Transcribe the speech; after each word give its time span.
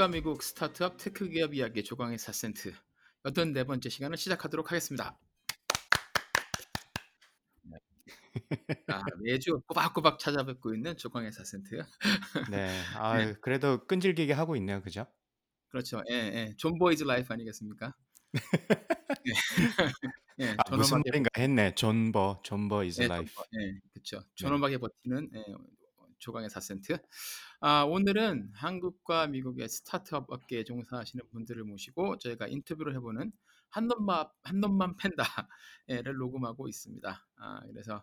네, 0.00 0.04
한국과 0.04 0.08
미국 0.08 0.42
스타트업 0.42 0.96
tech 0.96 1.28
기업 1.28 1.52
이야기 1.52 1.84
조광의 1.84 2.16
4센트 2.16 2.72
여든 3.26 3.52
네 3.52 3.64
번째 3.64 3.90
시간을 3.90 4.16
시작하도록 4.16 4.70
하겠습니다. 4.70 5.18
네. 7.62 7.78
아, 8.88 9.02
매주 9.22 9.60
꼬박꼬박 9.66 10.18
찾아뵙고 10.18 10.72
있는 10.74 10.96
조광의 10.96 11.32
4센트. 11.32 11.84
네. 12.50 12.70
아, 12.96 13.18
네. 13.18 13.34
그래도 13.42 13.84
끈질기게 13.86 14.32
하고 14.32 14.56
있네요. 14.56 14.80
그죠? 14.80 15.06
그렇죠. 15.68 16.02
예, 16.10 16.14
예. 16.14 16.54
존버 16.56 16.92
is 16.92 17.04
life 17.04 17.34
아니겠습니까? 17.34 17.94
예. 18.34 19.32
예, 20.40 20.56
아, 20.56 20.76
무슨 20.76 21.02
말인가 21.04 21.28
했네. 21.36 21.74
존버, 21.74 22.40
존버 22.42 22.84
is 22.84 23.02
예, 23.02 23.04
life. 23.04 23.34
존버, 23.34 23.48
예, 23.60 23.78
그렇죠. 23.92 24.24
존엄하게 24.34 24.78
버티는 24.78 25.30
예, 25.34 25.44
조강의 26.20 26.48
4센트. 26.48 27.02
아, 27.60 27.82
오늘은 27.84 28.50
한국과 28.54 29.26
미국의 29.28 29.68
스타트업 29.68 30.30
업계에 30.30 30.64
종사하시는 30.64 31.24
분들을 31.30 31.62
모시고 31.64 32.18
저희가 32.18 32.46
인터뷰를 32.48 32.94
해보는 32.96 33.32
한 33.68 33.86
놈만 33.86 34.26
한 34.42 34.60
놈만 34.60 34.96
팬다를 34.96 36.16
녹음하고 36.18 36.68
있습니다. 36.68 37.26
아, 37.36 37.60
그래서 37.68 38.02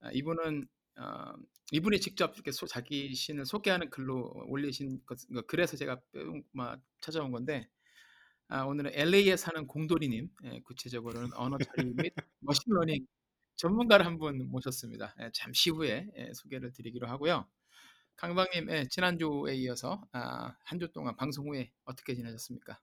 아, 0.00 0.10
이분은 0.12 0.66
어, 0.98 1.32
이분이 1.72 2.00
직접 2.00 2.34
이렇게 2.34 2.50
소, 2.50 2.66
자기 2.66 3.14
신을 3.14 3.46
소개하는 3.46 3.88
글로 3.90 4.32
올리신 4.48 5.04
것, 5.06 5.18
그래서 5.46 5.76
제가 5.76 6.00
찾아온 7.00 7.30
건데 7.30 7.68
아, 8.48 8.62
오늘은 8.64 8.92
LA에 8.94 9.36
사는 9.36 9.66
공돌이님, 9.66 10.30
예, 10.44 10.60
구체적으로는 10.62 11.34
언어 11.34 11.58
처리 11.58 11.92
및 11.94 12.14
machine 12.40 12.71
learning 12.71 13.06
전문가를 13.56 14.06
한 14.06 14.18
분 14.18 14.48
모셨습니다. 14.50 15.14
예, 15.20 15.30
잠시 15.34 15.70
후에 15.70 16.08
예, 16.16 16.32
소개를 16.34 16.72
드리기로 16.72 17.06
하고요. 17.08 17.46
강방님, 18.18 18.68
예, 18.70 18.86
지난주에 18.88 19.54
이어서 19.56 20.02
아, 20.12 20.54
한 20.64 20.78
주 20.78 20.90
동안 20.92 21.16
방송 21.16 21.48
후에 21.48 21.72
어떻게 21.84 22.14
지내셨습니까? 22.14 22.80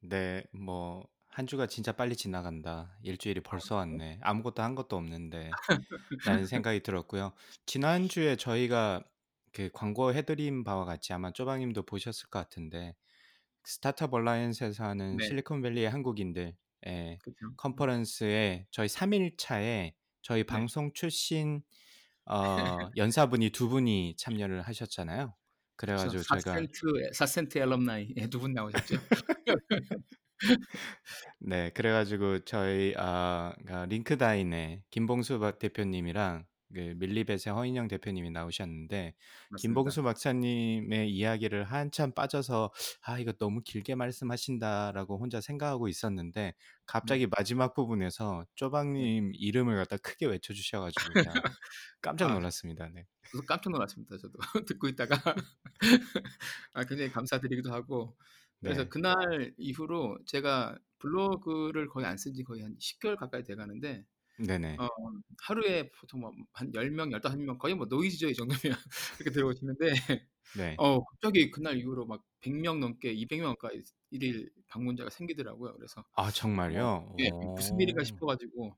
네, 0.00 0.44
뭐 0.52 1.08
한 1.28 1.46
주가 1.46 1.66
진짜 1.66 1.92
빨리 1.92 2.16
지나간다. 2.16 2.96
일주일이 3.02 3.42
벌써 3.42 3.76
왔네. 3.76 4.20
아무것도 4.22 4.62
한 4.62 4.74
것도 4.74 4.96
없는데 4.96 5.50
라는 6.26 6.46
생각이 6.46 6.80
들었고요. 6.82 7.34
지난주에 7.66 8.36
저희가 8.36 9.04
그 9.52 9.68
광고 9.74 10.14
해드린 10.14 10.64
바와 10.64 10.86
같이 10.86 11.12
아마 11.12 11.32
쪼방님도 11.32 11.82
보셨을 11.82 12.30
것 12.30 12.38
같은데 12.38 12.96
스타트업 13.64 14.14
얼라이언스에서 14.14 14.84
하는 14.84 15.18
네, 15.18 15.26
실리콘밸리의 15.26 15.90
한국인들의 15.90 16.54
그렇죠. 17.20 17.54
컨퍼런스에 17.58 18.66
저희 18.70 18.88
3일 18.88 19.36
차에 19.36 19.94
저희 20.22 20.44
네, 20.44 20.46
방송 20.46 20.90
출신 20.94 21.62
어, 22.26 22.90
연사분이 22.96 23.50
두 23.50 23.68
분이 23.68 24.16
참여를 24.18 24.62
하셨잖아요. 24.62 25.34
그래가지고 25.76 26.22
제가 26.22 26.56
4센트, 26.58 27.12
4센트 27.12 27.56
엘럼나이 27.58 28.14
예, 28.16 28.28
두분 28.28 28.52
나오셨죠? 28.54 28.96
네, 31.40 31.70
그래가지고 31.70 32.40
저희 32.40 32.94
아 32.96 33.52
그러니까 33.58 33.86
링크다인의 33.86 34.82
김봉수 34.90 35.38
박- 35.38 35.58
대표님이랑 35.58 36.44
그 36.76 36.94
밀리벳의 36.98 37.54
허인영 37.54 37.88
대표님이 37.88 38.30
나오셨는데 38.30 39.14
맞습니다. 39.50 39.60
김봉수 39.62 40.02
박사님의 40.02 41.10
이야기를 41.10 41.64
한참 41.64 42.12
빠져서 42.12 42.72
아 43.02 43.18
이거 43.18 43.32
너무 43.32 43.62
길게 43.64 43.94
말씀하신다라고 43.94 45.18
혼자 45.18 45.40
생각하고 45.40 45.88
있었는데 45.88 46.40
네, 46.42 46.54
갑자기 46.86 47.26
마지막 47.26 47.74
부분에서 47.74 48.44
네. 48.46 48.52
쪼박님 48.56 49.32
이름을 49.34 49.76
갖다 49.76 49.96
크게 49.96 50.26
외쳐주셔가지고 50.26 50.94
그냥 51.32 51.34
깜짝 52.02 52.30
아, 52.30 52.34
놀랐습니다. 52.34 52.88
네. 52.90 53.06
저도 53.32 53.44
깜짝 53.46 53.70
놀랐습니다. 53.70 54.16
저도 54.18 54.38
듣고 54.66 54.88
있다가 54.88 55.16
아, 56.74 56.84
굉장히 56.84 57.10
감사드리기도 57.10 57.72
하고 57.72 58.16
그래서 58.62 58.82
네. 58.84 58.88
그날 58.88 59.54
이후로 59.58 60.18
제가 60.26 60.78
블로그를 60.98 61.88
거의 61.88 62.06
안 62.06 62.16
쓴 62.16 62.32
지 62.34 62.42
거의 62.44 62.62
한 62.62 62.76
10개월 62.78 63.16
가까이 63.16 63.44
돼 63.44 63.54
가는데 63.54 64.04
네네. 64.38 64.78
어, 64.78 64.86
하루에 65.42 65.90
보통 65.92 66.20
뭐 66.20 66.32
한 66.52 66.72
10 66.74 66.90
명, 66.90 67.10
15명 67.12 67.58
거의 67.58 67.74
뭐 67.74 67.86
노이즈죠 67.86 68.28
이 68.28 68.34
정도면 68.34 68.76
그렇게 69.18 69.30
들어오시는데 69.30 69.92
네. 70.52 70.78
어, 70.78 71.04
갑자기 71.04 71.50
그날 71.50 71.78
이후로 71.78 72.06
막 72.06 72.24
100명 72.40 72.80
넘게 72.80 73.12
200명 73.14 73.56
가까이 73.56 73.82
일일 74.10 74.52
방문자가 74.68 75.10
생기더라고요. 75.10 75.74
그래서 75.76 76.04
아 76.14 76.30
어, 76.30 76.30
정말요? 76.30 77.06
예, 77.20 77.30
무슨 77.56 77.80
일인가 77.80 78.04
오. 78.04 78.04
싶어가지고 78.04 78.76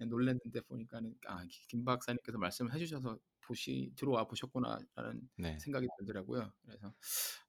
예, 0.00 0.04
놀랐는데 0.06 0.60
보니까는 0.62 1.16
아, 1.26 1.44
김 1.68 1.84
박사님께서 1.84 2.38
말씀을 2.38 2.72
해주셔서 2.74 3.18
보시 3.42 3.92
들어와 3.96 4.26
보셨구나라는 4.26 5.30
네. 5.36 5.64
생각이 5.64 5.88
들더라고요. 5.98 6.52
그래서 6.62 6.94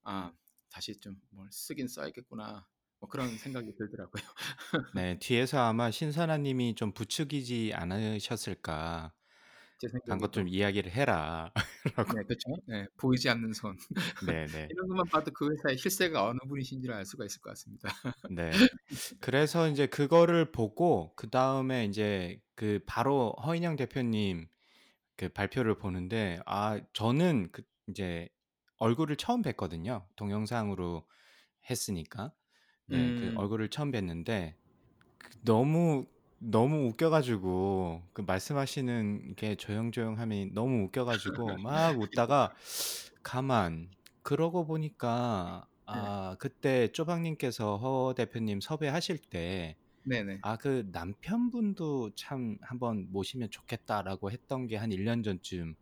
아 0.04 0.34
다시 0.70 0.98
좀 1.00 1.18
뭘 1.32 1.50
쓰긴 1.52 1.88
써야겠구나 1.88 2.68
뭐 3.00 3.10
그런 3.10 3.38
생각이 3.38 3.74
들더라고요. 3.78 4.24
네, 4.96 5.20
뒤에서 5.20 5.60
아마 5.60 5.92
신선아님이 5.92 6.76
좀 6.76 6.94
부추기지 6.94 7.74
않으셨을까. 7.76 9.14
제 9.80 9.88
단 10.08 10.20
것 10.20 10.32
좀 10.34 10.48
생각에도 10.48 10.48
이야기를 10.48 10.92
해라. 10.92 11.52
라고. 11.96 12.14
네 12.14 12.24
그렇죠. 12.24 12.50
네, 12.68 12.86
보이지 12.98 13.30
않는 13.30 13.54
손 13.54 13.78
네, 14.26 14.46
네. 14.52 14.68
이런 14.70 14.88
것만 14.88 15.06
봐도 15.08 15.32
그 15.32 15.50
회사의 15.52 15.78
실세가 15.78 16.26
어느 16.28 16.38
분이신지를 16.48 16.94
알 16.96 17.06
수가 17.06 17.26
있을 17.26 17.42
것 17.42 17.52
같습니다. 17.52 17.90
네. 18.30 18.52
그래서 19.22 19.68
이제 19.70 19.88
그거를 19.88 20.52
보고 20.52 21.14
그 21.16 21.30
다음에 21.30 21.86
이제 21.86 22.40
그 22.56 22.80
바로 22.86 23.32
허인영 23.46 23.76
대표님 23.78 24.48
그 25.18 25.30
발표를 25.30 25.78
보는데 25.78 26.40
아 26.46 26.80
저는 26.94 27.52
그 27.52 27.64
이제 27.88 28.30
얼굴을 28.78 29.16
처음 29.18 29.42
뵀거든요. 29.42 30.06
동영상으로 30.16 31.08
했으니까. 31.70 32.34
네, 32.90 33.12
그 33.16 33.32
음, 33.32 33.36
얼굴을 33.36 33.70
처음 33.70 33.92
뵀는데 33.92 34.56
그 35.20 35.30
너무 35.44 36.08
너무 36.40 36.88
웃겨가지고 36.90 38.10
그 38.14 38.22
말씀하시는 38.22 39.36
게 39.36 39.56
조용조용함이 39.56 40.52
너무 40.54 40.84
웃겨가지고 40.86 41.58
막 41.60 42.00
웃다가 42.00 42.54
가만 43.24 43.92
그러고 44.24 44.66
보니까 44.68 45.68
네, 45.92 46.10
아 46.12 46.38
그때 46.40 46.90
쪼박님께서 46.90 47.78
허 47.78 48.14
대표님 48.16 48.62
섭외하실 48.62 49.20
때 49.30 49.78
네네, 50.04 50.44
아 50.44 50.58
그 50.58 50.86
남편분도 50.92 52.16
참 52.16 52.58
한번 52.62 53.08
모시면 53.12 53.50
좋겠다라고 53.52 54.32
했던 54.32 54.68
게 54.68 54.78
한 54.78 54.92
1년 54.92 55.24
전쯤. 55.24 55.76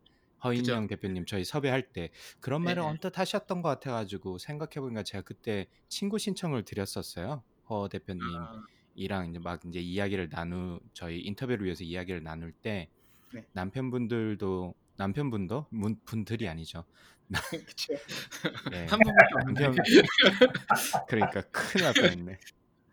허인영 0.44 0.86
대표님 0.86 1.26
저희 1.26 1.44
섭외할 1.44 1.92
때 1.92 2.10
그런 2.40 2.62
네, 2.62 2.66
말을 2.66 2.82
네. 2.82 2.88
언뜻 2.88 3.18
하셨던 3.18 3.62
것 3.62 3.68
같아가지고 3.68 4.38
생각해보니까 4.38 5.02
제가 5.02 5.22
그때 5.22 5.66
친구 5.88 6.18
신청을 6.18 6.64
드렸었어요 6.64 7.42
허 7.68 7.88
대표님 7.88 8.22
아, 8.36 8.62
이랑 8.94 9.30
이제 9.30 9.38
막 9.38 9.60
이제 9.66 9.80
이야기를 9.80 10.28
나누 10.30 10.80
저희 10.92 11.20
인터뷰를 11.20 11.64
위해서 11.64 11.84
이야기를 11.84 12.22
나눌 12.22 12.52
때 12.52 12.88
네, 13.32 13.44
남편분들도 13.52 14.74
남편분도 14.98 15.66
문, 15.70 15.96
분들이 16.04 16.48
아니죠. 16.48 16.84
예, 18.72 18.86
한 18.90 18.98
분밖에 18.98 19.34
남편 19.44 19.76
그러니까 21.08 21.42
큰일 21.52 21.84
날 21.84 21.94
뻔했네. 21.94 22.38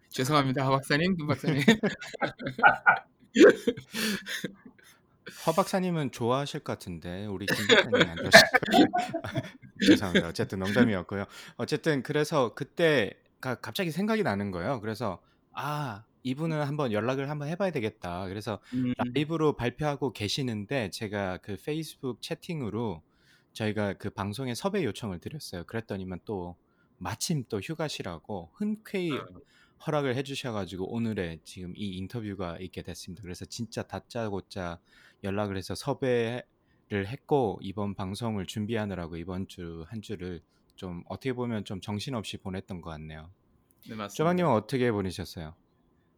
죄송합니다, 0.10 0.66
하 0.66 0.70
박사님, 0.70 1.18
김 1.18 1.28
박사님. 1.28 1.62
허 5.46 5.52
박사님은 5.54 6.12
좋아하실 6.12 6.62
것 6.62 6.74
같은데 6.74 7.26
우리 7.26 7.46
김 7.46 7.68
박사님 7.68 8.10
안 8.10 8.16
좋아하실 8.18 8.32
것 8.32 9.22
같아요. 9.22 9.52
죄송합니다. 9.88 10.28
어쨌든 10.28 10.60
농담이었고요. 10.60 11.26
어쨌든 11.58 12.04
그래서 12.04 12.54
그때 12.54 13.12
가 13.42 13.56
갑자기 13.56 13.92
생각이 13.92 14.24
나는 14.24 14.52
거예요. 14.52 14.82
그래서 14.82 15.22
아 15.52 16.04
이분은 16.24 16.62
한번 16.64 16.92
연락을 16.92 17.30
한번 17.30 17.48
해봐야 17.48 17.72
되겠다. 17.72 18.28
그래서 18.28 18.60
음, 18.74 18.94
라이브로 18.98 19.56
발표하고 19.56 20.14
계시는데 20.14 20.90
제가 20.90 21.38
그 21.38 21.56
페이스북 21.64 22.22
채팅으로 22.22 23.04
저희가 23.54 23.94
그 23.94 24.10
방송에 24.10 24.54
섭외 24.56 24.84
요청을 24.84 25.20
드렸어요. 25.20 25.64
그랬더니만 25.66 26.20
또 26.26 26.56
마침 26.98 27.44
또 27.50 27.60
휴가시라고 27.60 28.50
흔쾌히 28.54 29.12
아, 29.14 29.26
허락을 29.86 30.16
해주셔가지고 30.16 30.92
오늘의 30.92 31.40
지금 31.44 31.74
이 31.76 31.98
인터뷰가 31.98 32.58
있게 32.60 32.82
됐습니다. 32.82 33.22
그래서 33.22 33.46
진짜 33.46 33.84
다짜고짜 33.84 34.80
연락을 35.24 35.58
해서 35.58 35.76
섭외 35.76 36.44
했고 36.92 37.60
이번 37.62 37.96
방송을 37.96 38.46
준비하느라고 38.46 39.18
이번 39.18 39.48
주 39.48 39.84
한 39.88 40.02
주를 40.02 40.42
좀 40.76 41.04
어떻게 41.08 41.34
보면 41.34 41.66
좀 41.66 41.82
정신없이 41.82 42.38
보냈던 42.38 42.82
것 42.82 42.90
같네요. 42.92 43.32
네 43.90 43.96
맞습니다. 43.96 44.14
조방님은 44.16 44.52
어떻게 44.52 44.92
보내셨어요? 44.92 45.56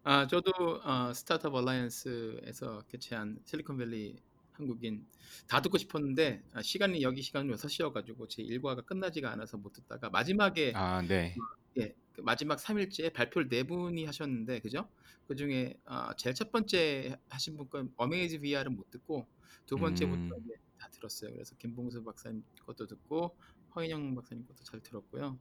아 0.03 0.25
저도 0.27 0.51
어, 0.83 1.13
스타트업 1.13 1.53
얼라이언스에서 1.53 2.83
개최한 2.87 3.39
실리콘밸리 3.45 4.15
한국인 4.53 5.05
다 5.47 5.61
듣고 5.61 5.77
싶었는데 5.77 6.43
아, 6.53 6.61
시간이 6.61 7.01
여기 7.03 7.21
시간이 7.21 7.49
6시여가지고 7.51 8.29
제 8.29 8.41
일과가 8.41 8.81
끝나지가 8.83 9.31
않아서 9.33 9.57
못 9.57 9.73
듣다가 9.73 10.09
마지막에 10.09 10.73
아, 10.75 11.01
네. 11.01 11.35
예, 11.77 11.89
그 11.89 12.06
마지막 12.23 12.57
3일째 12.57 13.13
발표를 13.13 13.49
네 13.49 13.63
분이 13.63 14.05
하셨는데 14.05 14.59
그죠? 14.59 14.89
그 15.27 15.35
중에 15.35 15.77
아, 15.85 16.13
제일 16.15 16.33
첫 16.33 16.51
번째 16.51 17.17
하신 17.29 17.57
분건 17.57 17.93
AmazeVR은 17.97 18.75
못 18.75 18.89
듣고 18.91 19.27
두 19.65 19.75
번째부터 19.77 20.35
음. 20.35 20.43
다 20.77 20.89
들었어요. 20.89 21.31
그래서 21.33 21.55
김봉수 21.57 22.03
박사님 22.03 22.43
것도 22.65 22.87
듣고 22.87 23.35
허인영 23.75 24.15
박사님 24.15 24.45
것도 24.47 24.63
잘 24.63 24.79
들었고요. 24.81 25.37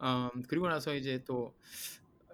음, 0.00 0.42
그리고 0.48 0.68
나서 0.68 0.94
이제 0.94 1.22
또 1.26 1.54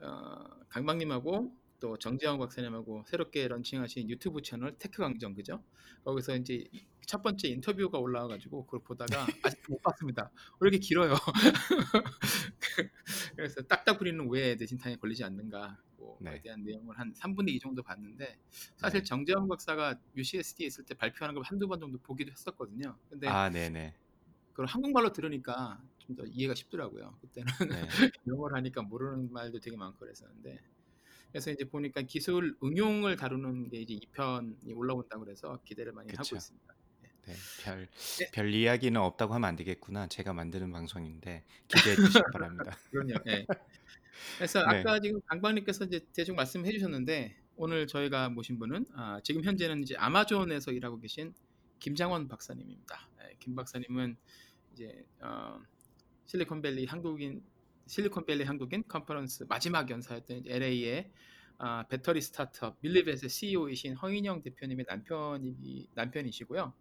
어, 0.01 0.45
강박님하고 0.69 1.55
또 1.81 1.99
정재영 1.99 2.39
박사님하고 2.39 3.05
새롭게 3.07 3.49
런칭하신 3.49 4.09
유튜브 4.11 4.43
채널 4.43 4.77
테크 4.79 5.03
강정 5.03 5.35
그죠? 5.35 5.63
거기서 6.05 6.37
이제 6.37 6.65
이- 6.73 6.85
첫 7.07 7.23
번째 7.23 7.49
인터뷰가 7.49 7.99
올라와가지고 7.99 8.67
그걸 8.67 8.81
보다가 8.81 9.27
아직 9.43 9.61
못 9.69 9.81
봤습니다. 9.83 10.31
왜 10.61 10.69
이렇게 10.69 10.79
길어요? 10.79 11.15
그래서 13.37 13.63
딱따구리는 13.63 14.29
왜 14.31 14.55
뇌진탕에 14.57 14.97
걸리지 14.97 15.25
않는가 15.25 15.79
뭐에 15.97 16.17
네. 16.21 16.43
대한 16.43 16.65
내용을 16.65 16.99
한 16.99 17.13
3분의 17.13 17.51
2 17.51 17.61
정도 17.61 17.83
봤는데 17.83 18.39
사실 18.77 19.01
네. 19.01 19.05
정재영 19.05 19.49
박사가 19.49 20.01
UCSD에 20.17 20.67
있을 20.67 20.85
때 20.85 20.95
발표하는 20.95 21.35
걸 21.35 21.45
한두 21.45 21.69
번 21.69 21.81
정도 21.81 21.99
보기도 21.99 22.31
했었거든요. 22.31 22.97
근데 23.09 23.29
아, 23.29 23.51
네네. 23.51 23.95
그걸 24.51 24.67
한국말로 24.67 25.13
들으니까 25.13 25.83
좀 26.07 26.17
더 26.17 26.25
이해가 26.27 26.55
쉽더라고요. 26.55 27.17
그때는 27.21 27.53
네. 27.69 27.89
영어를 28.27 28.57
하니까 28.59 28.83
모르는 28.83 29.33
말도 29.33 29.61
되게 29.61 29.77
많고 29.77 30.01
그랬었는데 30.01 30.61
그래서 31.31 31.51
이제 31.51 31.65
보니까 31.65 32.03
기술 32.03 32.57
응용을 32.63 33.17
다루는 33.17 33.69
게 33.69 33.81
이제 33.81 33.95
2편이 33.95 34.77
올라온다고 34.77 35.25
그래서 35.25 35.61
기대를 35.65 35.93
많이 35.93 36.11
하고 36.11 36.23
그쵸. 36.23 36.37
있습니다. 36.37 36.75
네, 37.27 37.35
별, 37.63 37.89
네. 38.19 38.31
별 38.33 38.53
이야기는 38.53 39.01
없다고 39.01 39.35
하면 39.35 39.49
안 39.49 39.57
되겠구나. 39.57 40.07
제가 40.09 40.33
만드는 40.33 40.71
방송인데 40.73 41.45
기대해 41.69 41.97
주시기 41.97 42.23
바랍니다. 42.33 42.77
그럼요. 42.91 43.15
예. 43.29 43.47
그래서 44.37 44.61
네. 44.67 44.81
아까 44.81 45.01
지금 45.01 45.21
강박님께서 45.27 45.85
이제 45.85 46.01
대충 46.15 46.37
말씀해 46.37 46.71
주셨는데 46.71 47.37
오늘 47.57 47.87
저희가 47.87 48.29
모신 48.29 48.59
분은 48.59 48.87
아, 48.95 49.21
지금 49.23 49.43
현재는 49.43 49.83
이제 49.83 49.95
아마존에서 49.97 50.73
일하고 50.73 50.99
계신 51.01 51.35
김장원 51.79 52.29
박사님입니다. 52.29 53.09
예, 53.23 53.37
김 53.39 53.55
박사님은 53.55 54.17
이제 54.73 55.05
어, 55.21 55.61
실리콘밸리 56.27 56.87
한국인 56.87 57.43
실리콘밸리 57.87 58.45
한국인 58.45 58.83
컨퍼런스 58.89 59.45
마지막 59.49 59.91
연사였던 59.91 60.45
LA의 60.47 61.11
아, 61.59 61.87
배터리 61.89 62.21
스타트업 62.21 62.79
밀리벳의 62.81 63.29
CEO이신 63.29 63.95
허인영 63.95 64.43
대표님의 64.43 64.87
남편이 64.89 65.91
남편이시고요. 65.95 66.73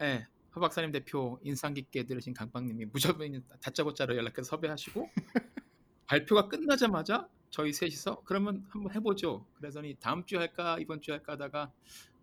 예, 0.00 0.26
허 0.54 0.60
박사님 0.60 0.92
대표 0.92 1.38
인상 1.42 1.74
깊게 1.74 2.04
들으신 2.04 2.34
강박님이 2.34 2.86
무조건 2.86 3.42
다짜고짜로 3.60 4.16
연락해서 4.16 4.44
섭외하시고 4.44 5.10
발표가 6.06 6.48
끝나자마자 6.48 7.28
저희 7.50 7.72
셋이서 7.72 8.22
그러면 8.24 8.64
한번 8.68 8.94
해보죠. 8.94 9.46
그러더니 9.54 9.96
다음 10.00 10.24
주 10.24 10.38
할까 10.38 10.78
이번 10.80 11.00
주 11.00 11.12
할까 11.12 11.32
하다가 11.32 11.72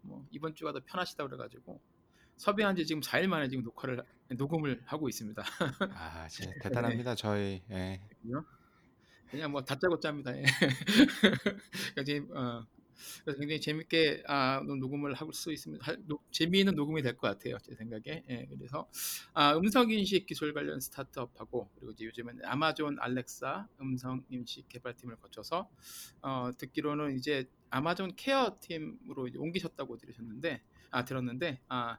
뭐 0.01 0.25
이번 0.31 0.55
주가 0.55 0.71
더 0.71 0.81
편하시다 0.85 1.25
그래가지고 1.25 1.79
섭외한 2.37 2.75
지 2.75 2.85
지금 2.85 3.01
4일 3.01 3.27
만에 3.27 3.47
지금 3.47 3.63
녹화를 3.63 4.03
녹음을 4.29 4.81
하고 4.85 5.07
있습니다. 5.07 5.43
아, 5.93 6.27
진짜 6.27 6.51
대단합니다. 6.61 7.15
저희 7.15 7.63
예. 7.71 8.01
그냥 9.29 9.51
뭐 9.51 9.63
다짜고짜입니다. 9.63 10.37
예. 10.37 10.43
그러니까 11.95 12.03
지금, 12.05 12.37
어, 12.37 12.65
그래서 13.23 13.39
굉장히 13.39 13.61
재밌게 13.61 14.23
아, 14.27 14.61
녹음을 14.65 15.13
할 15.13 15.25
수 15.33 15.51
있습니다. 15.51 15.83
할- 15.85 15.97
노- 16.07 16.19
재미있는 16.31 16.75
녹음이 16.75 17.01
될 17.01 17.17
것 17.17 17.27
같아요. 17.27 17.57
제 17.63 17.73
생각에. 17.75 18.23
예, 18.29 18.45
그래서 18.49 18.87
아, 19.33 19.55
음성 19.57 19.89
인식 19.91 20.25
기술 20.25 20.53
관련 20.53 20.79
스타트업하고 20.79 21.69
그리고 21.75 21.91
이제 21.91 22.05
요즘은 22.05 22.39
아마존 22.45 22.97
알렉사 22.99 23.67
음성 23.81 24.23
인식 24.29 24.67
개발팀을 24.69 25.15
거쳐서 25.17 25.69
어, 26.21 26.51
듣기로는 26.57 27.15
이제 27.17 27.49
아마존 27.69 28.15
케어 28.15 28.57
팀으로 28.61 29.27
이제 29.27 29.37
옮기셨다고 29.37 29.97
들으셨는데 29.97 30.61
아 30.91 31.03
들었는데 31.05 31.59
아 31.67 31.97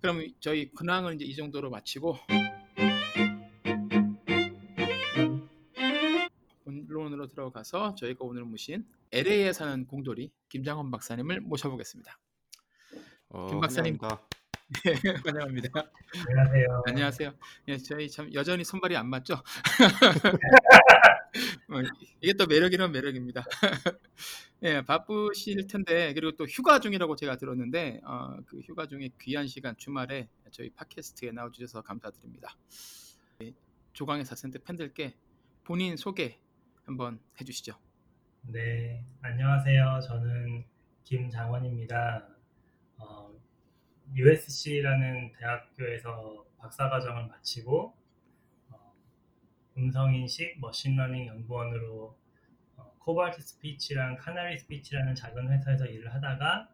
그럼 0.00 0.26
저희 0.40 0.70
근황은 0.72 1.16
이제 1.16 1.24
이 1.24 1.34
정도로 1.34 1.70
마치고 1.70 2.16
들어가서 7.32 7.94
저희가 7.94 8.24
오늘 8.24 8.44
모신 8.44 8.86
LA에 9.10 9.52
사는 9.52 9.86
공돌이 9.86 10.30
김장원 10.48 10.90
박사님을 10.90 11.40
모셔보겠습니다. 11.40 12.18
어, 13.30 13.46
김 13.48 13.60
박사님. 13.60 13.98
환영합니다. 14.00 14.26
환영합니다. 15.24 15.90
안녕하세요. 16.28 16.82
안녕하세요. 16.86 17.34
예, 17.68 17.78
저희 17.78 18.10
참 18.10 18.32
여전히 18.32 18.64
손발이 18.64 18.96
안 18.96 19.08
맞죠? 19.08 19.34
어, 21.68 21.80
이게 22.20 22.32
또 22.34 22.46
매력이란 22.46 22.92
매력입니다. 22.92 23.44
예, 24.62 24.82
바쁘실 24.82 25.66
텐데 25.66 26.14
그리고 26.14 26.36
또 26.36 26.44
휴가 26.44 26.78
중이라고 26.78 27.16
제가 27.16 27.36
들었는데 27.36 28.00
어, 28.04 28.36
그 28.46 28.60
휴가 28.60 28.86
중에 28.86 29.10
귀한 29.20 29.46
시간 29.46 29.76
주말에 29.76 30.28
저희 30.50 30.70
팟캐스트에 30.70 31.32
나와주셔서 31.32 31.82
감사드립니다. 31.82 32.56
예, 33.42 33.52
조강의 33.92 34.24
4센트 34.24 34.62
팬들께 34.64 35.14
본인 35.64 35.96
소개 35.96 36.38
한번 36.92 37.20
해주시죠. 37.40 37.72
네, 38.42 39.02
안녕하세요. 39.22 40.00
저는 40.06 40.64
김장원입니다. 41.04 42.28
어, 42.98 43.32
USC라는 44.14 45.32
대학교에서 45.32 46.44
박사과정을 46.58 47.28
마치고 47.28 47.96
어, 48.70 48.94
음성인식 49.78 50.60
machine 50.60 50.92
learning 50.92 51.28
연구원으로 51.28 52.18
어, 52.76 52.94
Cobalt 52.98 53.40
Speech랑 53.40 54.16
Canary 54.16 54.58
Speech라는 54.58 55.14
작은 55.14 55.50
회사에서 55.50 55.86
일을 55.86 56.12
하다가 56.14 56.68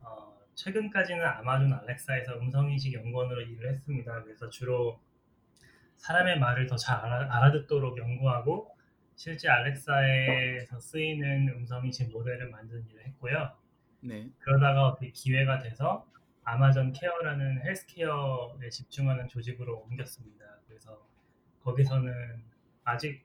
어, 0.00 0.40
최근까지는 0.54 1.24
아마존 1.26 1.74
알렉사에서 1.74 2.38
음성인식 2.38 2.94
연구원으로 2.94 3.42
일을 3.42 3.74
했습니다. 3.74 4.22
그래서 4.22 4.48
주로 4.48 5.00
사람의 5.98 6.38
말을 6.40 6.66
더 6.66 6.76
잘 6.76 6.96
알아 7.04 7.52
듣도록 7.52 7.98
연구하고 7.98 8.72
실제 9.16 9.48
알렉사에서 9.48 10.80
쓰이는 10.80 11.48
음성인식 11.48 12.10
모델을 12.10 12.50
만드는 12.50 12.88
일을 12.88 13.06
했고요. 13.06 13.56
네, 14.00 14.30
그러다가 14.40 14.88
어떻게 14.88 15.10
기회가 15.10 15.58
돼서 15.58 16.06
아마존 16.44 16.92
케어라는 16.92 17.62
헬스케어에 17.62 18.68
집중하는 18.68 19.28
조직으로 19.28 19.78
옮겼습니다. 19.78 20.44
그래서 20.66 21.06
거기서는 21.62 22.42
아직 22.84 23.22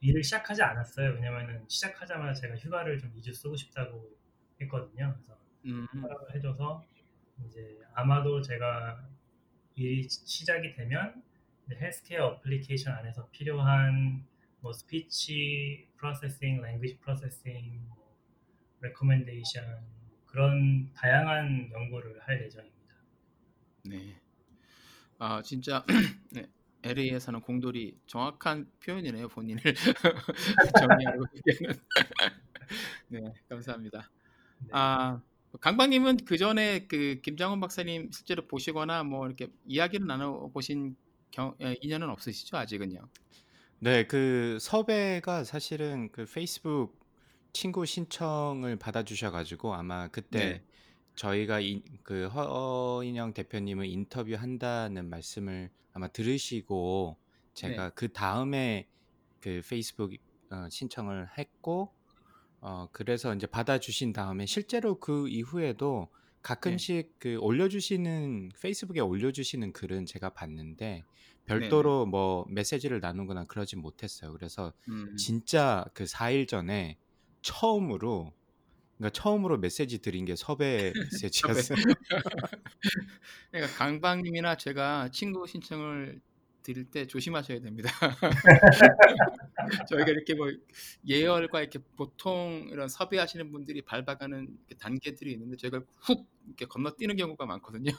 일을 0.00 0.24
시작하지 0.24 0.62
않았어요. 0.62 1.12
왜냐면은 1.12 1.64
시작하자마자 1.68 2.40
제가 2.40 2.56
휴가를 2.56 2.98
좀 2.98 3.12
2주 3.14 3.32
쓰고 3.32 3.54
싶다고 3.54 4.10
했거든요. 4.60 5.14
그래서 5.14 5.38
음, 5.66 5.86
허락을 6.02 6.34
해줘서 6.34 6.84
이제 7.46 7.78
아마도 7.94 8.42
제가 8.42 9.06
일이 9.76 10.08
시작이 10.08 10.72
되면 10.74 11.22
healthcare 11.70 12.26
application 12.26 12.94
안에서 12.94 13.28
필요한 13.30 14.26
뭐 14.62 14.72
speech 14.72 15.88
processing, 15.96 16.62
language 16.62 16.98
processing, 17.00 17.84
뭐 17.88 18.16
recommendation 18.80 19.64
그런 20.26 20.90
다양한 20.94 21.70
연구를 21.72 22.20
할 22.20 22.44
예정입니다. 22.44 22.94
네. 23.84 24.20
아 25.18 25.42
진짜 25.42 25.84
네, 26.30 26.48
LA에 26.84 27.18
사는 27.18 27.40
공돌이 27.40 27.98
정확한 28.06 28.70
표현이네요 28.80 29.28
본인을 29.28 29.62
정리하고 30.80 31.24
얘기하는. 31.36 31.80
네, 33.08 33.20
감사합니다. 33.48 34.10
네. 34.60 34.68
아 34.70 35.20
강박님은 35.60 36.18
그 36.24 36.38
전에 36.38 36.86
그 36.86 37.20
김장원 37.22 37.58
박사님 37.58 38.10
실제로 38.12 38.46
보시거나 38.46 39.02
뭐 39.02 39.26
이렇게 39.26 39.48
이야기를 39.66 40.06
나눠 40.06 40.48
보신 40.52 40.96
경, 41.32 41.54
예, 41.60 41.76
인연은 41.80 42.08
없으시죠 42.08 42.56
아직은요? 42.56 43.00
네, 43.84 44.06
그 44.06 44.58
섭외가 44.60 45.42
사실은 45.42 46.08
그 46.12 46.24
페이스북 46.24 47.00
친구 47.52 47.84
신청을 47.84 48.76
받아 48.76 49.02
주셔 49.02 49.32
가지고 49.32 49.74
아마 49.74 50.06
그때 50.06 50.38
네. 50.38 50.64
저희가 51.16 51.58
이, 51.58 51.82
그 52.04 52.28
허인영 52.28 53.34
대표님을 53.34 53.86
인터뷰한다는 53.86 55.10
말씀을 55.10 55.68
아마 55.94 56.06
들으시고 56.06 57.16
제가 57.54 57.90
그 57.90 58.12
다음에 58.12 58.86
그 59.40 59.60
페이스북 59.68 60.12
어, 60.52 60.68
신청을 60.70 61.36
했고 61.36 61.92
어, 62.60 62.88
그래서 62.92 63.34
이제 63.34 63.48
받아 63.48 63.80
주신 63.80 64.12
다음에 64.12 64.46
실제로 64.46 65.00
그 65.00 65.28
이후에도 65.28 66.08
가끔씩 66.42 67.18
그 67.18 67.36
올려주시는 67.38 68.50
페이스북에 68.60 69.00
올려주시는 69.00 69.72
글은 69.72 70.06
제가 70.06 70.30
봤는데 70.30 70.84
네네. 70.84 71.04
별도로 71.46 72.06
뭐 72.06 72.44
메시지를 72.48 73.00
나누거나 73.00 73.44
그러진 73.44 73.80
못했어요. 73.80 74.32
그래서 74.32 74.72
음. 74.88 75.16
진짜 75.16 75.84
그 75.94 76.04
4일 76.04 76.48
전에 76.48 76.98
처음으로 77.42 78.32
그러니까 78.98 79.10
처음으로 79.20 79.58
메시지 79.58 79.98
드린 79.98 80.24
게 80.24 80.36
섭외 80.36 80.92
섭외. 81.42 81.54
메시지였어요. 81.54 81.78
그러니까 83.50 83.76
강박님이나 83.76 84.56
제가 84.56 85.10
친구 85.12 85.46
신청을 85.46 86.20
드릴 86.62 86.84
때 86.84 87.06
조심하셔야 87.06 87.60
됩니다. 87.60 87.90
저희가 89.88 90.10
이렇게 90.10 90.34
뭐 90.34 90.50
예열과 91.06 91.60
이렇게 91.60 91.78
보통 91.96 92.68
이런 92.70 92.88
섭외하시는 92.88 93.50
분들이 93.52 93.82
밟아가는 93.82 94.58
단계들이 94.78 95.32
있는데 95.32 95.56
저희가 95.56 95.82
훅 96.00 96.26
이렇게 96.46 96.66
건너뛰는 96.66 97.16
경우가 97.16 97.46
많거든요. 97.46 97.92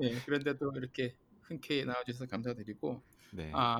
예, 0.00 0.10
그런데도 0.26 0.72
이렇게 0.76 1.14
흔쾌히 1.42 1.84
나와주셔서 1.84 2.26
감사드리고 2.26 3.02
네. 3.32 3.50
아 3.54 3.76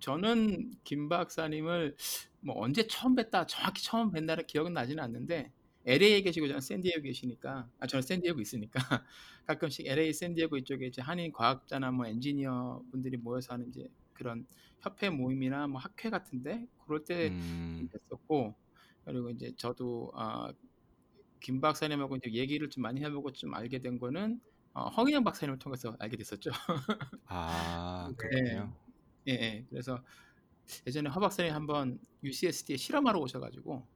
저는 0.00 0.72
김 0.84 1.08
박사님을 1.08 1.96
뭐 2.40 2.60
언제 2.60 2.86
처음 2.86 3.14
뵀다 3.14 3.46
정확히 3.46 3.82
처음 3.84 4.12
뵀다는 4.12 4.46
기억은 4.46 4.72
나지는 4.72 5.02
않는데 5.02 5.52
LA에 5.86 6.22
계시고 6.22 6.46
저는 6.46 6.60
샌디에고 6.60 7.02
계시니까 7.02 7.68
아 7.78 7.86
저는 7.86 8.02
샌디에고 8.02 8.40
있으니까 8.40 8.80
가끔씩 9.46 9.86
LA 9.86 10.12
샌디에고 10.12 10.56
이쪽에 10.58 10.86
이제 10.86 11.02
한인 11.02 11.32
과학자나 11.32 11.90
뭐 11.90 12.06
엔지니어 12.06 12.84
분들이 12.90 13.16
모여서 13.16 13.54
하는 13.54 13.68
이제 13.68 13.88
그런 14.12 14.46
협회 14.80 15.10
모임이나 15.10 15.66
뭐 15.66 15.80
학회 15.80 16.10
같은데 16.10 16.66
그럴 16.84 17.04
때 17.04 17.28
음, 17.28 17.88
뵀었고 17.92 18.54
그리고 19.04 19.30
이제 19.30 19.52
저도 19.56 20.12
아, 20.14 20.52
김 21.40 21.60
박사님하고 21.60 22.16
이제 22.16 22.32
얘기를 22.32 22.68
좀 22.70 22.82
많이 22.82 23.00
해보고 23.02 23.32
좀 23.32 23.54
알게 23.54 23.80
된 23.80 23.98
거는 23.98 24.40
어, 24.74 24.88
허인영 24.88 25.24
박사님을 25.24 25.58
통해서 25.58 25.96
알게 25.98 26.16
됐었죠. 26.16 26.50
아 27.26 28.08
네. 28.10 28.16
그렇군요. 28.16 28.76
예, 29.28 29.32
예. 29.32 29.66
그래서 29.68 30.02
예전에 30.86 31.10
허 31.10 31.20
박사님 31.20 31.52
한번 31.52 31.98
UCSD에 32.22 32.76
실험하러 32.76 33.18
오셔가지고 33.20 33.86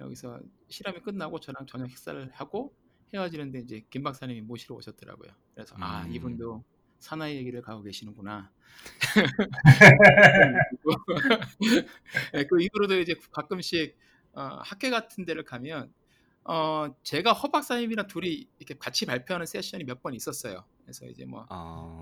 여기서 0.00 0.40
실험이 0.68 1.00
끝나고 1.00 1.40
저랑 1.40 1.66
저녁 1.66 1.88
식사를 1.90 2.30
하고 2.32 2.74
헤어지는데 3.14 3.60
이제 3.60 3.84
김 3.90 4.02
박사님이 4.02 4.42
모시러 4.42 4.76
오셨더라고요. 4.76 5.32
그래서 5.54 5.74
아 5.78 6.04
음. 6.04 6.12
이분도 6.12 6.64
사나이 6.98 7.36
얘기를 7.36 7.62
가고 7.62 7.82
계시는구나. 7.82 8.50
예, 12.34 12.44
그 12.48 12.60
이후로도 12.62 12.98
이제 13.00 13.14
가끔씩 13.32 13.96
어, 14.32 14.42
학회 14.62 14.90
같은 14.90 15.24
데를 15.24 15.44
가면 15.44 15.92
어, 16.44 16.86
제가 17.02 17.32
허 17.32 17.50
박사님이랑 17.50 18.06
둘이 18.06 18.48
이렇게 18.58 18.74
같이 18.78 19.06
발표하는 19.06 19.46
세션이 19.46 19.84
몇 19.84 20.02
번 20.02 20.14
있었어요. 20.14 20.64
그래서 20.84 21.06
이제 21.06 21.24
뭐 21.24 21.46
어, 21.50 22.00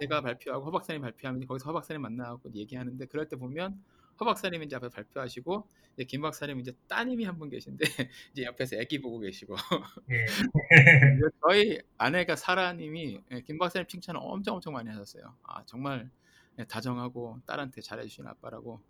제가 0.00 0.20
발표하고 0.22 0.66
허 0.66 0.70
박사님 0.70 1.02
발표하면 1.02 1.46
거기서 1.46 1.66
허 1.66 1.72
박사님 1.72 2.02
만나고 2.02 2.50
얘기하는데 2.54 3.06
그럴 3.06 3.28
때 3.28 3.36
보면 3.36 3.82
허 4.20 4.24
박사님이 4.24 4.66
이제 4.66 4.76
앞에 4.76 4.88
발표하시고 4.88 5.68
이제 5.94 6.04
김 6.04 6.22
박사님 6.22 6.60
이제 6.60 6.72
따님이 6.88 7.24
한 7.24 7.38
분 7.38 7.48
계신데 7.50 7.84
이제 8.32 8.44
옆에서 8.44 8.76
애기 8.76 9.00
보고 9.00 9.18
계시고 9.18 9.56
예. 10.10 10.24
이제 11.18 11.28
저희 11.42 11.78
아내가 11.98 12.36
사라님이 12.36 13.20
예, 13.32 13.40
김 13.42 13.58
박사님 13.58 13.86
칭찬을 13.88 14.20
엄청 14.22 14.54
엄청 14.56 14.72
많이 14.72 14.88
하셨어요. 14.90 15.36
아 15.42 15.62
정말 15.66 16.10
예, 16.58 16.64
다정하고 16.64 17.40
딸한테 17.46 17.80
잘해주시는 17.82 18.30
아빠라고 18.30 18.80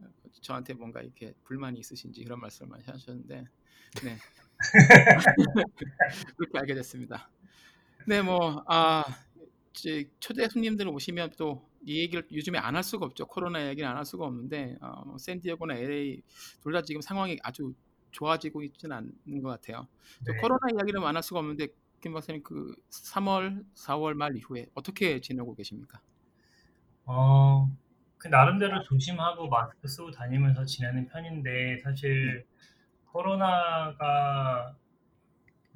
어, 0.00 0.06
저한테 0.42 0.74
뭔가 0.74 1.00
이렇게 1.02 1.34
불만이 1.44 1.78
있으신지 1.78 2.22
그런 2.24 2.40
말씀을 2.40 2.70
많이 2.70 2.84
하셨는데 2.84 3.44
네 4.04 4.16
그렇게 6.36 6.58
알게 6.58 6.74
됐습니다. 6.74 7.30
네, 8.06 8.22
뭐, 8.22 8.62
아, 8.68 9.04
이제 9.74 10.10
초대 10.20 10.48
손님들 10.48 10.88
오시면 10.88 11.32
또 11.38 11.68
이 11.84 12.00
얘기를 12.00 12.26
요즘에 12.32 12.58
안 12.58 12.74
할 12.76 12.82
수가 12.84 13.06
없죠. 13.06 13.26
코로나 13.26 13.68
얘기는 13.68 13.88
안할 13.88 14.04
수가 14.04 14.26
없는데, 14.26 14.76
어, 14.80 15.04
뭐 15.06 15.18
샌디에고나 15.18 15.74
LA 15.76 16.22
둘 16.62 16.72
다 16.72 16.82
지금 16.82 17.00
상황이 17.00 17.38
아주 17.42 17.74
좋아지고 18.12 18.62
있지는 18.64 18.96
않는 18.96 19.42
것 19.42 19.48
같아요. 19.50 19.88
또 20.26 20.32
네. 20.32 20.38
코로나 20.40 20.60
이야기는 20.74 21.02
안 21.04 21.16
할 21.16 21.22
수가 21.22 21.40
없는데, 21.40 21.68
김 22.00 22.12
박사님 22.12 22.42
그 22.42 22.74
3월, 22.90 23.64
4월 23.74 24.14
말 24.14 24.36
이후에 24.36 24.66
어떻게 24.74 25.20
지내고 25.20 25.54
계십니까? 25.54 26.00
어, 27.06 27.68
그 28.18 28.28
나름대로 28.28 28.82
조심하고 28.82 29.48
마스크 29.48 29.86
쓰고 29.88 30.10
다니면서 30.12 30.64
지내는 30.64 31.08
편인데 31.08 31.80
사실 31.84 32.46
코로나가 33.06 34.76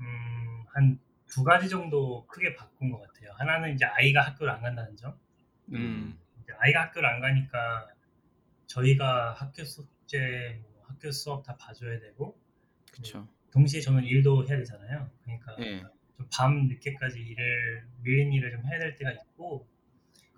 음, 0.01 0.65
한 0.75 0.99
두 1.29 1.45
가지 1.45 1.69
정도 1.69 2.27
크게 2.27 2.55
바꾼 2.55 2.91
것 2.91 3.01
같아요. 3.03 3.31
하나는 3.35 3.75
이제 3.75 3.85
아이가 3.85 4.23
학교를 4.23 4.51
안 4.51 4.63
간다는 4.63 4.97
점. 4.97 5.15
음, 5.73 6.19
이제 6.43 6.53
아이가 6.59 6.83
학교를 6.83 7.09
안 7.09 7.21
가니까 7.21 7.89
저희가 8.67 9.33
학교 9.33 9.65
숙제, 9.65 10.61
뭐 10.63 10.85
학교 10.87 11.11
수업 11.11 11.45
다 11.45 11.57
봐줘야 11.57 11.99
되고 12.01 12.39
그렇죠. 12.93 13.29
동시에 13.53 13.81
저는 13.81 14.05
일도 14.05 14.47
해야 14.49 14.59
되잖아요. 14.59 15.11
그러니까 15.25 15.57
네, 15.57 15.83
좀밤 16.17 16.69
늦게까지 16.69 17.21
일을 17.21 17.87
밀린 18.03 18.33
일을 18.33 18.51
좀 18.51 18.65
해야 18.67 18.79
될 18.79 18.97
때가 18.97 19.13
있고 19.13 19.67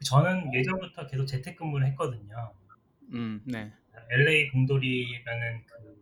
저는 0.04 0.54
예전부터 0.54 1.06
계속 1.06 1.26
재택근무를 1.26 1.86
했거든요. 1.88 2.54
음, 3.12 3.42
네, 3.44 3.72
LA 4.10 4.50
공돌이라는 4.50 5.66
그 5.66 6.00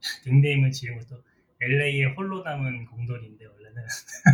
닉네임을 0.26 0.70
지은 0.72 0.98
것도 0.98 1.22
LA의 1.62 2.14
홀로 2.14 2.42
남은 2.42 2.86
공돌이인데 2.86 3.46
원래는 3.46 3.86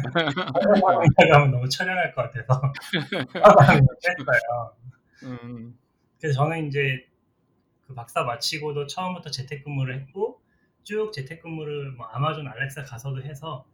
하면 1.33 1.51
너무 1.51 1.69
처량할 1.69 2.15
것 2.15 2.23
같아서 2.23 2.73
뺐어요. 4.03 4.77
음, 5.25 5.79
그래서 6.21 6.37
저는 6.39 6.69
이제 6.69 7.07
그 7.87 7.95
박사 7.95 8.23
마치고도 8.23 8.87
처음부터 8.87 9.31
재택근무를 9.31 10.01
했고 10.01 10.41
쭉 10.83 11.13
재택근무를 11.13 11.93
뭐 11.93 12.07
아마존 12.07 12.49
알렉사 12.49 12.85
가서도 12.85 13.23
해서 13.23 13.67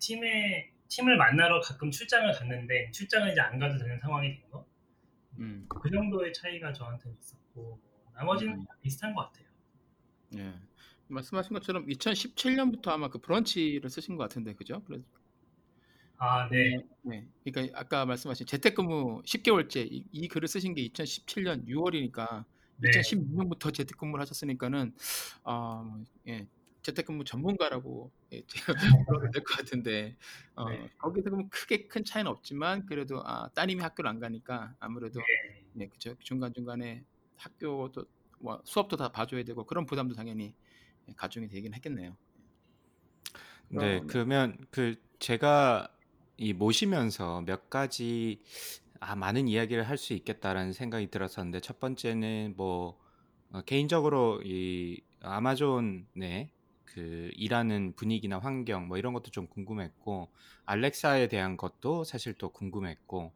팀에 0.00 0.70
팀을 0.88 1.16
만나러 1.16 1.60
가끔 1.60 1.90
출장을 1.90 2.32
갔는데 2.32 2.90
출장을 2.90 3.30
이제 3.30 3.40
안 3.40 3.58
가도 3.58 3.78
되는 3.78 3.98
상황이 3.98 4.34
된 4.34 4.50
거. 4.50 4.66
음, 5.38 5.66
그 5.68 5.90
정도의 5.90 6.32
차이가 6.32 6.72
저한테는 6.72 7.16
있었고 7.18 7.62
뭐 7.62 8.12
나머지는 8.14 8.54
음. 8.54 8.64
다 8.64 8.74
비슷한 8.80 9.14
것 9.14 9.22
같아요. 9.22 9.46
예. 10.38 10.54
말씀하신 11.08 11.54
것처럼 11.54 11.86
2017년부터 11.86 12.88
아마 12.88 13.08
그 13.08 13.18
브런치를 13.20 13.90
쓰신 13.90 14.16
것 14.16 14.24
같은데, 14.24 14.54
그죠? 14.54 14.82
그래서 14.84 15.04
아, 16.16 16.48
네. 16.48 16.78
네. 17.02 17.28
그러니까 17.44 17.78
아까 17.78 18.06
말씀하신 18.06 18.46
재택근무 18.46 19.22
10개월째 19.26 19.86
이, 19.90 20.06
이 20.12 20.28
글을 20.28 20.48
쓰신 20.48 20.74
게 20.74 20.82
2017년 20.88 21.66
6월이니까 21.66 22.44
네. 22.76 22.90
2016년부터 22.90 23.74
재택근무를 23.74 24.22
하셨으니까는 24.22 24.94
아, 25.44 25.82
뭐, 25.86 26.04
예. 26.28 26.48
재택근무 26.82 27.24
전문가라고 27.24 28.12
예, 28.32 28.42
제가 28.46 28.74
불러도 29.08 29.30
될 29.32 29.42
것 29.44 29.56
같은데 29.56 30.16
어, 30.54 30.68
네. 30.68 30.88
거기서 30.98 31.24
그러면 31.24 31.48
크게 31.48 31.86
큰 31.88 32.04
차이는 32.04 32.30
없지만 32.30 32.84
그래도 32.86 33.22
아, 33.26 33.48
따님이 33.54 33.82
학교를 33.82 34.08
안 34.10 34.20
가니까 34.20 34.74
아무래도 34.80 35.20
네. 35.20 35.64
네, 35.72 35.88
그죠. 35.88 36.14
중간 36.20 36.52
중간에 36.52 37.04
학교도 37.36 38.04
뭐 38.38 38.60
수업도 38.64 38.96
다 38.96 39.10
봐줘야 39.10 39.44
되고 39.44 39.64
그런 39.64 39.86
부담도 39.86 40.14
당연히 40.14 40.44
예, 40.44 40.52
가중이 41.16 41.48
되긴 41.48 41.74
했겠네요. 41.74 42.16
네, 43.68 44.00
그럼- 44.00 44.06
그러면 44.06 44.56
그 44.70 44.96
제가 45.18 45.88
이 46.36 46.52
모시면서 46.52 47.42
몇 47.42 47.70
가지 47.70 48.42
아, 49.00 49.16
많은 49.16 49.48
이야기를 49.48 49.88
할 49.88 49.98
수 49.98 50.14
있겠다라는 50.14 50.72
생각이 50.72 51.08
들었었는데 51.10 51.60
첫 51.60 51.80
번째는 51.80 52.54
뭐 52.56 52.98
어, 53.52 53.62
개인적으로 53.62 54.42
이 54.44 55.02
아마존의 55.22 56.52
그 56.84 57.30
일하는 57.34 57.94
분위기나 57.96 58.38
환경 58.38 58.88
뭐 58.88 58.98
이런 58.98 59.12
것도 59.14 59.30
좀 59.30 59.48
궁금했고 59.48 60.30
알렉사에 60.66 61.28
대한 61.28 61.56
것도 61.56 62.04
사실 62.04 62.34
또 62.34 62.50
궁금했고 62.50 63.32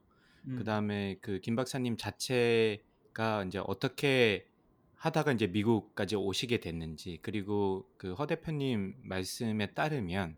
음, 0.47 0.55
그다음에 0.55 1.19
그 1.21 1.41
김 1.41 1.57
박사님 1.57 1.97
자체가 1.97 3.45
이제 3.47 3.61
어떻게 3.67 4.48
하다가 4.99 5.33
이제 5.33 5.47
미국까지 5.47 6.17
오시게 6.17 6.59
됐는지 6.61 7.19
그리고 7.23 7.89
그 7.97 8.15
허 8.15 8.27
대표님 8.27 8.97
말씀에 9.03 9.73
따르면 9.73 10.37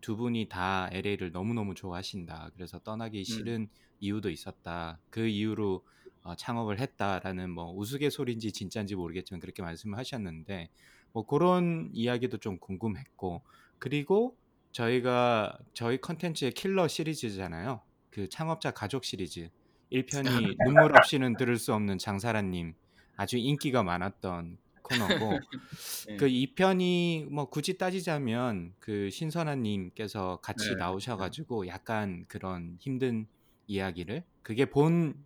두 0.00 0.16
분이 0.16 0.48
다 0.48 0.88
LA를 0.92 1.32
너무너무 1.32 1.74
좋아하신다. 1.74 2.50
그래서 2.54 2.78
떠나기 2.78 3.24
싫은 3.24 3.68
이유도 4.00 4.30
있었다. 4.30 4.98
그 5.10 5.26
이유로 5.26 5.84
어, 6.22 6.34
창업을 6.36 6.78
했다라는 6.80 7.50
뭐 7.50 7.72
우스갯소리인지 7.74 8.52
진짜인지 8.52 8.94
모르겠지만 8.96 9.40
그렇게 9.40 9.62
말씀을 9.62 9.98
하셨는데 9.98 10.70
뭐 11.12 11.26
그런 11.26 11.90
이야기도 11.92 12.38
좀 12.38 12.58
궁금했고 12.58 13.42
그리고 13.78 14.36
저희가 14.72 15.58
저희 15.72 16.00
컨텐츠의 16.00 16.52
킬러 16.52 16.86
시리즈잖아요. 16.88 17.80
그 18.10 18.28
창업자 18.28 18.70
가족 18.70 19.04
시리즈 19.04 19.50
1편이 19.92 20.56
눈물 20.64 20.96
없이는 20.96 21.36
들을 21.36 21.56
수 21.58 21.72
없는 21.74 21.98
장사라님 21.98 22.74
아주 23.16 23.38
인기가 23.38 23.82
많았던 23.82 24.58
코너고 24.82 25.40
네. 26.06 26.16
그 26.16 26.28
2편이 26.28 27.26
뭐 27.30 27.48
굳이 27.50 27.76
따지자면 27.78 28.74
그 28.78 29.10
신선아님께서 29.10 30.40
같이 30.42 30.70
네. 30.70 30.76
나오셔가지고 30.76 31.66
약간 31.68 32.24
그런 32.28 32.76
힘든 32.80 33.26
이야기를 33.66 34.24
그게 34.42 34.66
본 34.66 35.24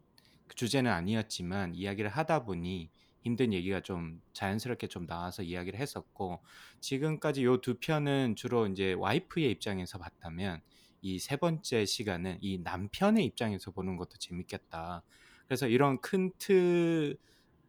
주제는 0.54 0.90
아니었지만 0.90 1.74
이야기를 1.74 2.10
하다 2.10 2.44
보니 2.44 2.90
힘든 3.22 3.52
얘기가 3.52 3.80
좀 3.82 4.20
자연스럽게 4.32 4.86
좀 4.88 5.06
나와서 5.06 5.42
이야기를 5.42 5.78
했었고 5.78 6.42
지금까지 6.80 7.44
요 7.44 7.58
두 7.60 7.78
편은 7.78 8.36
주로 8.36 8.66
이제 8.66 8.94
와이프의 8.94 9.50
입장에서 9.50 9.98
봤다면 9.98 10.62
이 11.02 11.18
세 11.18 11.36
번째 11.36 11.84
시간은 11.84 12.38
이 12.40 12.58
남편의 12.58 13.24
입장에서 13.26 13.70
보는 13.70 13.96
것도 13.96 14.16
재밌겠다. 14.18 15.02
그래서 15.46 15.66
이런 15.68 16.00
큰 16.00 16.32
틀 16.38 17.16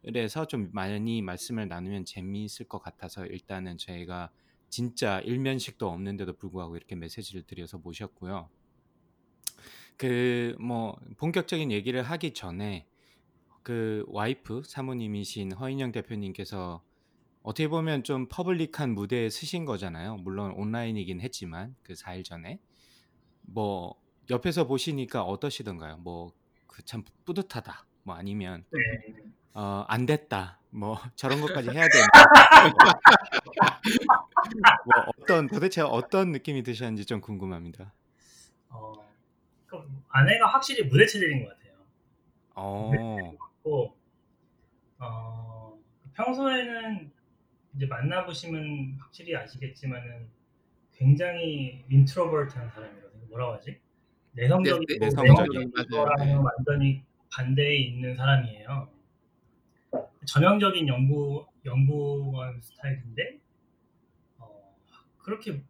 에서 0.04 0.46
좀 0.46 0.70
많이 0.72 1.22
말씀을 1.22 1.68
나누면 1.68 2.04
재미있을 2.04 2.66
것 2.68 2.78
같아서 2.80 3.26
일단은 3.26 3.78
저희가 3.78 4.30
진짜 4.68 5.20
일면식도 5.20 5.88
없는데도 5.88 6.34
불구하고 6.36 6.76
이렇게 6.76 6.96
메시지를 6.96 7.42
드려서 7.44 7.78
모셨고요. 7.78 8.48
그 9.96 10.56
뭐 10.60 10.96
본격적인 11.18 11.70
얘기를 11.72 12.02
하기 12.02 12.34
전에 12.34 12.86
그 13.62 14.04
와이프 14.08 14.62
사모님이신 14.66 15.52
허인영 15.52 15.92
대표님께서 15.92 16.82
어떻게 17.42 17.68
보면 17.68 18.04
좀 18.04 18.28
퍼블릭한 18.28 18.94
무대에 18.94 19.28
서신 19.30 19.64
거잖아요. 19.64 20.16
물론 20.18 20.52
온라인이긴 20.52 21.20
했지만 21.20 21.76
그 21.82 21.94
4일 21.94 22.24
전에 22.24 22.60
뭐 23.42 24.00
옆에서 24.30 24.66
보시니까 24.66 25.22
어떠시던가요? 25.24 25.98
뭐 25.98 26.32
그 26.68 26.82
참 26.84 27.04
뿌듯하다. 27.26 27.86
뭐 28.04 28.14
아니면 28.16 28.64
네. 28.72 29.31
어, 29.54 29.84
안 29.88 30.06
됐다. 30.06 30.60
뭐 30.70 30.96
저런 31.16 31.40
것까지 31.40 31.70
해야 31.70 31.88
되나? 31.88 32.06
뭐 34.84 35.04
어떤 35.18 35.48
도대체 35.48 35.82
어떤 35.82 36.32
느낌이 36.32 36.62
드셨는지 36.62 37.04
좀 37.04 37.20
궁금합니다. 37.20 37.92
어, 38.70 38.92
그 39.66 39.78
아내가 40.08 40.46
확실히 40.46 40.84
무대 40.84 41.06
체질인 41.06 41.44
것 41.44 41.50
같아요. 41.50 41.72
어, 42.54 42.90
고 43.62 43.94
어, 44.98 45.78
평소에는 46.14 47.10
이제 47.74 47.86
만나보시면 47.86 48.98
확실히 49.00 49.34
아시겠지만은 49.36 50.28
굉장히 50.94 51.84
인트로버트한 51.88 52.70
사람이거든요. 52.70 53.26
뭐라고 53.28 53.54
하지? 53.54 53.80
내성적이고 54.32 54.84
네, 54.88 54.98
네, 54.98 55.06
내성적인, 55.06 55.72
네. 55.90 56.34
완전히 56.34 57.02
반대에 57.30 57.76
있는 57.76 58.14
사람이에요. 58.14 58.91
전형적인 60.26 60.88
연구 60.88 61.46
연구원 61.64 62.60
스타일인데 62.60 63.38
어, 64.38 64.76
그렇게 65.18 65.62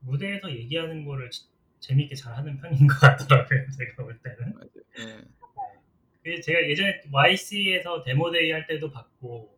무대에서 0.00 0.50
얘기하는 0.52 1.04
거를 1.04 1.30
지- 1.30 1.46
재밌게 1.80 2.14
잘 2.16 2.36
하는 2.36 2.58
편인 2.60 2.86
것 2.86 2.98
같더라고요. 3.00 3.66
제가 3.78 4.04
볼 4.04 4.18
때는. 4.20 4.54
맞아요. 4.54 4.70
네. 4.96 5.24
그 6.22 6.40
제가 6.40 6.68
예전에 6.68 7.02
YC에서 7.12 8.02
데모데이 8.02 8.50
할 8.50 8.66
때도 8.66 8.90
봤고 8.90 9.56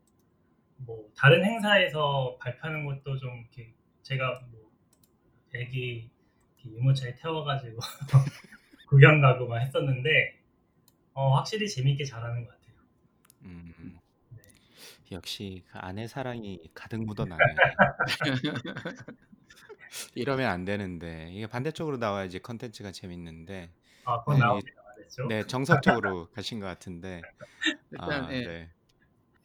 뭐 0.79 1.11
다른 1.17 1.45
행사에서 1.45 2.39
발표하는 2.41 2.87
것도 2.87 3.19
좀 3.19 3.39
이렇게 3.41 3.75
제가 4.03 4.43
뭐 4.53 4.71
애기 5.55 6.11
유모차에 6.65 7.17
태워가지고 7.17 7.79
구경 8.89 9.21
가고 9.21 9.49
막 9.49 9.59
했었는데 9.61 10.41
어, 11.15 11.37
확실히 11.37 11.69
재밌게 11.69 12.05
잘하는 12.05 12.45
것 12.45 12.51
같아요. 12.51 12.58
음, 13.43 13.99
네. 14.31 14.43
역시 15.13 15.65
그 15.71 15.79
아내 15.79 16.07
사랑이 16.07 16.61
가득 16.75 17.03
묻어나네. 17.05 17.39
이러면 20.15 20.51
안 20.51 20.65
되는데 20.65 21.31
이게 21.33 21.47
반대쪽으로 21.47 21.97
나와야지 21.97 22.41
컨텐츠가 22.41 22.93
재밌는데 22.93 23.71
아, 24.05 24.21
그건 24.21 24.35
네, 24.37 24.41
나왔죠. 24.41 25.27
네 25.29 25.47
정석적으로 25.47 26.27
가신 26.31 26.61
것 26.61 26.67
같은데 26.67 27.23
일단 27.91 28.25
아, 28.27 28.33
예. 28.33 28.47
네. 28.47 28.71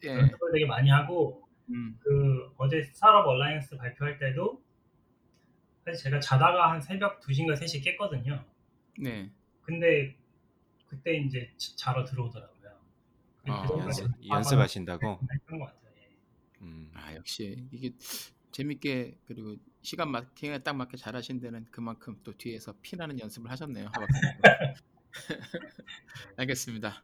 예. 0.04 0.08
연습을 0.08 0.52
되게 0.52 0.66
많이 0.66 0.90
하고 0.90 1.42
음. 1.70 1.98
그 2.00 2.52
어제 2.58 2.82
스타트업 2.82 3.26
얼라이언스 3.26 3.76
발표할 3.78 4.18
때도 4.18 4.62
사실 5.84 6.04
제가 6.04 6.20
자다가 6.20 6.70
한 6.72 6.80
새벽 6.80 7.20
2시인가 7.20 7.54
3시 7.58 7.82
깼거든요. 7.84 8.44
네. 8.98 9.30
근데 9.62 10.14
그때 10.86 11.16
이제 11.16 11.50
자- 11.56 11.72
자러 11.76 12.04
들어오더라고요. 12.04 12.53
아, 13.46 13.66
연습, 13.78 14.10
연습하신다고. 14.26 15.20
했던 15.32 15.58
것 15.58 15.66
같아요. 15.66 15.90
예. 15.98 16.16
음, 16.62 16.90
아 16.94 17.14
역시 17.14 17.66
이게 17.72 17.92
재밌게 18.52 19.18
그리고 19.26 19.56
시간 19.82 20.10
마킹에 20.10 20.62
딱 20.62 20.74
맞게 20.74 20.96
잘하신 20.96 21.40
데는 21.40 21.66
그만큼 21.70 22.18
또 22.24 22.32
뒤에서 22.36 22.74
피나는 22.82 23.18
연습을 23.20 23.50
하셨네요. 23.50 23.90
알겠습니다. 26.36 27.02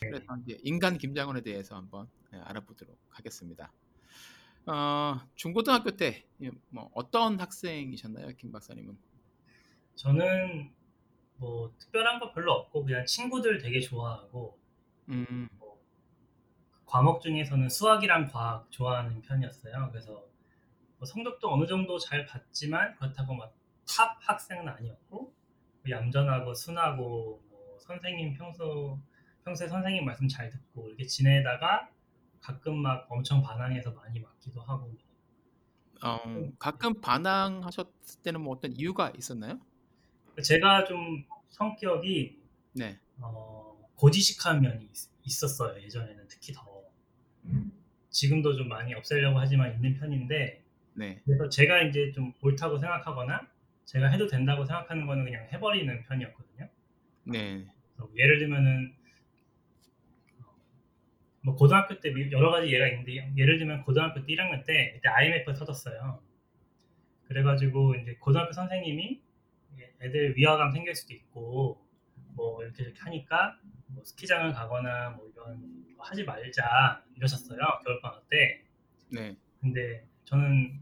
그래서 0.00 0.24
이제 0.42 0.58
인간 0.62 0.98
김장원에 0.98 1.40
대해서 1.40 1.76
한번 1.76 2.08
예, 2.34 2.38
알아보도록 2.38 2.96
하겠습니다. 3.10 3.72
어, 4.66 5.20
중고등학교 5.34 5.96
때 5.96 6.26
뭐 6.68 6.90
어떤 6.94 7.40
학생이셨나요, 7.40 8.28
김 8.36 8.52
박사님은? 8.52 8.96
저는 9.96 10.70
뭐 11.36 11.72
특별한 11.78 12.20
거 12.20 12.32
별로 12.32 12.52
없고 12.52 12.84
그냥 12.84 13.04
친구들 13.06 13.58
되게 13.58 13.80
좋아하고 13.80 14.58
음, 15.08 15.48
뭐 15.58 15.63
과목 16.86 17.20
중에서는 17.20 17.68
수학이랑 17.68 18.28
과학 18.28 18.70
좋아하는 18.70 19.22
편이었어요. 19.22 19.88
그래서 19.90 20.24
뭐 20.98 21.06
성적도 21.06 21.52
어느 21.52 21.66
정도 21.66 21.98
잘 21.98 22.26
봤지만 22.26 22.94
그렇다고 22.96 23.34
막 23.34 23.54
탑 23.86 24.16
학생은 24.20 24.68
아니었고 24.68 25.18
뭐 25.18 25.90
얌전하고 25.90 26.54
순하고 26.54 27.42
뭐 27.50 27.78
선생님 27.80 28.34
평소 28.34 28.98
평소에 29.44 29.68
선생님 29.68 30.04
말씀 30.04 30.26
잘 30.26 30.50
듣고 30.50 30.88
이렇게 30.88 31.06
지내다가 31.06 31.88
가끔 32.40 32.78
막 32.78 33.06
엄청 33.10 33.42
반항해서 33.42 33.92
많이 33.92 34.20
맞기도 34.20 34.60
하고 34.62 34.92
어, 36.02 36.18
가끔 36.58 37.00
반항하셨을 37.00 38.22
때는 38.22 38.40
뭐 38.42 38.54
어떤 38.54 38.72
이유가 38.72 39.10
있었나요? 39.16 39.58
제가 40.42 40.84
좀 40.84 41.24
성격이 41.48 42.38
네. 42.72 42.98
어, 43.20 43.78
고지식한 43.96 44.60
면이 44.60 44.90
있, 45.24 45.44
었어요 45.44 45.80
예전에는 45.82 46.26
특히 46.28 46.52
더 46.52 46.73
지금도 48.10 48.56
좀 48.56 48.68
많이 48.68 48.94
없애려고 48.94 49.38
하지만 49.38 49.74
있는 49.74 49.98
편인데 49.98 50.62
네. 50.94 51.20
그래서 51.24 51.48
제가 51.48 51.82
이제 51.82 52.12
좀 52.12 52.32
옳다고 52.40 52.78
생각하거나 52.78 53.48
제가 53.84 54.08
해도 54.08 54.26
된다고 54.26 54.64
생각하는 54.64 55.06
거는 55.06 55.24
그냥 55.24 55.46
해버리는 55.52 56.02
편이었거든요. 56.04 56.68
네. 57.24 57.66
그래서 57.96 58.10
예를 58.16 58.38
들면은 58.38 58.94
뭐 61.42 61.54
고등학교 61.56 62.00
때 62.00 62.10
여러 62.30 62.50
가지 62.50 62.72
예가 62.72 62.88
있는데 62.88 63.32
예를 63.36 63.58
들면 63.58 63.82
고등학교 63.82 64.24
때 64.24 64.32
1학년 64.32 64.64
때 64.64 64.92
그때 64.94 65.08
IMF 65.08 65.52
터졌어요. 65.52 66.22
그래가지고 67.28 67.96
이제 67.96 68.16
고등학교 68.18 68.52
선생님이 68.52 69.20
애들 70.00 70.36
위화감 70.36 70.72
생길 70.72 70.94
수도 70.94 71.12
있고 71.14 71.84
뭐 72.34 72.62
이렇게 72.62 72.84
이렇게 72.84 72.98
하니까 73.00 73.58
뭐 73.86 74.02
스키장을 74.04 74.52
가거나 74.52 75.10
뭐 75.10 75.30
이런 75.32 75.60
거 75.60 75.83
하지 76.04 76.24
말자 76.24 77.02
이러셨어요 77.16 77.58
겨울방학 77.84 78.28
때. 78.28 78.64
네. 79.10 79.36
근데 79.60 80.06
저는 80.24 80.80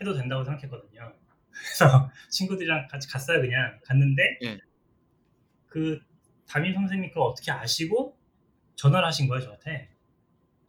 해도 0.00 0.14
된다고 0.14 0.44
생각했거든요. 0.44 1.12
그래서 1.50 2.10
친구들이랑 2.30 2.88
같이 2.88 3.08
갔어요 3.08 3.40
그냥 3.40 3.78
갔는데 3.84 4.38
예. 4.42 4.58
그 5.66 6.00
담임 6.48 6.74
선생님이 6.74 7.10
그걸 7.10 7.24
어떻게 7.24 7.50
아시고 7.50 8.18
전화를 8.76 9.06
하신 9.08 9.28
거예요 9.28 9.42
저한테. 9.44 9.94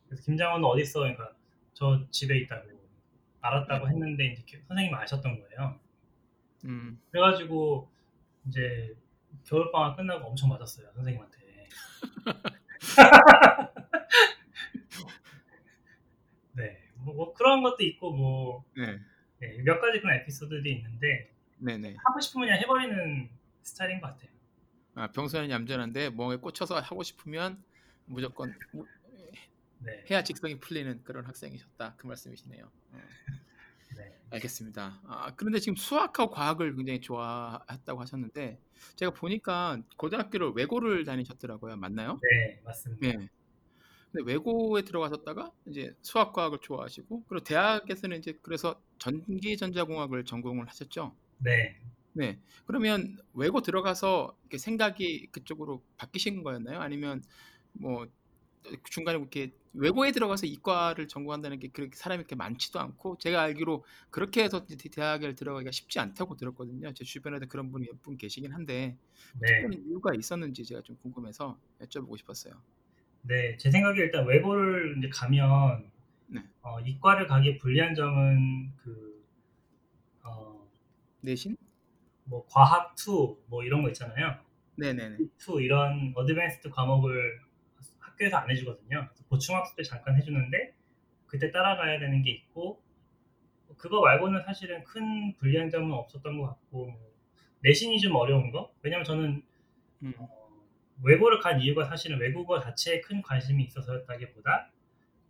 그래서 0.06 0.24
김장원은 0.24 0.66
어디 0.66 0.82
있어? 0.84 1.00
그러니까 1.00 1.34
저 1.74 2.06
집에 2.12 2.38
있다고 2.40 2.74
알았다고 3.42 3.90
했는데 3.90 4.28
이제 4.28 4.44
선생님 4.68 4.94
아셨던 4.94 5.40
거예요. 5.40 5.80
음. 6.66 7.00
그래가지고 7.12 7.92
이제 8.48 8.96
겨울방학 9.46 9.98
끝나고 9.98 10.28
엄청 10.28 10.50
맞았어요 10.50 10.92
선생님한테. 10.94 11.38
네, 16.54 16.90
뭐, 17.04 17.14
뭐 17.14 17.34
그런 17.34 17.64
것도 17.64 17.84
있고 17.84 18.12
뭐 18.12 18.66
네. 18.76 19.00
네, 19.40 19.62
몇 19.64 19.80
가지 19.80 20.00
그런 20.00 20.16
에피소드들이 20.20 20.78
있는데 20.78 21.32
네, 21.58 21.78
네. 21.78 21.96
하고 22.06 22.20
싶으면 22.20 22.48
그냥 22.48 22.62
해버리는 22.62 23.30
스타일인 23.62 24.02
것 24.02 24.08
같아요. 24.08 24.30
아, 24.96 25.12
평소에는 25.12 25.50
얌전한데 25.50 26.10
뭐에 26.10 26.38
꽂혀서 26.38 26.80
하고 26.80 27.04
싶으면 27.04 27.64
무조건 28.06 28.54
뭐 28.72 28.88
네, 29.80 30.06
해야 30.10 30.24
직성이 30.24 30.60
풀리는 30.60 31.04
그런 31.04 31.26
학생이셨다 31.26 31.96
그 31.98 32.08
말씀이시네요. 32.08 32.66
어, 32.66 32.98
네. 33.98 34.18
알겠습니다. 34.30 35.02
아, 35.06 35.34
그런데 35.36 35.60
지금 35.60 35.76
수학하고 35.76 36.32
과학을 36.32 36.76
굉장히 36.76 37.02
좋아했다고 37.02 38.02
하셨는데 38.02 38.60
제가 38.96 39.12
보니까 39.12 39.82
고등학교를 39.98 40.54
외고를 40.56 41.06
다니셨더라고요. 41.06 41.76
맞나요? 41.78 42.20
네, 42.22 42.62
맞습니다. 42.64 43.08
네. 43.08 43.30
근데 44.14 44.32
외고에 44.32 44.84
들어가셨다가 44.84 45.52
이제 45.68 45.96
수학과학을 46.04 46.60
좋아하시고 46.62 47.26
그리고 47.28 47.44
대학에서는 47.46 48.18
이제 48.20 48.40
그래서 48.44 48.82
전기 49.00 49.58
전자공학을 49.58 50.26
전공을 50.26 50.70
하셨죠. 50.70 51.18
네. 51.38 51.80
네. 52.14 52.42
그러면 52.66 53.18
외고 53.34 53.62
들어가서 53.62 54.38
이렇게 54.44 54.58
생각이 54.60 55.28
그쪽으로 55.32 55.86
바뀌신 55.98 56.44
거였나요? 56.44 56.80
아니면 56.80 57.24
뭐 57.74 58.08
중간에 58.92 59.18
이렇게 59.20 59.56
외고에 59.74 60.12
들어가서 60.12 60.46
이과를 60.48 61.08
전공한다는 61.08 61.60
게 61.60 61.70
그렇게 61.70 61.98
사람이 61.98 62.22
이렇게 62.22 62.36
많지도 62.36 62.80
않고 62.80 63.18
제가 63.20 63.42
알기로 63.42 63.86
그렇게 64.12 64.44
해서 64.44 64.66
대- 64.68 64.76
대학을 64.78 65.36
들어가기가 65.36 65.72
쉽지 65.72 66.00
않다고 66.00 66.36
들었거든요. 66.38 66.94
제 66.94 67.04
주변에도 67.04 67.48
그런 67.48 67.72
분이 67.72 67.88
몇 67.88 68.02
분 68.04 68.18
계시긴 68.18 68.54
한데 68.54 68.98
네. 69.34 69.48
특별히 69.48 69.78
이유가 69.88 70.14
있었는지 70.16 70.66
제가 70.66 70.82
좀 70.84 70.98
궁금해서 70.98 71.60
여쭤보고 71.82 72.18
싶었어요. 72.20 72.64
네. 73.24 73.58
제 73.58 73.72
생각에 73.72 74.00
일단 74.00 74.26
외고를 74.26 74.98
이제 74.98 75.10
가면 75.10 75.90
네. 76.28 76.42
어, 76.62 76.80
이과를 76.80 77.28
가기 77.28 77.58
불리한 77.58 77.96
점은 77.96 78.72
그 78.78 79.26
어, 80.24 80.68
내신? 81.22 81.56
뭐 82.26 82.46
과학 82.50 82.96
2, 82.96 83.38
뭐 83.48 83.64
이런 83.64 83.82
거 83.82 83.90
있잖아요. 83.90 84.38
네네네. 84.76 85.18
2 85.38 85.62
이런 85.62 86.14
어드밴스드 86.16 86.70
과목을 86.70 87.40
학교에서 88.00 88.38
안 88.38 88.50
해주거든요. 88.50 89.10
보충학습 89.30 89.78
때 89.78 89.84
잠깐 89.84 90.18
해주는데 90.18 90.74
그때 91.28 91.52
따라가야 91.52 92.00
되는 92.00 92.22
게 92.24 92.32
있고 92.32 92.82
그거 93.78 94.02
말고는 94.02 94.44
사실은 94.44 94.84
큰 94.84 95.34
불리한 95.38 95.70
점은 95.70 95.92
없었던 95.92 96.40
것 96.40 96.48
같고 96.48 96.88
뭐 96.88 97.14
내신이 97.62 98.00
좀 98.00 98.16
어려운 98.16 98.52
거? 98.52 98.74
왜냐면 98.82 99.04
저는 99.04 99.44
음. 100.04 100.14
어, 100.18 100.43
외고를 101.02 101.40
간 101.40 101.60
이유가 101.62 101.86
사실은 101.86 102.20
외국어 102.20 102.60
자체에 102.60 103.02
큰 103.02 103.22
관심이 103.22 103.64
있어서였다기보다 103.64 104.72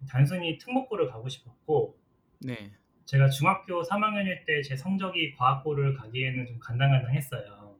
단순히 0.09 0.57
특목고를 0.57 1.07
가고 1.09 1.29
싶었고 1.29 1.97
네. 2.41 2.73
제가 3.05 3.29
중학교 3.29 3.81
3학년일 3.83 4.45
때 4.45 4.61
제 4.63 4.75
성적이 4.75 5.33
과학고를 5.35 5.93
가기에는 5.95 6.45
좀 6.47 6.59
간당간당했어요. 6.59 7.77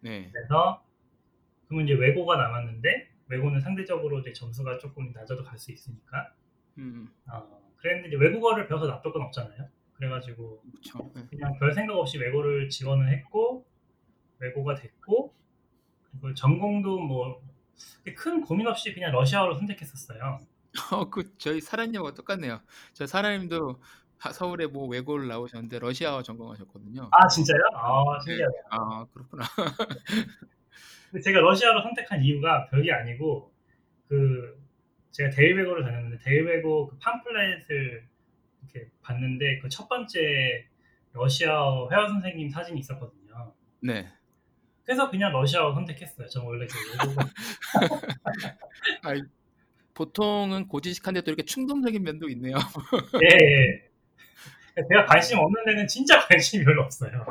네. 0.00 0.30
그래서 0.32 0.84
그러면 1.68 1.86
이제 1.88 1.94
외고가 1.94 2.36
남았는데 2.36 3.10
외고는 3.28 3.60
상대적으로 3.60 4.20
이제 4.20 4.32
점수가 4.32 4.78
조금 4.78 5.12
낮아도 5.12 5.44
갈 5.44 5.58
수 5.58 5.72
있으니까 5.72 6.34
음. 6.78 7.08
어, 7.30 7.72
그랬는데 7.76 8.08
이제 8.08 8.16
외국어를 8.16 8.66
배워서 8.68 8.86
나쁠 8.86 9.12
건 9.12 9.22
없잖아요. 9.22 9.68
그래가지고 9.94 10.62
그렇죠. 10.62 11.12
네. 11.14 11.26
그냥 11.30 11.58
별 11.58 11.72
생각 11.72 11.96
없이 11.96 12.18
외고를 12.18 12.68
지원을 12.68 13.08
했고 13.12 13.66
외고가 14.38 14.74
됐고 14.74 15.34
그리고 16.12 16.34
전공도 16.34 16.98
뭐 17.00 17.40
큰 18.14 18.42
고민 18.42 18.66
없이 18.66 18.92
그냥 18.92 19.10
러시아어로 19.12 19.54
선택했었어요. 19.56 20.38
어, 20.92 21.08
그 21.10 21.34
저희 21.38 21.60
사라님하고 21.62 22.12
똑같네요. 22.14 22.60
저 22.92 23.06
사라님도 23.06 23.80
하- 24.18 24.32
서울에 24.32 24.66
뭐 24.66 24.86
외고를 24.86 25.28
나오셨는데 25.28 25.78
러시아어 25.78 26.22
전공하셨거든요. 26.22 27.08
아 27.10 27.26
진짜요? 27.26 27.58
아 27.74 28.02
네. 28.18 28.32
신기하다. 28.32 28.54
아 28.70 29.06
그렇구나. 29.12 29.44
제가 31.24 31.40
러시아로 31.40 31.82
선택한 31.82 32.22
이유가 32.22 32.66
별게 32.68 32.92
아니고 32.92 33.52
그 34.08 34.60
제가 35.10 35.30
데일베고를 35.30 35.82
다녔는데 35.84 36.22
데일베고 36.22 36.88
그 36.88 36.98
팜플렛을 36.98 38.08
이렇게 38.62 38.90
봤는데 39.02 39.58
그 39.60 39.68
첫 39.68 39.88
번째 39.88 40.66
러시아어 41.12 41.88
회화 41.90 42.08
선생님 42.08 42.50
사진이 42.50 42.78
있었거든요. 42.80 43.54
네. 43.80 44.06
그래서 44.84 45.10
그냥 45.10 45.32
러시아어 45.32 45.74
선택했어요. 45.74 46.28
저 46.28 46.42
원래 46.42 46.66
아, 49.02 49.14
보통은 49.94 50.66
고지식한데 50.68 51.22
도 51.22 51.30
이렇게 51.30 51.44
충동적인 51.44 52.02
면도 52.02 52.28
있네요. 52.30 52.56
예, 53.22 53.26
예. 53.26 53.90
제가 54.88 55.06
관심 55.06 55.38
없는 55.38 55.64
데는 55.64 55.86
진짜 55.86 56.18
관심이 56.26 56.64
별로 56.64 56.82
없어요. 56.82 57.24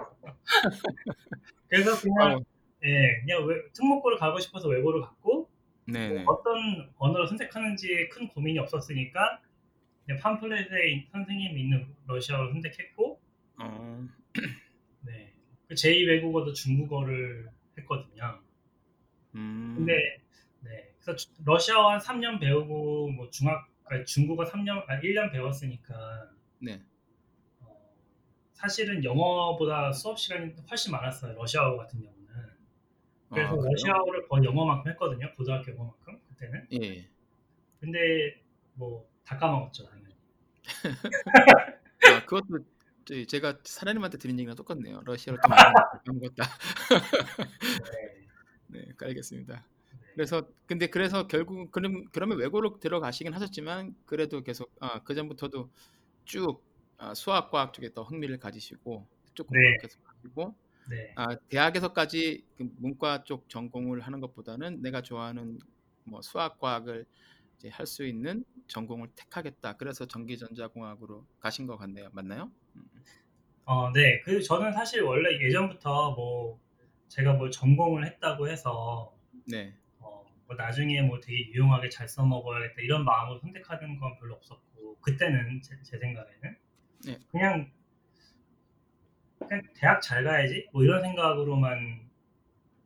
그래서 1.67 1.99
그냥 1.99 2.37
어, 2.37 2.41
예, 2.83 3.19
그냥 3.21 3.45
외- 3.47 3.69
특목고를 3.73 4.17
가고 4.17 4.39
싶어서 4.39 4.67
외고를 4.69 5.01
갔고. 5.01 5.49
뭐 5.85 6.23
어떤 6.35 6.91
언어를 6.99 7.27
선택하는지에 7.27 8.09
큰 8.09 8.27
고민이 8.27 8.59
없었으니까 8.59 9.41
팜플렛에 10.21 11.07
선생님이 11.11 11.61
있는 11.61 11.87
러시아어를 12.05 12.51
선택했고 12.53 13.19
어, 13.59 14.07
제2 15.75 16.07
외국어도 16.07 16.53
중국어를 16.53 17.49
했거든요. 17.77 18.39
음, 19.35 19.75
근데 19.77 20.19
네. 20.61 20.91
그래서 20.99 21.15
주- 21.15 21.29
러시아어 21.45 21.91
한 21.91 21.99
3년 21.99 22.39
배우고 22.39 23.09
뭐 23.11 23.29
중학 23.29 23.67
아니, 23.85 24.05
중국어 24.05 24.43
3년 24.45 24.83
아 24.87 24.99
1년 25.01 25.31
배웠으니까 25.31 26.29
네. 26.59 26.81
어, 27.61 27.75
사실은 28.53 29.03
영어보다 29.03 29.91
수업 29.93 30.19
시간이 30.19 30.53
훨씬 30.69 30.91
많았어요. 30.91 31.35
러시아어 31.35 31.77
같은 31.77 32.01
경우는. 32.01 32.19
그래서 33.29 33.53
아? 33.53 33.55
러시아어를 33.69 34.27
거의 34.27 34.45
영어만큼 34.45 34.91
했거든요. 34.91 35.33
고등학교 35.35 35.71
영어만큼 35.71 36.19
그때는. 36.29 36.67
예. 36.73 37.07
근데 37.79 38.41
뭐 38.73 39.07
다 39.25 39.37
까먹었죠 39.37 39.85
당연히. 39.85 40.15
아, 42.05 42.25
그것도 42.25 42.59
제가 43.27 43.59
사라님한테 43.63 44.17
드린 44.17 44.39
얘기랑 44.39 44.55
똑같네요. 44.55 45.01
러시아를 45.05 45.39
좀 45.41 45.51
까먹었다. 45.51 46.43
네. 47.87 48.27
네, 48.67 48.85
알겠습니다. 49.01 49.65
그래서 50.13 50.47
근데 50.65 50.87
그래서 50.87 51.27
결국 51.27 51.71
그럼 51.71 52.05
그러면 52.11 52.37
외고로 52.37 52.79
들어가시긴 52.79 53.33
하셨지만 53.33 53.95
그래도 54.05 54.43
계속 54.43 54.71
아, 54.79 55.01
그 55.03 55.15
전부터도 55.15 55.69
쭉 56.25 56.61
아, 56.97 57.13
수학 57.13 57.49
과학 57.51 57.73
쪽에 57.73 57.93
더 57.93 58.03
흥미를 58.03 58.37
가지시고 58.37 59.07
쪽 59.33 59.47
공부를 59.47 59.71
네. 59.71 59.77
계속 59.81 60.01
하시고 60.05 60.55
네. 60.89 61.13
아, 61.15 61.35
대학에서까지 61.49 62.43
그 62.57 62.69
문과 62.77 63.23
쪽 63.23 63.47
전공을 63.49 64.01
하는 64.01 64.19
것보다는 64.19 64.81
내가 64.81 65.01
좋아하는 65.01 65.59
뭐 66.03 66.21
수학 66.21 66.59
과학을 66.59 67.05
이제 67.57 67.69
할수 67.69 68.05
있는 68.05 68.43
전공을 68.67 69.09
택하겠다. 69.15 69.77
그래서 69.77 70.05
전기전자공학으로 70.05 71.25
가신 71.39 71.67
것 71.67 71.77
같네요. 71.77 72.09
맞나요? 72.13 72.51
음, 72.79 73.03
어, 73.65 73.91
네. 73.93 74.19
그 74.21 74.41
저는 74.41 74.71
사실 74.73 75.03
원래 75.03 75.39
예전부터 75.39 76.11
뭐 76.11 76.59
제가 77.07 77.33
뭘 77.33 77.51
전공을 77.51 78.05
했다고 78.05 78.49
해서 78.49 79.13
네. 79.47 79.73
어, 79.99 80.25
뭐 80.47 80.55
나중에 80.55 81.01
뭐 81.01 81.19
되게 81.19 81.47
유용하게 81.49 81.89
잘 81.89 82.07
써먹어야겠다 82.07 82.81
이런 82.81 83.03
마음으로 83.03 83.39
선택하는 83.39 83.99
건 83.99 84.17
별로 84.19 84.35
없었고 84.35 84.97
그때는 85.01 85.61
제, 85.61 85.75
제 85.83 85.97
생각에는 85.97 86.57
네. 87.05 87.19
그냥 87.31 87.71
그냥 89.39 89.63
대학 89.75 90.01
잘 90.01 90.23
가야지 90.23 90.67
뭐 90.71 90.83
이런 90.83 91.01
생각으로만 91.01 92.09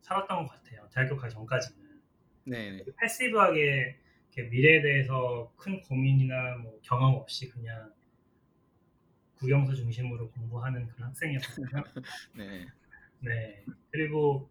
살았던 0.01 0.47
것 0.47 0.53
같아요. 0.53 0.87
대학교 0.93 1.17
가기 1.17 1.33
전까지는 1.33 2.01
네. 2.45 2.71
네. 2.71 2.83
패시브하게 2.99 3.97
이렇게 4.35 4.49
미래에 4.49 4.81
대해서 4.81 5.51
큰 5.55 5.81
고민이나 5.81 6.57
뭐 6.57 6.79
경험 6.83 7.15
없이 7.15 7.49
그냥 7.49 7.93
국영수 9.43 9.75
중심으로 9.75 10.29
공부하는 10.31 10.87
그런 10.87 11.09
학생이었거든요. 11.09 11.83
네. 12.33 12.65
네. 13.19 13.65
그리고 13.91 14.49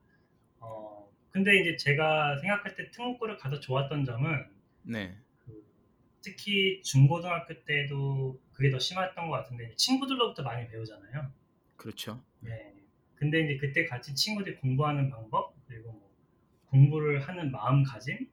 어 0.60 1.10
근데 1.30 1.58
이제 1.60 1.76
제가 1.76 2.38
생각할 2.38 2.76
때 2.76 2.90
특목고를 2.90 3.38
가서 3.38 3.58
좋았던 3.58 4.04
점은 4.04 4.46
네. 4.82 5.16
그 5.46 5.64
특히 6.20 6.82
중고등학교 6.82 7.64
때도 7.64 8.38
그게 8.52 8.70
더 8.70 8.78
심했던 8.78 9.28
것 9.28 9.36
같은데 9.36 9.74
친구들로부터 9.76 10.42
많이 10.42 10.68
배우잖아요. 10.68 11.32
그렇죠. 11.76 12.22
네. 12.40 12.74
근데 13.14 13.40
이제 13.40 13.56
그때 13.56 13.86
같이 13.86 14.14
친구들이 14.14 14.56
공부하는 14.56 15.08
방법 15.08 15.54
그리고 15.68 15.92
뭐 15.92 16.10
공부를 16.66 17.26
하는 17.26 17.50
마음가짐 17.50 18.28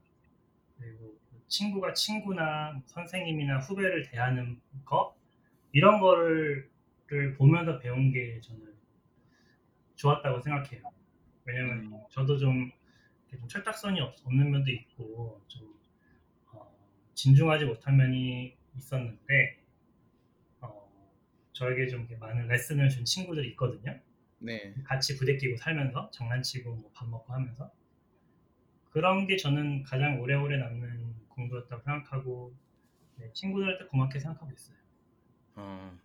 그리고 0.78 1.18
친구가 1.48 1.94
친구나 1.94 2.82
선생님이나 2.86 3.60
후배를 3.60 4.10
대하는 4.10 4.60
거 4.84 5.19
이런 5.72 6.00
거를 6.00 6.70
를 7.10 7.34
보면서 7.34 7.80
배운 7.80 8.12
게 8.12 8.40
저는 8.40 8.72
좋았다고 9.96 10.42
생각해요. 10.42 10.84
왜냐면 11.44 11.86
음. 11.86 12.00
저도 12.12 12.38
좀, 12.38 12.72
좀 13.32 13.48
철딱선이 13.48 14.00
없, 14.00 14.16
는 14.30 14.52
면도 14.52 14.70
있고 14.70 15.42
좀 15.48 15.74
어, 16.52 16.72
진중하지 17.16 17.66
못한 17.66 17.98
면이 17.98 18.56
있었는데 18.78 19.60
어, 20.62 20.88
저에게 21.54 21.88
좀 21.88 22.08
많은 22.20 22.48
레슨을 22.48 22.90
준 22.90 23.06
친구들이 23.06 23.50
있거든요. 23.50 24.00
네. 24.38 24.76
같이 24.84 25.18
부대끼고 25.18 25.58
살면서 25.58 26.12
장난치고 26.12 26.76
뭐 26.76 26.92
밥 26.94 27.10
먹고 27.10 27.34
하면서 27.34 27.72
그런 28.92 29.26
게 29.26 29.36
저는 29.38 29.84
가장 29.84 30.22
오래오래 30.22 30.58
남는 30.58 31.28
공부였다고 31.30 31.82
생각하고 31.82 32.54
네, 33.18 33.32
친구들한테 33.34 33.86
고맙게 33.86 34.20
생각하고 34.20 34.52
있어요. 34.52 34.79
어, 35.60 35.98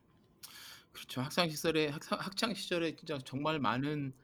그렇죠. 0.92 1.20
학창 1.22 1.48
시절에 1.48 1.88
학, 1.88 2.00
학창 2.12 2.54
시절에 2.54 2.96
진짜 2.96 3.18
정말 3.24 3.58
많은 3.60 4.14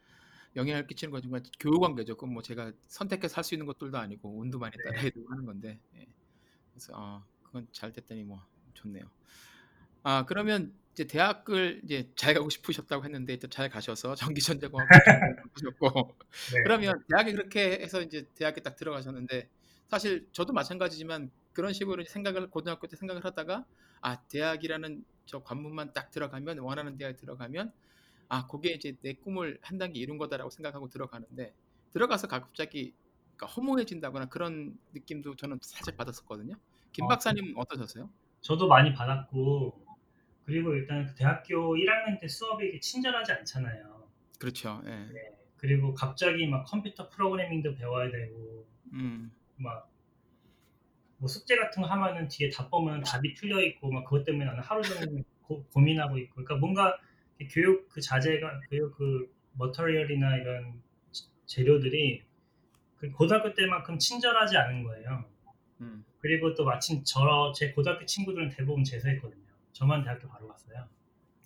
영향을 0.57 0.87
끼치는 0.87 1.13
거 1.13 1.21
정말 1.21 1.43
교육 1.61 1.81
관계죠. 1.81 2.17
그건 2.17 2.35
뭐 2.35 2.43
제가 2.43 2.73
선택해서 2.89 3.37
할 3.37 3.45
수 3.45 3.55
있는 3.55 3.67
것들도 3.67 3.99
아니고 3.99 4.41
운도 4.41 4.59
많이 4.59 4.77
네. 4.77 4.85
따라야 4.85 5.11
되고 5.11 5.31
하는 5.31 5.47
건데. 5.47 5.81
예. 5.97 6.07
그래서 6.73 6.93
아 6.97 7.27
그건 7.43 7.69
잘 7.73 7.93
됐더니 7.93 8.25
뭐 8.25 8.47
좋네요. 8.75 9.05
아 10.03 10.25
그러면 10.27 10.75
이제 10.93 11.07
대학을 11.07 11.83
이제 11.85 12.13
잘 12.17 12.35
가고 12.35 12.51
싶으셨다고 12.51 13.05
했는데 13.05 13.39
또잘 13.39 13.71
가셔서 13.71 14.15
전기전자공학 14.37 14.89
하셨고 15.55 16.17
네. 16.55 16.63
그러면 16.65 17.03
대학에 17.09 17.33
그렇게 17.33 17.73
해서 17.81 18.03
이제 18.03 18.29
대학에 18.35 18.61
딱 18.63 18.77
들어가셨는데 18.77 19.51
사실 19.89 20.29
저도 20.33 20.53
마찬가지지만 20.53 21.31
그런 21.53 21.73
식으로 21.73 22.05
생각을 22.05 22.51
고등학교 22.51 22.87
때 22.87 22.97
생각을 22.97 23.25
하다가 23.25 23.67
아 24.01 24.23
대학이라는 24.29 25.05
저 25.31 25.45
관문만 25.45 25.93
딱 25.93 26.11
들어가면 26.11 26.59
원하는 26.59 26.97
대학에 26.97 27.17
들어가면 27.17 27.73
아 28.29 28.49
그게 28.49 28.73
이제 28.73 28.97
내 29.01 29.13
꿈을 29.15 29.61
한 29.63 29.79
단계 29.79 30.01
이룬 30.01 30.19
거다라고 30.19 30.51
생각하고 30.51 30.89
들어가는데 30.89 31.55
들어가서 31.93 32.27
갑자기 32.27 32.93
그러니까 33.37 33.47
허무해진다거나 33.47 34.27
그런 34.27 34.77
느낌도 34.93 35.37
저는 35.37 35.61
살짝 35.63 35.97
받았었거든요. 35.97 36.57
김 36.91 37.05
아, 37.05 37.09
박사님은 37.09 37.55
어떠셨어요? 37.57 38.11
저도 38.41 38.67
많이 38.67 38.93
받았고 38.93 39.87
그리고 40.47 40.75
일단 40.75 41.07
그 41.07 41.15
대학교 41.15 41.77
1학년 41.77 42.19
때 42.21 42.27
수업이 42.27 42.81
친절하지 42.81 43.31
않잖아요. 43.31 44.09
그렇죠. 44.41 44.83
예. 44.87 44.91
네. 44.91 45.39
그리고 45.59 45.95
갑자기 45.95 46.49
막 46.49 46.65
컴퓨터 46.65 47.09
프로그래밍도 47.09 47.77
배워야 47.77 48.11
되고 48.11 48.67
음. 48.95 49.31
막 49.55 49.89
뭐 51.21 51.29
숙제 51.29 51.57
같은 51.57 51.83
거 51.83 51.89
하면은 51.89 52.29
뒤에 52.29 52.51
답 52.51 52.71
보면 52.71 53.03
답이 53.05 53.35
틀려 53.35 53.63
있고 53.65 53.93
막 53.93 54.05
그것 54.05 54.25
때문에 54.25 54.47
나는 54.47 54.63
하루 54.63 54.83
종일 54.83 55.25
고, 55.43 55.65
고민하고 55.75 56.19
있고 56.19 56.35
그러니까 56.37 56.57
뭔가 56.57 56.99
이 57.41 57.47
교육 57.49 57.89
그 57.91 58.01
자재가 58.03 58.63
교육 58.71 58.97
그 58.99 59.33
머터리얼이나 59.55 60.39
이런 60.39 60.83
지- 61.13 61.27
재료들이 61.47 62.25
그 62.99 63.11
고등학교 63.13 63.55
때만큼 63.55 63.99
친절하지 63.99 64.57
않은 64.59 64.85
거예요. 64.85 65.25
음. 65.83 66.05
그리고 66.21 66.55
또 66.55 66.65
마침 66.67 67.05
저 67.05 67.53
제 67.55 67.73
고등학교 67.73 68.07
친구들은 68.07 68.51
대부분 68.51 68.85
재수했거든요. 68.85 69.43
저만 69.73 70.05
대학교 70.05 70.29
바로 70.29 70.49
갔어요. 70.49 70.89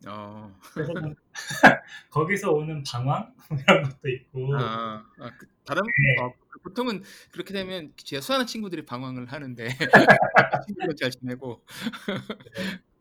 어. 0.07 0.55
그래서 0.73 0.93
거기서 2.11 2.53
오는 2.53 2.83
방황 2.83 3.35
이런 3.69 3.83
것도 3.83 4.09
있고 4.09 4.57
아, 4.57 5.05
아, 5.19 5.31
그 5.39 5.47
다른 5.65 5.83
네. 5.83 6.23
어, 6.23 6.33
보통은 6.63 7.03
그렇게 7.33 7.53
되면 7.53 7.93
재수하는 7.97 8.47
친구들이 8.47 8.85
방황을 8.85 9.27
하는데 9.33 9.69
친구는 10.67 10.97
잘 10.97 11.11
지내고 11.11 11.65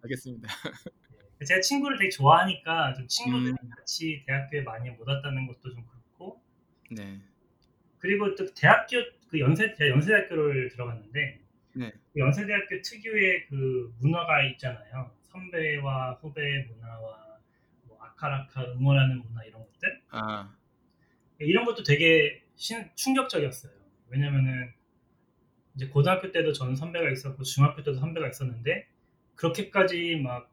알겠습니다. 0.04 0.50
제가 1.46 1.62
친구를 1.62 1.98
되게 1.98 2.10
좋아하니까 2.10 2.94
좀 2.94 3.08
친구들이 3.08 3.52
음. 3.52 3.70
같이 3.70 4.24
대학교에 4.26 4.62
많이 4.62 4.90
못 4.92 5.08
왔다는 5.08 5.48
것도 5.48 5.74
좀 5.74 5.86
그렇고 5.86 6.42
네. 6.90 7.20
그리고 8.00 8.36
또 8.36 8.46
대학교 8.54 8.98
그 9.30 9.40
연세 9.40 9.74
제가 9.74 9.90
연세대학교를 9.90 10.70
들어갔는데 10.70 11.42
네. 11.74 11.92
그 12.14 12.20
연세대학교 12.20 12.82
특유의 12.82 13.48
그 13.48 13.94
문화가 14.00 14.44
있잖아요. 14.52 15.12
선배와 15.34 16.20
후배 16.22 16.66
문화와 16.70 17.40
뭐 17.84 18.00
아카라카 18.02 18.64
응원하는 18.74 19.22
문화 19.24 19.44
이런 19.44 19.66
것들 19.66 20.02
아, 20.12 20.56
이런 21.40 21.66
것도 21.66 21.84
되게 21.84 22.44
신- 22.56 22.90
충격적이었어요. 22.96 23.74
왜냐면은 24.10 24.74
이제 25.76 25.88
고등학교 25.88 26.32
때도 26.32 26.54
저는 26.54 26.76
선배가 26.76 27.10
있었고 27.12 27.44
중학교 27.44 27.78
때도 27.84 27.96
선배가 28.00 28.28
있었는데 28.30 28.88
그렇게까지 29.36 30.18
막 30.18 30.52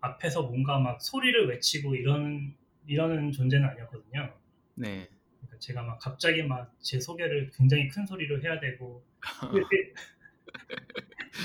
앞에서 0.00 0.42
뭔가 0.44 0.78
막 0.78 1.00
소리를 1.02 1.48
외치고 1.48 1.94
이러는 1.94 2.54
이러는 2.86 3.32
존재는 3.32 3.68
아니었거든요. 3.68 4.34
네. 4.74 5.08
그러니까 5.40 5.58
제가 5.60 5.82
막 5.82 5.98
갑자기 5.98 6.42
막 6.42 6.72
제 6.82 6.98
소개를 7.00 7.50
굉장히 7.54 7.88
큰 7.88 8.06
소리로 8.06 8.42
해야 8.42 8.58
되고 8.60 9.04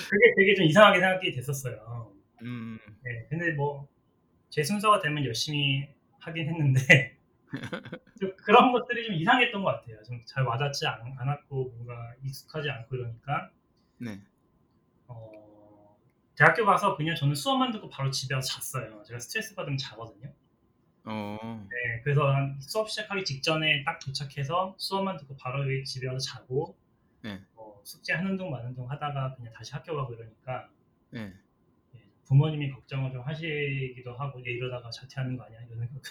그게 0.09 0.33
되게 0.37 0.55
좀 0.55 0.65
이상하게 0.65 0.99
생각이 0.99 1.31
됐었어요. 1.33 2.14
음, 2.43 2.79
네, 3.03 3.27
근데 3.29 3.51
뭐 3.53 3.87
제 4.49 4.63
순서가 4.63 5.01
되면 5.01 5.25
열심히 5.25 5.89
하긴 6.19 6.47
했는데 6.47 7.17
좀 8.21 8.35
그런 8.37 8.71
것들이 8.71 9.05
좀 9.05 9.15
이상했던 9.15 9.63
것 9.63 9.69
같아요. 9.69 10.01
좀 10.03 10.23
잘 10.25 10.45
와닿지 10.45 10.87
않, 10.87 11.01
않았고 11.17 11.71
뭔가 11.71 12.13
익숙하지 12.23 12.69
않고 12.69 12.95
이러니까 12.95 13.51
네. 13.97 14.21
어, 15.07 15.97
대학교 16.35 16.65
가서 16.65 16.95
그냥 16.95 17.15
저는 17.15 17.35
수업만 17.35 17.71
듣고 17.73 17.89
바로 17.89 18.11
집에 18.11 18.33
와서 18.35 18.61
잤어요. 18.61 19.03
제가 19.03 19.19
스트레스 19.19 19.55
받으면 19.55 19.77
자거든요. 19.77 20.33
어, 21.05 21.67
네, 21.69 22.01
그래서 22.03 22.27
한 22.33 22.57
수업 22.61 22.89
시작하기 22.89 23.25
직전에 23.25 23.83
딱 23.83 23.99
도착해서 23.99 24.75
수업만 24.77 25.17
듣고 25.17 25.35
바로 25.37 25.65
집에 25.83 26.07
와서 26.07 26.19
자고 26.19 26.77
네. 27.21 27.41
어, 27.55 27.81
숙제 27.83 28.13
하는 28.13 28.37
둥 28.37 28.51
마는 28.51 28.73
둥 28.75 28.89
하다가 28.89 29.35
그냥 29.35 29.53
다시 29.53 29.73
학교 29.73 29.95
가고 29.95 30.13
이러니까 30.13 30.69
네. 31.11 31.33
예, 32.25 32.27
부모님이 32.27 32.71
걱정을 32.71 33.11
좀 33.11 33.21
하시기도 33.21 34.13
하고 34.15 34.39
얘 34.45 34.51
이러다가 34.51 34.89
자퇴하는 34.89 35.37
거 35.37 35.43
아니야 35.43 35.61
이런 35.61 35.79
생각 35.79 36.01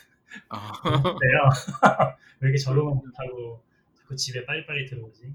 아, 0.49 0.73
돼요. 0.83 1.19
왜 2.41 2.49
이렇게 2.49 2.59
저러면 2.59 2.97
못하고 2.97 3.63
자꾸 3.95 4.17
집에 4.17 4.45
빨리빨리 4.45 4.87
들어오지 4.87 5.35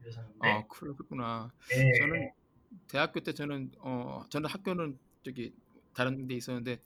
이러셨는데 0.00 0.48
아, 0.48 0.66
그렇구나. 0.66 1.52
네, 1.70 1.92
저는 1.98 2.30
대학교 2.88 3.20
때 3.20 3.32
저는 3.32 3.72
어, 3.80 4.24
저는 4.30 4.48
학교는 4.48 4.98
저기 5.22 5.54
다른 5.94 6.26
데 6.26 6.34
있었는데 6.34 6.80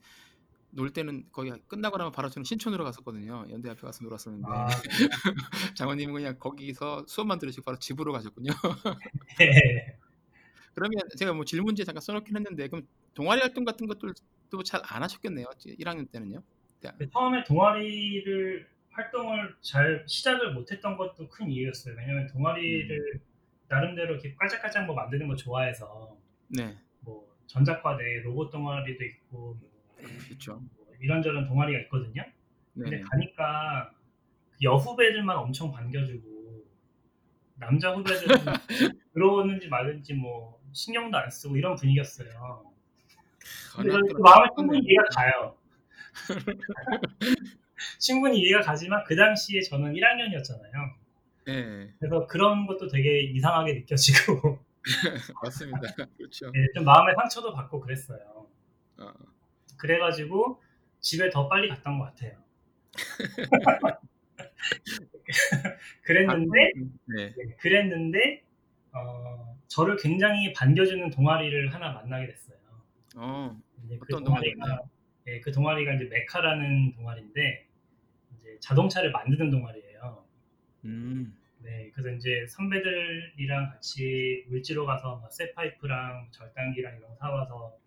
놀 0.71 0.93
때는 0.93 1.27
거기 1.31 1.53
끝나고 1.69 1.99
나면 1.99 2.13
바로 2.13 2.31
저는 2.31 2.45
신촌으로 2.45 2.85
갔었거든요. 2.85 3.47
연대 3.51 3.71
앞에 3.71 3.81
가서 3.83 4.03
놀았었는데 4.05 4.49
아, 4.51 4.67
장모님은 5.77 6.15
그냥 6.15 6.39
거기서 6.39 7.05
수업만 7.07 7.39
들으시고 7.39 7.65
바로 7.65 7.79
집으로 7.79 8.13
가셨군요. 8.13 8.51
네. 9.39 9.99
그러면 10.75 10.99
제가 11.19 11.33
뭐 11.33 11.45
질문지에 11.45 11.85
잠깐 11.85 12.01
써놓긴 12.01 12.37
했는데 12.37 12.69
그럼 12.69 12.87
동아리 13.15 13.41
활동 13.41 13.65
같은 13.65 13.87
것들도 13.87 14.63
잘 14.65 14.81
안 14.85 15.03
하셨겠네요. 15.03 15.47
1학년 15.79 16.11
때는요. 16.11 16.43
그 16.99 17.09
처음에 17.11 17.45
동아리를 17.45 18.67
활동을 18.91 19.55
잘 19.61 20.05
시작을 20.07 20.53
못했던 20.53 20.97
것도 20.97 21.29
큰 21.29 21.51
이유였어요. 21.51 21.95
왜냐면 21.97 22.27
동아리를 22.27 23.21
나름대로 23.69 24.15
이렇게 24.15 24.35
깔짝깔짝 24.35 24.87
뭐 24.87 24.95
만드는 24.95 25.29
거 25.29 25.37
좋아해서 25.37 26.17
네, 26.49 26.77
뭐 27.01 27.27
전작과대 27.47 28.21
로봇 28.25 28.51
동아리도 28.51 29.05
있고 29.05 29.57
뭐 29.61 29.71
그렇죠. 30.27 30.61
뭐 30.77 30.87
이런저런 31.01 31.47
동아리가 31.47 31.81
있거든요. 31.83 32.25
근데 32.75 32.97
네, 32.97 33.03
가니까 33.03 33.93
그 34.51 34.59
여후배들만 34.63 35.37
엄청 35.37 35.73
반겨주고 35.73 36.67
남자 37.55 37.93
후배들은 37.95 38.37
들어오는지 39.15 39.69
말든지 39.69 40.15
뭐 40.15 40.61
신경도 40.73 41.17
안 41.17 41.31
쓰고 41.31 41.57
이런 41.57 41.75
분위기였어요. 41.77 42.73
아니, 43.77 43.89
그 43.89 44.09
똑같네. 44.09 44.49
충분히 44.57 44.81
이해가 44.81 45.05
가요. 45.15 45.57
충분히 47.99 48.41
이해가 48.41 48.61
가지만 48.61 49.03
그 49.05 49.17
당시에 49.17 49.61
저는 49.63 49.95
1학년이었잖아요. 49.95 50.95
네, 51.47 51.93
그래서 51.99 52.27
그런 52.27 52.67
것도 52.67 52.89
되게 52.89 53.23
이상하게 53.23 53.75
느껴지고 53.75 54.61
맞습니다. 55.43 55.81
그렇죠. 56.17 56.53
예, 56.55 56.67
좀 56.75 56.85
마음의 56.85 57.15
상처도 57.17 57.53
받고 57.55 57.81
그랬어요. 57.81 58.47
어, 58.99 59.13
그래가지고 59.79 60.61
집에 61.01 61.31
더 61.31 61.49
빨리 61.49 61.69
갔던 61.69 61.99
것 61.99 62.05
같아요. 62.07 62.39
그랬는데 66.03 66.73
네, 67.07 67.35
네, 67.35 67.57
그랬는데 67.59 68.45
어, 68.93 69.52
저를 69.73 69.97
굉장히 69.97 70.53
반겨주는 70.53 71.09
동아리를 71.09 71.73
하나 71.73 71.93
만나게 71.93 72.27
됐어요. 72.27 72.59
어, 73.17 73.57
이제 73.85 73.99
그 73.99 74.23
동아리가? 74.23 74.83
예, 75.29 75.41
그 75.41 75.51
동아리가 75.51 75.95
이제 75.95 76.05
메카라는 76.05 76.93
동아리인데 76.93 77.69
이제 78.37 78.59
자동차를 78.61 79.13
만드는 79.13 79.51
동아리예요. 79.51 80.27
음, 80.85 81.35
네, 81.61 81.91
그래서 81.95 82.15
이제 82.15 82.45
선배들이랑 82.49 83.71
같이 83.71 84.45
물지로 84.49 84.85
가서 84.85 85.21
막 85.21 85.33
쇠파이프랑 85.33 86.29
절단기랑 86.33 86.99
이런 86.99 87.09
거 87.09 87.17
사와서 87.17 87.79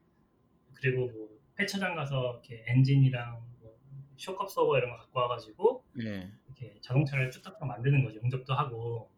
그리고 0.73 1.11
뭐 1.11 1.29
폐차장 1.55 1.93
가서 1.93 2.41
이렇게 2.43 2.63
엔진이랑 2.67 3.43
뭐 3.59 3.77
쇼컵 4.17 4.49
서버 4.49 4.79
이런 4.79 4.89
거 4.89 4.97
갖고 4.97 5.19
와가지고 5.19 5.83
네, 5.93 6.31
이렇게 6.47 6.79
자동차를 6.81 7.29
쭈딱쭈딱 7.29 7.67
만드는 7.67 8.03
거죠. 8.03 8.19
용접도 8.23 8.55
하고. 8.55 9.13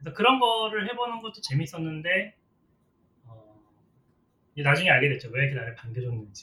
예, 0.00 0.04
그래서 0.04 0.16
그런 0.16 0.40
거를 0.40 0.88
해보는 0.90 1.20
것도 1.20 1.40
재밌었는데, 1.40 2.34
어, 3.26 3.60
나중에 4.56 4.90
알게 4.90 5.08
됐죠. 5.10 5.30
왜 5.32 5.42
이렇게 5.44 5.54
나를 5.56 5.74
반겨줬는지. 5.74 6.42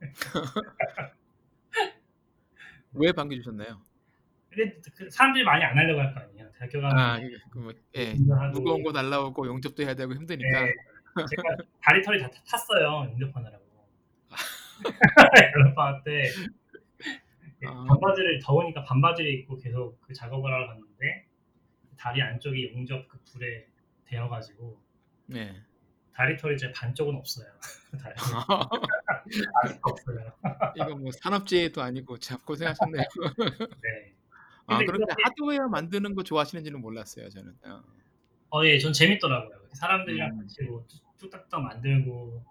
왜 2.92 3.12
반겨주셨나요? 3.12 3.80
근데 4.50 4.80
그 4.96 5.10
사람들이 5.10 5.44
많이 5.44 5.62
안 5.64 5.76
하려고 5.76 6.00
할 6.00 6.14
거 6.14 6.20
아니에요. 6.20 6.50
대학교 6.58 6.80
가면 6.80 6.98
아, 6.98 7.18
이게 7.18 7.36
그 7.50 7.58
뭐, 7.58 7.72
예, 7.96 8.14
무거운 8.52 8.82
거 8.82 8.92
날라오고 8.92 9.46
용접도 9.46 9.82
해야 9.82 9.94
되고 9.94 10.14
힘드니까. 10.14 10.66
예, 10.66 10.74
제가 11.28 11.56
다리 11.82 12.02
털이 12.02 12.18
다 12.20 12.30
탔어요. 12.48 13.10
인접하느라고. 13.12 13.64
여름방학 15.54 16.04
때 16.04 16.24
예, 17.62 17.66
아. 17.66 17.84
반바지를 17.88 18.40
더우니까 18.44 18.84
반바지를 18.84 19.32
입고 19.40 19.56
계속 19.58 20.00
그 20.02 20.12
작업을 20.12 20.52
하러 20.52 20.66
갔는데 20.68 21.26
다리 21.96 22.22
안쪽이 22.22 22.72
용접 22.74 23.08
그 23.08 23.18
불에 23.32 23.66
데어가지고 24.06 24.80
네. 25.26 25.60
다리 26.14 26.36
털이 26.36 26.56
제 26.56 26.70
반쪽은 26.72 27.14
없어요. 27.16 27.46
다리. 28.02 28.14
아직도 29.62 29.80
없어요. 29.90 30.32
이거 30.76 30.96
뭐 30.96 31.10
산업재해도 31.12 31.82
아니고 31.82 32.18
참 32.18 32.38
고생하셨네요. 32.44 33.02
네. 33.82 34.14
아, 34.66 34.78
그런데 34.78 35.04
그렇게- 35.04 35.22
하드웨어 35.24 35.68
만드는 35.68 36.14
거 36.14 36.22
좋아하시는지는 36.22 36.80
몰랐어요, 36.80 37.28
저는. 37.28 37.54
어. 37.66 37.82
어, 38.50 38.64
예, 38.64 38.78
전 38.78 38.92
재밌더라고요. 38.92 39.68
사람들이랑 39.74 40.30
음. 40.32 40.38
같이 40.40 40.62
뭐 40.64 40.84
뚝- 40.88 41.18
뚝딱뚝딱 41.18 41.62
만들고 41.62 42.44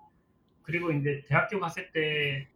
그리고 0.64 0.92
이제 0.92 1.24
대학교 1.28 1.60
갔을 1.60 1.92
때 1.92 2.48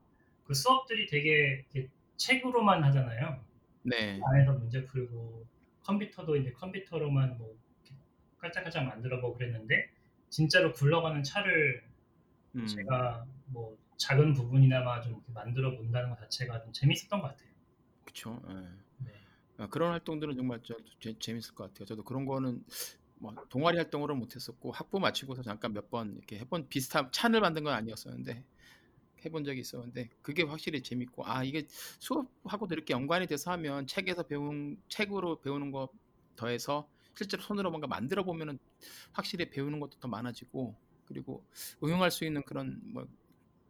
그 0.49 0.56
수업들이 0.56 1.06
되게 1.06 1.63
이렇게 1.73 1.91
책으로만 2.17 2.84
하잖아요. 2.86 3.39
네. 3.84 4.19
안에서 4.25 4.54
문제 4.54 4.84
풀고 4.84 5.45
컴퓨터도 5.89 6.36
이제 6.36 6.52
컴퓨터로만 6.54 7.38
뭐 7.38 7.58
깔짝깔짝 8.38 8.86
만들어보고 8.86 9.38
그랬는데 9.38 9.89
진짜로 10.30 10.71
굴러가는 10.73 11.23
차를 11.23 11.84
음. 12.56 12.65
제가 12.67 13.25
뭐 13.47 13.78
작은 13.97 14.34
부분이나마 14.34 15.02
좀 15.02 15.21
만들어 15.34 15.75
본다는 15.75 16.10
것 16.12 16.19
자체가 16.19 16.62
좀 16.62 16.71
재밌었던 16.71 17.21
것 17.21 17.28
같아요. 17.30 17.49
예. 18.49 19.06
네. 19.06 19.12
아, 19.58 19.67
그런 19.67 19.91
활동들은 19.91 20.36
정말 20.36 20.62
저, 20.63 20.75
재, 20.99 21.17
재밌을 21.19 21.54
것 21.56 21.65
같아요. 21.65 21.86
저도 21.86 22.04
그런 22.04 22.25
거는 22.25 22.63
뭐 23.15 23.34
동아리 23.49 23.78
활동으로 23.78 24.15
못했었고 24.15 24.71
학부 24.71 24.99
마치고서 24.99 25.41
잠깐 25.43 25.73
몇 25.73 25.89
번 25.89 26.15
이렇게 26.15 26.38
해본 26.39 26.69
비슷한 26.69 27.12
찬을 27.12 27.41
만든 27.41 27.63
건 27.63 27.73
아니었었는데 27.73 28.43
해본 29.25 29.43
적이 29.43 29.62
있었는데 29.62 30.10
그게 30.21 30.43
확실히 30.43 30.82
재밌고 30.82 31.25
아 31.25 31.43
이게 31.43 31.65
수업하고도 31.99 32.73
이렇게 32.75 32.93
연관이 32.93 33.27
돼서 33.27 33.51
하면 33.51 33.88
책에서 33.88 34.23
배운 34.23 34.82
책으로 34.89 35.41
배우는 35.41 35.71
거 35.71 35.89
더해서 36.36 36.89
실제로 37.15 37.43
손으로 37.43 37.69
뭔가 37.69 37.88
만들어 37.88 38.23
보면은 38.23 38.58
확실히 39.12 39.49
배우는 39.49 39.79
것도 39.79 39.99
더 39.99 40.08
많아지고 40.08 40.75
그리고 41.05 41.43
응용할 41.84 42.12
수 42.12 42.23
있는 42.25 42.43
그런 42.43 42.79
뭐 42.93 43.08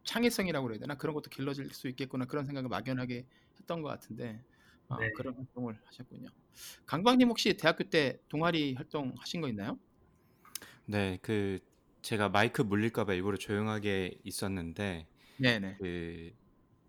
창의성이라고 0.04 0.66
그래야 0.66 0.78
되나 0.80 0.96
그런 0.96 1.14
것도 1.14 1.30
길러질 1.30 1.70
수 1.70 1.88
있겠구나 1.88 2.26
그런 2.26 2.46
생각을 2.46 2.68
막연하게 2.68 3.26
했던 3.58 3.82
것 3.82 3.88
같은데 3.88 4.42
아, 4.88 4.98
네. 4.98 5.10
그런 5.12 5.34
활동을 5.34 5.78
하셨군요. 5.84 6.28
강박님 6.86 7.28
혹시 7.28 7.56
대학교 7.56 7.84
때 7.84 8.20
동아리 8.28 8.74
활동 8.74 9.14
하신 9.18 9.40
거 9.40 9.48
있나요? 9.48 9.78
네, 10.86 11.18
그 11.22 11.60
제가 12.02 12.28
마이크 12.28 12.62
물릴까봐 12.62 13.14
일부러 13.14 13.36
조용하게 13.36 14.18
있었는데 14.24 15.06
네네. 15.42 15.80
그 15.80 16.32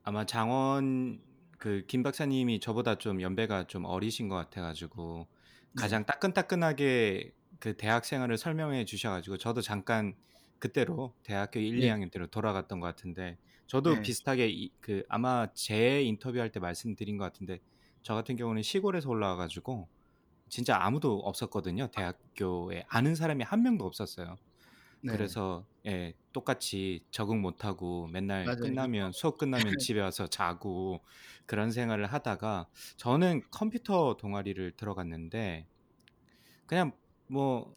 아마 0.03 0.25
장원 0.25 1.23
그 1.59 1.85
김 1.87 2.03
박사님이 2.03 2.59
저보다 2.59 2.95
좀 2.97 3.21
연배가 3.21 3.67
좀 3.67 3.85
어리신 3.85 4.29
것 4.29 4.35
같아가지고 4.35 5.29
가장 5.75 6.05
따끈따끈하게 6.05 7.33
그 7.59 7.77
대학 7.77 8.05
생활을 8.05 8.37
설명해 8.37 8.85
주셔가지고 8.85 9.37
저도 9.37 9.61
잠깐 9.61 10.15
그때로 10.59 11.15
대학교 11.23 11.59
1, 11.59 11.75
네. 11.75 11.95
2학년 11.99 12.11
때로 12.11 12.27
돌아갔던 12.27 12.79
것 12.79 12.87
같은데 12.87 13.39
저도 13.67 14.01
네. 14.01 14.01
비슷하게 14.01 14.49
이, 14.49 14.73
그 14.81 15.03
아마 15.09 15.47
제 15.55 16.01
인터뷰할 16.03 16.51
때 16.51 16.59
말씀드린 16.59 17.17
것 17.17 17.25
같은데 17.25 17.59
저 18.03 18.15
같은 18.15 18.35
경우는 18.37 18.63
시골에서 18.63 19.09
올라와가지고 19.09 19.89
진짜 20.49 20.77
아무도 20.81 21.19
없었거든요 21.19 21.89
대학교에 21.91 22.85
아는 22.89 23.15
사람이 23.15 23.43
한 23.43 23.63
명도 23.63 23.85
없었어요. 23.85 24.37
네. 25.01 25.11
그래서 25.11 25.67
예, 25.87 26.13
똑같이 26.31 27.03
적응 27.11 27.41
못하고 27.41 28.07
맨날 28.07 28.45
맞아요. 28.45 28.61
끝나면 28.61 29.11
수업 29.15 29.37
끝나면 29.37 29.77
집에 29.79 29.99
와서 29.99 30.27
자고 30.27 31.01
그런 31.45 31.71
생활을 31.71 32.05
하다가 32.05 32.67
저는 32.97 33.41
컴퓨터 33.49 34.15
동아리를 34.17 34.71
들어갔는데 34.77 35.65
그냥 36.67 36.91
뭐, 37.27 37.75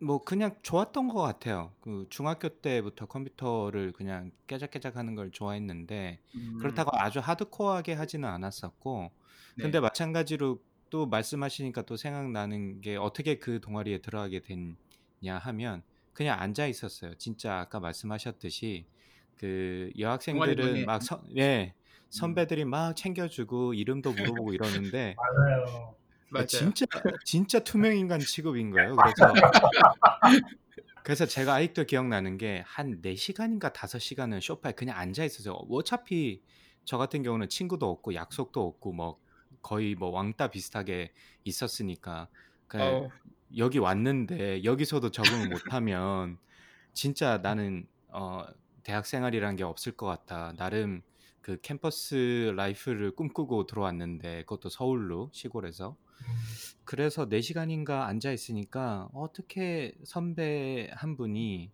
뭐 0.00 0.22
그냥 0.22 0.56
좋았던 0.62 1.08
것 1.08 1.20
같아요. 1.22 1.72
그 1.80 2.06
중학교 2.10 2.48
때부터 2.48 3.06
컴퓨터를 3.06 3.92
그냥 3.92 4.32
깨작깨작 4.46 4.96
하는 4.96 5.14
걸 5.14 5.30
좋아했는데 5.30 6.20
음, 6.34 6.58
그렇다고 6.58 6.90
아주 6.94 7.20
하드코어하게 7.20 7.94
하지는 7.94 8.28
않았었고 8.28 9.12
네. 9.56 9.62
근데 9.62 9.80
마찬가지로 9.80 10.62
또 10.90 11.06
말씀하시니까 11.06 11.82
또 11.82 11.96
생각나는 11.96 12.80
게 12.80 12.96
어떻게 12.96 13.38
그 13.38 13.60
동아리에 13.60 13.98
들어가게 13.98 14.42
됐냐 14.42 15.38
하면 15.38 15.82
그냥 16.12 16.40
앉아 16.40 16.66
있었어요. 16.66 17.14
진짜 17.16 17.58
아까 17.60 17.80
말씀하셨듯이 17.80 18.86
그 19.36 19.90
여학생들은 19.98 20.84
막 20.84 21.02
선, 21.02 21.20
예, 21.36 21.74
선배들이 22.10 22.64
막 22.64 22.94
챙겨주고 22.94 23.74
이름도 23.74 24.12
물어보고 24.12 24.52
이러는데 24.54 25.16
맞아요. 25.36 25.96
맞아요. 26.28 26.46
진짜 26.46 26.86
진짜 27.24 27.58
투명 27.60 27.96
인간 27.96 28.20
취급인 28.20 28.70
거예요. 28.70 28.96
그래서 28.96 29.32
그래서 31.04 31.26
제가 31.26 31.54
아직도 31.54 31.84
기억나는 31.84 32.38
게 32.38 32.62
한 32.66 33.00
4시간인가 33.02 33.72
5시간은 33.72 34.40
소파에 34.40 34.72
그냥 34.72 34.96
앉아 34.98 35.24
있었어요. 35.24 35.54
어차피 35.70 36.42
저 36.84 36.98
같은 36.98 37.22
경우는 37.22 37.48
친구도 37.48 37.88
없고 37.88 38.14
약속도 38.14 38.66
없고 38.66 38.92
뭐 38.92 39.18
거의 39.62 39.94
뭐 39.94 40.10
왕따 40.10 40.48
비슷하게 40.48 41.12
있었으니까 41.44 42.28
그 42.66 42.78
어우, 42.80 43.10
여기 43.56 43.78
왔는데 43.78 44.64
여기서도 44.64 45.10
적응을 45.10 45.48
못하면 45.48 46.38
진짜 46.92 47.38
나는 47.38 47.86
어, 48.08 48.44
대학 48.82 49.06
생활이란 49.06 49.56
게 49.56 49.64
없을 49.64 49.92
것 49.92 50.06
같다. 50.06 50.54
나름 50.56 51.02
그 51.40 51.60
캠퍼스 51.60 52.52
라이프를 52.56 53.16
꿈꾸고 53.16 53.66
들어왔는데 53.66 54.42
그것도 54.42 54.68
서울로 54.68 55.30
시골에서 55.32 55.96
음, 56.20 56.24
그래서 56.84 57.28
4시간인가 57.28 58.02
앉아 58.06 58.32
있으니까 58.32 59.08
어떻게 59.12 59.94
선배 60.04 60.88
한 60.92 61.16
분이 61.16 61.70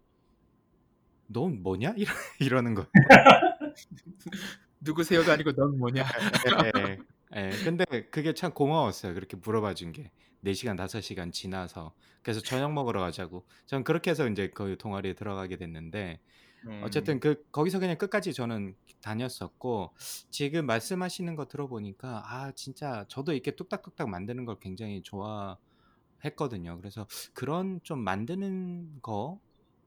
넌 1.26 1.62
뭐냐? 1.62 1.94
이러, 1.96 2.12
이러는 2.40 2.74
거예요. 2.74 2.88
누구세요가 4.80 5.34
아니고 5.34 5.52
넌 5.52 5.78
뭐냐? 5.78 6.04
예, 6.76 6.98
예. 7.36 7.58
근데 7.62 7.84
그게 8.10 8.32
참 8.34 8.52
고마웠어요. 8.52 9.14
그렇게 9.14 9.36
물어봐 9.36 9.74
준 9.74 9.92
게. 9.92 10.10
4 10.40 10.54
시간, 10.54 10.76
5 10.76 11.00
시간 11.00 11.32
지나서. 11.32 11.94
그래서 12.22 12.40
저녁 12.40 12.72
먹으러 12.72 13.00
가자고. 13.00 13.46
전 13.66 13.82
그렇게 13.84 14.10
해서 14.10 14.28
이제 14.28 14.50
그 14.50 14.76
동아리에 14.78 15.14
들어가게 15.14 15.56
됐는데 15.56 16.20
음, 16.66 16.70
어쨌든 16.80 17.20
그 17.20 17.44
거기서 17.52 17.80
그냥 17.80 17.98
끝까지 17.98 18.32
저는 18.34 18.76
다녔었고 19.02 19.94
지금 20.30 20.66
말씀하시는 20.66 21.36
거 21.36 21.46
들어보니까 21.48 22.22
아 22.26 22.52
진짜 22.52 23.04
저도 23.08 23.32
이렇게 23.32 23.52
뚝딱뚝딱 23.56 24.08
만드는 24.10 24.44
걸 24.46 24.58
굉장히 24.60 25.02
좋아했거든요. 25.02 26.76
그래서 26.78 27.06
그런 27.34 27.80
좀 27.82 28.00
만드는 28.00 29.00
거 29.02 29.40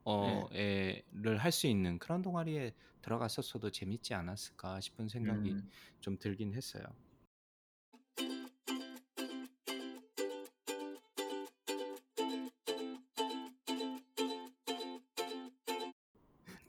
어를 0.04 1.38
할 1.40 1.52
수 1.52 1.68
있는 1.68 2.00
그런 2.00 2.22
동아리에 2.22 2.74
들어갔었어도 3.02 3.72
재밌지 3.72 4.14
않았을까 4.14 4.80
싶은 4.82 5.08
생각이 5.10 5.58
음, 5.58 5.70
좀 6.00 6.18
들긴 6.20 6.54
했어요. 6.56 6.84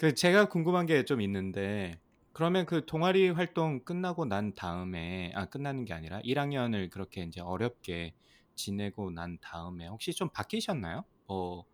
그 0.03 0.15
제가 0.15 0.49
궁금한 0.49 0.87
게 0.87 1.05
좀 1.05 1.21
있는데 1.21 2.01
그러면 2.33 2.67
그 2.67 2.85
동아리 2.87 3.29
활동 3.31 3.85
끝나고 3.85 4.25
난 4.27 4.55
다음에 4.55 5.33
아 5.35 5.47
끝나는 5.47 5.85
게 5.85 5.93
아니라 5.95 6.21
1학년을 6.25 6.91
그렇게 6.91 7.23
이제 7.23 7.41
어렵게 7.41 8.15
지내고 8.55 9.11
난 9.13 9.39
다음에 9.41 9.87
혹시 9.89 10.13
좀 10.13 10.29
바뀌셨나요? 10.31 11.05
뭐 11.27 11.67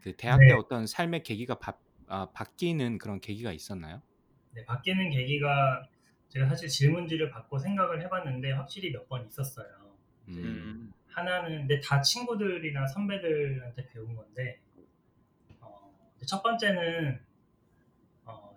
그 0.00 0.14
대학 0.16 0.46
네. 0.46 0.46
때 0.46 0.54
어떤 0.54 0.86
삶의 0.86 1.24
계기가 1.24 1.58
바, 1.58 1.78
아, 2.06 2.30
바뀌는 2.32 2.98
그런 2.98 3.20
계기가 3.20 3.52
있었나요? 3.52 4.02
네, 4.52 4.64
바뀌는 4.64 5.10
계기가 5.10 5.88
제가 6.28 6.46
사실 6.48 6.68
질문지를 6.68 7.30
받고 7.30 7.58
생각을 7.58 8.02
해봤는데 8.02 8.52
확실히 8.52 8.90
몇 8.92 9.08
번 9.08 9.26
있었어요. 9.26 9.96
음, 10.28 10.42
음, 10.42 10.92
하나는 11.08 11.66
근데 11.66 11.80
다 11.80 12.00
친구들이나 12.00 12.86
선배들한테 12.86 13.86
배운 13.88 14.14
건데 14.14 14.60
어, 15.60 15.92
첫 16.26 16.42
번째는 16.42 17.20
어, 17.20 17.25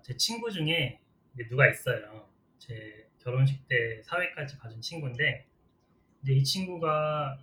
제 0.03 0.15
친구 0.17 0.51
중에 0.51 0.99
누가 1.50 1.69
있어요. 1.69 2.27
제 2.58 3.08
결혼식 3.19 3.67
때 3.67 4.02
사회까지 4.04 4.58
봐준 4.58 4.81
친구인데 4.81 5.45
근데 6.19 6.33
이 6.33 6.43
친구가 6.43 7.37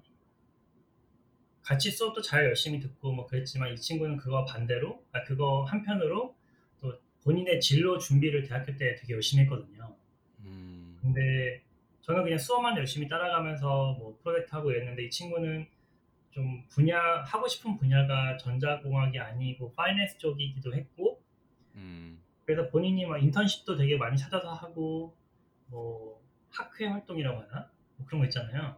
같이 1.62 1.90
수업도 1.90 2.22
잘 2.22 2.44
열심히 2.44 2.78
듣고 2.78 3.12
뭐 3.12 3.26
그랬지만 3.26 3.72
이 3.72 3.76
친구는 3.76 4.16
그거 4.16 4.44
반대로 4.44 5.02
아 5.12 5.24
그거 5.24 5.64
한편으로 5.64 6.36
또 6.80 6.98
본인의 7.24 7.61
진로 7.61 7.98
준비를 7.98 8.44
대학교 8.44 8.76
때 8.76 8.94
되게 8.94 9.14
열심히 9.14 9.42
했거든요. 9.44 9.96
음, 10.40 10.96
근데 11.02 11.62
저는 12.02 12.22
그냥 12.22 12.38
수업만 12.38 12.76
열심히 12.76 13.09
따라가면서 13.09 13.96
뭐 13.98 14.16
프로젝트 14.22 14.54
하고 14.54 14.70
이랬는데 14.70 15.07
이 15.07 15.11
친구는 15.11 15.66
좀 16.30 16.64
분야 16.68 17.00
하고 17.24 17.48
싶은 17.48 17.78
분야가 17.78 18.36
전자공학이 18.36 19.18
아니고 19.18 19.72
파이낸스 19.72 20.18
쪽이기도 20.18 20.74
했고 20.74 21.20
음, 21.74 22.22
그래서 22.47 22.68
본인이 22.70 23.05
막 23.05 23.18
인턴십도 23.18 23.76
되게 23.76 23.97
많이 23.97 24.16
찾아서 24.16 24.55
하고 24.55 25.14
뭐 25.66 26.22
학회 26.49 26.86
활동이라고 26.86 27.40
하나 27.40 27.68
뭐 27.97 28.07
그런 28.07 28.20
거 28.20 28.26
있잖아요. 28.26 28.76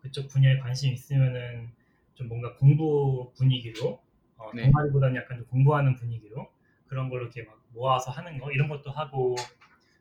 그쪽 0.00 0.28
분야에 0.28 0.58
관심 0.58 0.92
있으면은 0.92 1.70
좀 2.14 2.28
뭔가 2.28 2.54
공부 2.56 3.32
분위기로 3.36 4.02
어, 4.36 4.50
네. 4.52 4.64
동아리보다는 4.64 5.16
약간 5.16 5.38
좀 5.38 5.46
공부하는 5.46 5.94
분위기로 5.94 6.50
그런 6.88 7.08
걸로 7.08 7.22
이렇게 7.22 7.44
막 7.44 7.62
모아서 7.72 8.10
하는 8.10 8.38
거 8.38 8.50
이런 8.50 8.68
것도 8.68 8.90
하고 8.90 9.36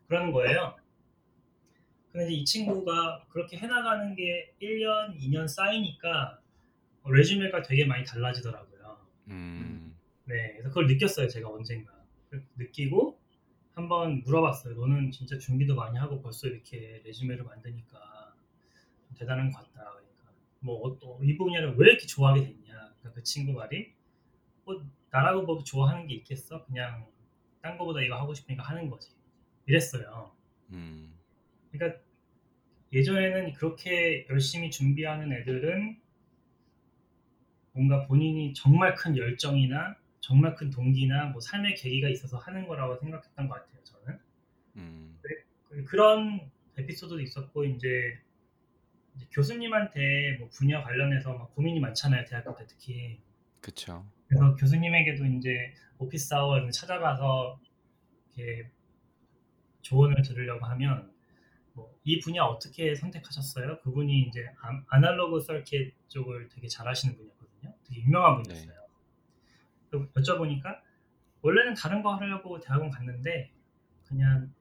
그러는 0.08 0.32
거예요. 0.32 0.76
근데 2.12 2.26
이제 2.26 2.34
이 2.34 2.46
친구가 2.46 3.26
그렇게 3.30 3.58
해나가는 3.58 4.16
게 4.16 4.56
1년, 4.62 5.20
2년 5.20 5.48
쌓이니까 5.48 6.40
레주메가 7.06 7.62
되게 7.62 7.86
많이 7.86 8.04
달라지더라고요. 8.04 8.98
음. 9.28 9.96
네, 10.26 10.54
그래서 10.54 10.70
그걸 10.70 10.88
느꼈어요, 10.88 11.28
제가 11.28 11.50
언젠가. 11.50 11.97
그- 12.30 12.46
느끼고 12.58 13.20
한번 13.74 14.22
물어봤어요. 14.24 14.76
너는 14.76 15.12
진짜 15.12 15.38
준비도 15.38 15.76
많이 15.76 15.98
하고 15.98 16.22
벌써 16.22 16.48
이렇게 16.48 17.02
레주메를 17.06 17.44
만드니까 17.44 18.36
대단한 19.16 19.52
것 19.52 19.60
같다. 19.60 19.92
그러니까 19.92 20.34
뭐 20.60 20.82
어떤 20.82 21.24
이 21.24 21.38
분야를 21.38 21.76
왜 21.78 21.92
이렇게 21.92 22.06
좋아하게 22.08 22.42
됐냐? 22.42 22.66
그러니까 23.00 23.12
그 23.14 23.24
친구 23.24 23.54
말이 23.54 23.94
뭐 24.66 24.84
나라고 25.12 25.44
뭐 25.44 25.64
좋아하는 25.64 26.08
게 26.08 26.16
있겠어? 26.16 26.66
그냥 26.66 27.08
딴 27.62 27.78
거보다 27.78 28.02
이거 28.02 28.16
하고 28.16 28.34
싶으니까 28.34 28.64
하는 28.64 28.90
거지. 28.90 29.12
이랬어요. 29.68 30.32
음. 30.72 31.14
그러니까 31.72 32.02
예전에는 32.94 33.54
그렇게 33.54 34.26
열심히 34.30 34.72
준비하는 34.72 35.32
애들은 35.34 36.00
뭔가 37.74 38.08
본인이 38.08 38.54
정말 38.54 38.96
큰 38.96 39.16
열정이나 39.18 39.96
정말 40.28 40.56
큰 40.56 40.70
동기나 40.70 41.28
뭐 41.28 41.40
삶의 41.40 41.76
계기가 41.76 42.10
있어서 42.10 42.38
하는 42.38 42.68
거라고 42.68 42.98
생각했던 42.98 43.48
것 43.48 43.56
같아요. 43.56 43.82
저는 43.84 44.20
음. 44.76 45.20
그- 45.22 45.84
그런 45.86 46.52
에피소드도 46.78 47.22
있었고 47.22 47.64
이제, 47.64 48.20
이제 49.16 49.26
교수님한테 49.32 50.36
뭐 50.40 50.50
분야 50.50 50.84
관련해서 50.84 51.34
막 51.34 51.56
고민이 51.56 51.80
많잖아요. 51.80 52.26
대학교 52.26 52.54
때 52.56 52.66
특히 52.68 53.22
그쵸. 53.62 54.06
그래서 54.28 54.54
교수님에게도 54.58 55.26
이제 55.26 55.74
오피스 55.98 56.34
아워 56.34 56.56
이런 56.58 56.68
데 56.68 56.72
찾아가서 56.72 57.60
이렇게 58.36 58.70
조언을 59.82 60.22
들으려고 60.24 60.66
하면 60.66 61.12
뭐 61.74 61.88
이 62.04 62.20
분야 62.20 62.44
어떻게 62.44 62.96
선택하셨어요? 62.96 63.80
그분이 63.82 64.22
이제 64.24 64.46
아- 64.62 64.84
아날로그 64.88 65.40
서킷 65.42 65.94
쪽을 66.10 66.48
되게 66.50 66.68
잘하시는 66.68 67.16
분이었거든요. 67.16 67.74
되게 67.86 68.02
유명한 68.02 68.42
분이었어요. 68.44 68.68
그 68.74 68.77
여쭤보니까 69.92 70.80
원래는 71.42 71.74
다른 71.76 72.02
거 72.02 72.16
하려고 72.16 72.60
대학원 72.60 72.90
갔는데 72.90 73.52
그냥 74.06 74.54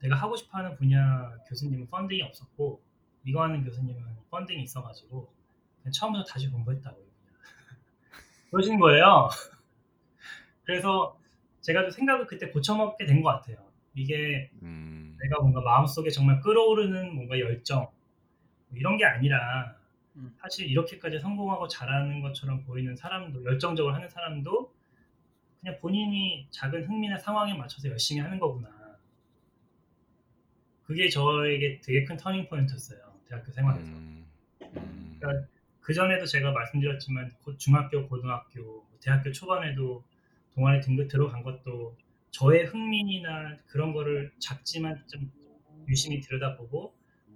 내가 0.00 0.16
하고 0.16 0.36
싶어하는 0.36 0.76
분야 0.76 1.36
교수님은 1.48 1.88
펀딩이 1.88 2.22
없었고 2.22 2.82
이거 3.24 3.42
하는 3.42 3.64
교수님은 3.64 4.02
펀딩이 4.30 4.62
있어가지고 4.62 5.32
그냥 5.82 5.92
처음부터 5.92 6.24
다시 6.24 6.50
공부했다고 6.50 6.96
그냥. 6.96 7.10
그러시는 8.50 8.78
거예요. 8.80 9.28
그래서 10.64 11.18
제가 11.60 11.82
좀 11.82 11.90
생각을 11.90 12.26
그때 12.26 12.50
고쳐먹게 12.50 13.06
된 13.06 13.22
것 13.22 13.30
같아요. 13.30 13.56
이게 13.94 14.50
음. 14.62 15.16
내가 15.20 15.40
뭔가 15.40 15.60
마음속에 15.60 16.10
정말 16.10 16.40
끌어오르는 16.40 17.14
뭔가 17.14 17.38
열정 17.38 17.82
뭐 18.68 18.78
이런 18.78 18.96
게 18.96 19.04
아니라 19.04 19.76
음. 20.16 20.34
사실 20.40 20.68
이렇게까지 20.70 21.20
성공하고 21.20 21.68
잘하는 21.68 22.20
것처럼 22.20 22.64
보이는 22.64 22.96
사람도 22.96 23.44
열정적으로 23.44 23.94
하는 23.94 24.08
사람도 24.08 24.73
그냥 25.64 25.80
본인이 25.80 26.46
작은 26.50 26.86
흥미나 26.86 27.16
상황에 27.16 27.54
맞춰서 27.54 27.88
열심히 27.88 28.20
하는 28.20 28.38
거구나. 28.38 28.98
그게 30.82 31.08
저에게 31.08 31.80
되게 31.82 32.04
큰 32.04 32.18
터닝 32.18 32.46
포인트였어요. 32.50 32.98
대학교 33.26 33.50
생활에서. 33.50 33.90
음. 33.90 34.26
음. 34.60 35.16
그러니까 35.18 35.48
그 35.80 35.94
전에도 35.94 36.26
제가 36.26 36.52
말씀드렸지만 36.52 37.30
고- 37.42 37.56
중학교, 37.56 38.06
고등학교, 38.08 38.86
대학교 39.00 39.32
초반에도 39.32 40.04
동아리 40.54 40.82
등급 40.82 41.08
들어간 41.08 41.42
것도 41.42 41.96
저의 42.30 42.66
흥미나 42.66 43.56
그런 43.66 43.94
거를 43.94 44.32
작지만 44.38 45.02
좀 45.06 45.32
유심히 45.88 46.20
들여다보고 46.20 46.94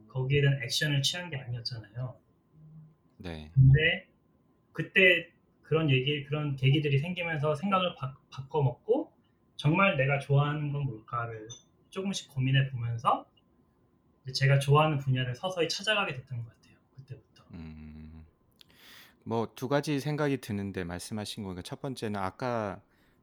거기에 0.08 0.42
대한 0.42 0.62
액션을 0.62 1.00
취한 1.00 1.30
게 1.30 1.38
아니었잖아요. 1.38 2.14
네. 3.16 3.50
근데 3.54 4.06
그때 4.72 5.30
그런 5.68 5.90
얘기, 5.90 6.24
그런 6.24 6.56
계기들이 6.56 6.98
생기면서 6.98 7.54
생각을 7.54 7.94
바, 7.94 8.16
바꿔 8.30 8.62
먹고 8.62 9.12
정말 9.56 9.98
내가 9.98 10.18
좋아하는 10.18 10.72
건 10.72 10.84
뭘까를 10.84 11.46
조금씩 11.90 12.32
고민해 12.32 12.70
보면서 12.70 13.26
제가 14.32 14.58
좋아하는 14.58 14.96
분야를 14.96 15.34
서서히 15.34 15.68
찾아가게 15.68 16.14
됐던 16.14 16.38
것 16.42 16.48
같아요. 16.48 16.74
그때부터. 16.96 17.44
음. 17.52 18.24
뭐 19.24 19.46
두 19.54 19.68
가지 19.68 20.00
생각이 20.00 20.38
드는데 20.38 20.84
말씀하신 20.84 21.44
거니까 21.44 21.60
첫 21.60 21.82
번째는 21.82 22.18
아까 22.18 22.80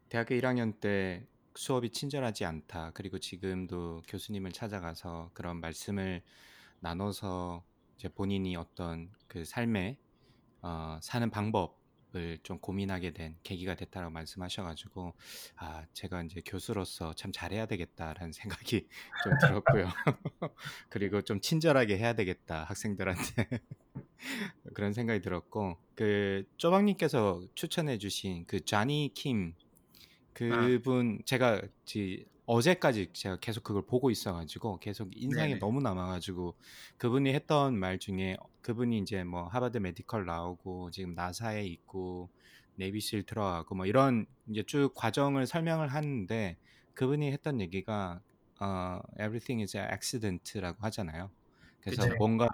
대학교 0.09 0.35
1학년 0.35 0.79
때 0.79 1.25
수업이 1.55 1.89
친절하지 1.89 2.45
않다. 2.45 2.91
그리고 2.93 3.17
지금도 3.17 4.03
교수님을 4.07 4.51
찾아가서 4.51 5.31
그런 5.33 5.59
말씀을 5.61 6.21
나눠서 6.79 7.63
이제 7.97 8.07
본인이 8.07 8.55
어떤 8.55 9.09
그 9.27 9.45
삶에 9.45 9.97
어, 10.61 10.99
사는 11.01 11.27
방법을 11.31 11.84
좀 12.43 12.59
고민하게 12.59 13.11
된 13.11 13.37
계기가 13.43 13.75
됐다고 13.75 14.09
말씀하셔가지고 14.09 15.13
아 15.57 15.85
제가 15.93 16.23
이제 16.23 16.41
교수로서 16.45 17.13
참 17.13 17.31
잘해야 17.31 17.65
되겠다라는 17.65 18.31
생각이 18.59 18.87
좀 19.23 19.33
들었고요. 19.41 19.87
그리고 20.89 21.21
좀 21.21 21.39
친절하게 21.39 21.97
해야 21.97 22.13
되겠다 22.13 22.63
학생들한테. 22.65 23.49
그런 24.73 24.93
생각이 24.93 25.21
들었고 25.21 25.77
그 25.95 26.43
쪼박님께서 26.57 27.45
추천해주신 27.53 28.45
그 28.47 28.63
자니 28.65 29.11
킴 29.13 29.53
그분 30.33 31.21
제가 31.25 31.61
지, 31.85 32.25
어제까지 32.45 33.11
제가 33.13 33.37
계속 33.39 33.63
그걸 33.63 33.85
보고 33.85 34.11
있어가지고 34.11 34.79
계속 34.79 35.09
인상이 35.15 35.55
네네. 35.55 35.59
너무 35.59 35.81
남아가지고 35.81 36.55
그분이 36.97 37.33
했던 37.33 37.77
말 37.77 37.97
중에 37.99 38.37
그분이 38.61 38.99
이제 38.99 39.23
뭐 39.23 39.47
하버드 39.47 39.79
Medical 39.79 40.25
나오고 40.25 40.91
지금 40.91 41.13
나사에 41.15 41.65
있고 41.65 42.31
Navy 42.75 43.00
SEAL 43.00 43.25
들어가고 43.25 43.75
뭐 43.75 43.85
이런 43.85 44.25
이제 44.47 44.63
쭉 44.63 44.93
과정을 44.95 45.47
설명을 45.47 45.87
하는데 45.87 46.57
그분이 46.93 47.31
했던 47.31 47.61
얘기가 47.61 48.21
어, 48.59 48.99
everything 49.19 49.61
is 49.61 49.75
an 49.77 49.89
accident라고 49.91 50.77
하잖아요. 50.85 51.31
그래서 51.81 52.07
그쵸. 52.07 52.15
뭔가 52.17 52.47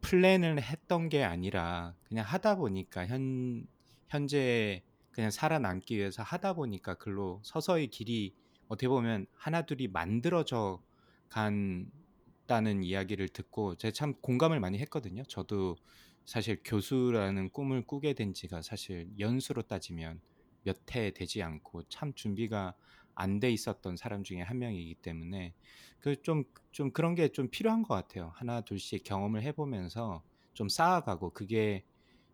플랜을 0.00 0.62
했던 0.62 1.08
게 1.08 1.24
아니라 1.24 1.96
그냥 2.04 2.24
하다 2.26 2.56
보니까 2.56 3.06
현 3.06 3.66
현재 4.08 4.84
그냥 5.10 5.30
살아남기 5.30 5.96
위해서 5.96 6.22
하다 6.22 6.54
보니까 6.54 6.94
글로 6.96 7.40
서서히 7.44 7.88
길이 7.88 8.34
어떻게 8.72 8.88
보면 8.88 9.26
하나둘이 9.34 9.88
만들어져 9.88 10.82
간다는 11.28 12.82
이야기를 12.82 13.28
듣고 13.28 13.76
제가 13.76 13.92
참 13.92 14.14
공감을 14.20 14.60
많이 14.60 14.78
했거든요. 14.78 15.22
저도 15.24 15.76
사실 16.24 16.60
교수라는 16.64 17.50
꿈을 17.50 17.84
꾸게 17.86 18.14
된 18.14 18.32
지가 18.32 18.62
사실 18.62 19.08
연수로 19.18 19.62
따지면 19.62 20.20
몇 20.64 20.78
해 20.94 21.10
되지 21.12 21.42
않고 21.42 21.82
참 21.88 22.12
준비가 22.14 22.74
안 23.14 23.40
돼 23.40 23.50
있었던 23.50 23.96
사람 23.96 24.22
중에 24.24 24.40
한 24.40 24.58
명이기 24.58 24.94
때문에 24.96 25.52
그좀좀 26.00 26.92
그런 26.92 27.14
게 27.14 27.28
좀 27.28 27.48
필요한 27.50 27.82
것 27.82 27.94
같아요. 27.94 28.32
하나 28.36 28.62
둘씩 28.62 29.04
경험을 29.04 29.42
해보면서 29.42 30.22
좀 30.54 30.68
쌓아가고 30.68 31.30
그게 31.34 31.84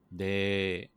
내 0.08 0.88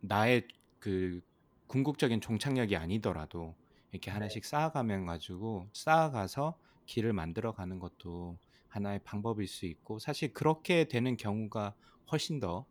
나의 0.00 0.48
그 0.78 1.20
궁극적인 1.68 2.20
종착역이 2.20 2.76
아니더라도 2.76 3.54
이렇게 3.92 4.10
하나씩 4.10 4.44
쌓아가면 4.44 5.06
가지고 5.06 5.68
쌓아가서 5.72 6.58
길을 6.86 7.12
만들어 7.12 7.52
가는 7.52 7.78
것도 7.78 8.38
하나의 8.68 9.00
방법일 9.04 9.46
수 9.48 9.66
있고 9.66 9.98
사실 9.98 10.32
그렇게 10.32 10.84
되는 10.84 11.16
경우가 11.16 11.74
훨씬 12.12 12.40
더 12.40 12.66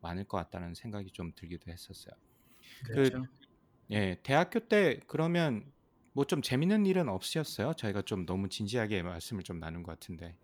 많을 0.00 0.24
것 0.24 0.36
같다는 0.38 0.74
생각이 0.74 1.10
좀 1.10 1.32
들기도 1.34 1.70
했었어요. 1.70 2.14
그 2.84 2.92
그렇죠. 2.94 3.24
예, 3.90 4.18
대학교 4.22 4.60
때 4.60 5.00
그러면 5.06 5.72
뭐 6.12 6.24
좀 6.24 6.42
재밌는 6.42 6.84
일은 6.86 7.08
없으셨어요? 7.08 7.74
저희가 7.74 8.02
좀 8.02 8.26
너무 8.26 8.48
진지하게 8.48 9.02
말씀을 9.02 9.42
좀 9.44 9.60
나눈 9.60 9.82
것 9.82 9.92
같은데. 9.92 10.34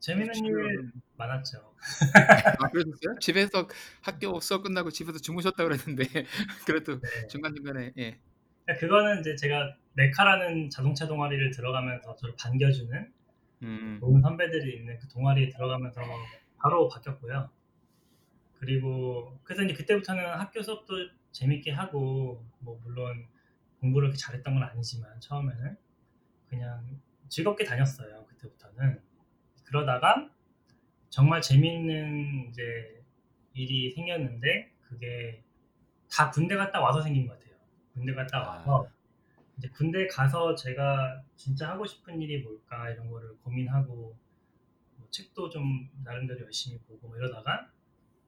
재밌는 0.00 0.26
일 0.28 0.32
지금- 0.34 0.92
많았죠. 1.16 1.74
아, 2.60 2.68
그러셨어요? 2.70 3.18
집에서 3.20 3.68
학교 4.02 4.38
수업 4.40 4.62
끝나고 4.62 4.90
집에서 4.90 5.18
주무셨다 5.18 5.62
그랬는데 5.64 6.04
그래도 6.66 7.00
네. 7.00 7.26
중간 7.28 7.54
중간에 7.54 7.92
예. 7.98 8.18
그러니까 8.64 8.80
그거는 8.80 9.20
이제 9.20 9.36
제가 9.36 9.76
메카라는 9.94 10.70
자동차 10.70 11.06
동아리를 11.06 11.50
들어가면서 11.50 12.16
저를 12.16 12.34
반겨주는 12.38 13.12
음. 13.62 13.98
좋은 14.00 14.20
선배들이 14.20 14.76
있는 14.76 14.98
그 14.98 15.08
동아리에 15.08 15.48
들어가면서 15.50 16.00
바로 16.58 16.88
바뀌었고요. 16.88 17.50
그리고 18.58 19.38
그래서 19.42 19.62
이제 19.62 19.74
그때부터는 19.74 20.24
학교 20.24 20.62
수업도 20.62 20.94
재밌게 21.32 21.72
하고 21.72 22.44
뭐 22.60 22.80
물론 22.84 23.26
공부를 23.80 24.08
그렇게 24.08 24.18
잘했던 24.18 24.54
건 24.54 24.62
아니지만 24.62 25.18
처음에는 25.20 25.76
그냥 26.48 27.00
즐겁게 27.28 27.64
다녔어요. 27.64 28.24
그때부터는 28.26 29.00
그러다가 29.64 30.30
정말 31.08 31.42
재밌는 31.42 32.50
이제 32.50 33.02
일이 33.54 33.90
생겼는데 33.90 34.70
그게 34.82 35.42
다 36.10 36.30
군대 36.30 36.54
갔다 36.54 36.80
와서 36.80 37.02
생긴 37.02 37.26
것 37.26 37.32
같아요. 37.34 37.41
군대 37.94 38.14
갔다 38.14 38.38
아. 38.38 38.48
와서 38.48 38.88
이제 39.58 39.68
군대 39.68 40.06
가서 40.06 40.54
제가 40.54 41.22
진짜 41.36 41.70
하고 41.70 41.84
싶은 41.84 42.20
일이 42.20 42.42
뭘까 42.42 42.90
이런 42.90 43.10
거를 43.10 43.36
고민하고 43.42 44.16
뭐 44.96 45.08
책도 45.10 45.50
좀 45.50 45.88
나름대로 46.04 46.40
열심히 46.44 46.78
보고 46.80 47.08
뭐 47.08 47.16
이러다가 47.16 47.70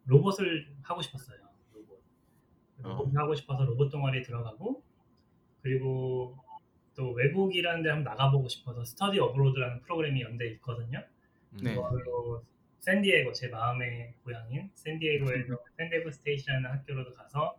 로봇을 0.07 0.69
하고 0.83 1.01
싶었어요. 1.01 1.39
로봇. 1.73 2.03
로봇을 2.83 3.19
하고 3.19 3.35
싶어서 3.35 3.65
로봇 3.65 3.91
동아리에 3.91 4.23
들어가고 4.23 4.83
그리고 5.63 6.37
또 6.95 7.11
외국이라는 7.13 7.83
데 7.83 7.89
한번 7.89 8.05
나가보고 8.05 8.49
싶어서 8.49 8.85
study 8.85 9.19
abroad라는 9.19 9.81
프로그램이 9.83 10.23
연대에 10.23 10.51
있거든요. 10.53 11.03
네. 11.63 11.75
그걸로 11.75 12.45
샌디에고 12.81 13.33
제 13.33 13.49
마음의 13.49 14.15
고향인 14.23 14.71
샌디에고에서 14.75 15.59
샌디에고 15.77 16.11
State이라는 16.11 16.71
학교로도 16.71 17.15
가서 17.15 17.59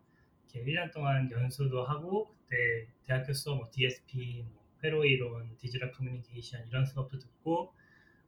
이렇게 0.55 0.63
1년 0.63 0.93
동안 0.93 1.29
연수도 1.29 1.83
하고 1.83 2.33
그때 2.47 2.87
대학교 3.05 3.33
수업 3.33 3.57
뭐 3.57 3.69
DSP, 3.71 4.45
뭐 4.53 4.63
회로 4.83 5.03
이론, 5.03 5.55
digital 5.57 5.91
communication 5.91 6.65
이런 6.69 6.85
수업도 6.85 7.19
듣고 7.19 7.73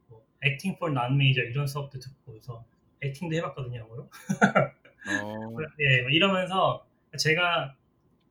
뭐 0.07 0.25
acting 0.41 0.73
for 0.73 0.91
non 0.91 1.13
major 1.13 1.49
이런 1.49 1.65
수업도 1.65 1.99
듣고 1.99 2.33
그래서 2.33 2.65
acting도 3.01 3.35
해봤거든요 3.37 3.79
영어로. 3.79 4.03
어, 4.03 5.57
예, 5.79 6.01
뭐 6.01 6.09
이러면서 6.09 6.85
제가 7.17 7.75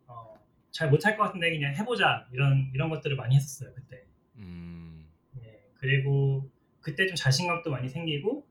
어, 0.07 0.38
잘 0.70 0.90
못할 0.90 1.16
것 1.16 1.24
같은데 1.24 1.51
그냥 1.51 1.74
해보자 1.74 2.26
이런 2.32 2.70
이런 2.74 2.90
것들을 2.90 3.16
많이 3.16 3.36
했었어요 3.36 3.72
그때. 3.74 4.05
음. 4.36 5.07
예, 5.42 5.62
그리고 5.76 6.51
그때 6.80 7.07
좀 7.07 7.16
자신감도 7.16 7.70
많이 7.70 7.88
생기고 7.88 8.47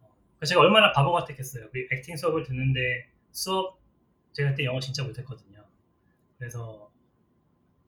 어, 0.00 0.44
제가 0.44 0.60
얼마나 0.60 0.92
바보 0.92 1.12
같았겠어요. 1.12 1.70
그 1.70 1.86
액팅 1.92 2.16
수업을 2.16 2.42
듣는데 2.42 3.08
수업 3.30 3.77
제가 4.38 4.50
그때 4.50 4.64
영어 4.64 4.78
진짜 4.78 5.02
못했거든요. 5.02 5.64
그래서 6.38 6.92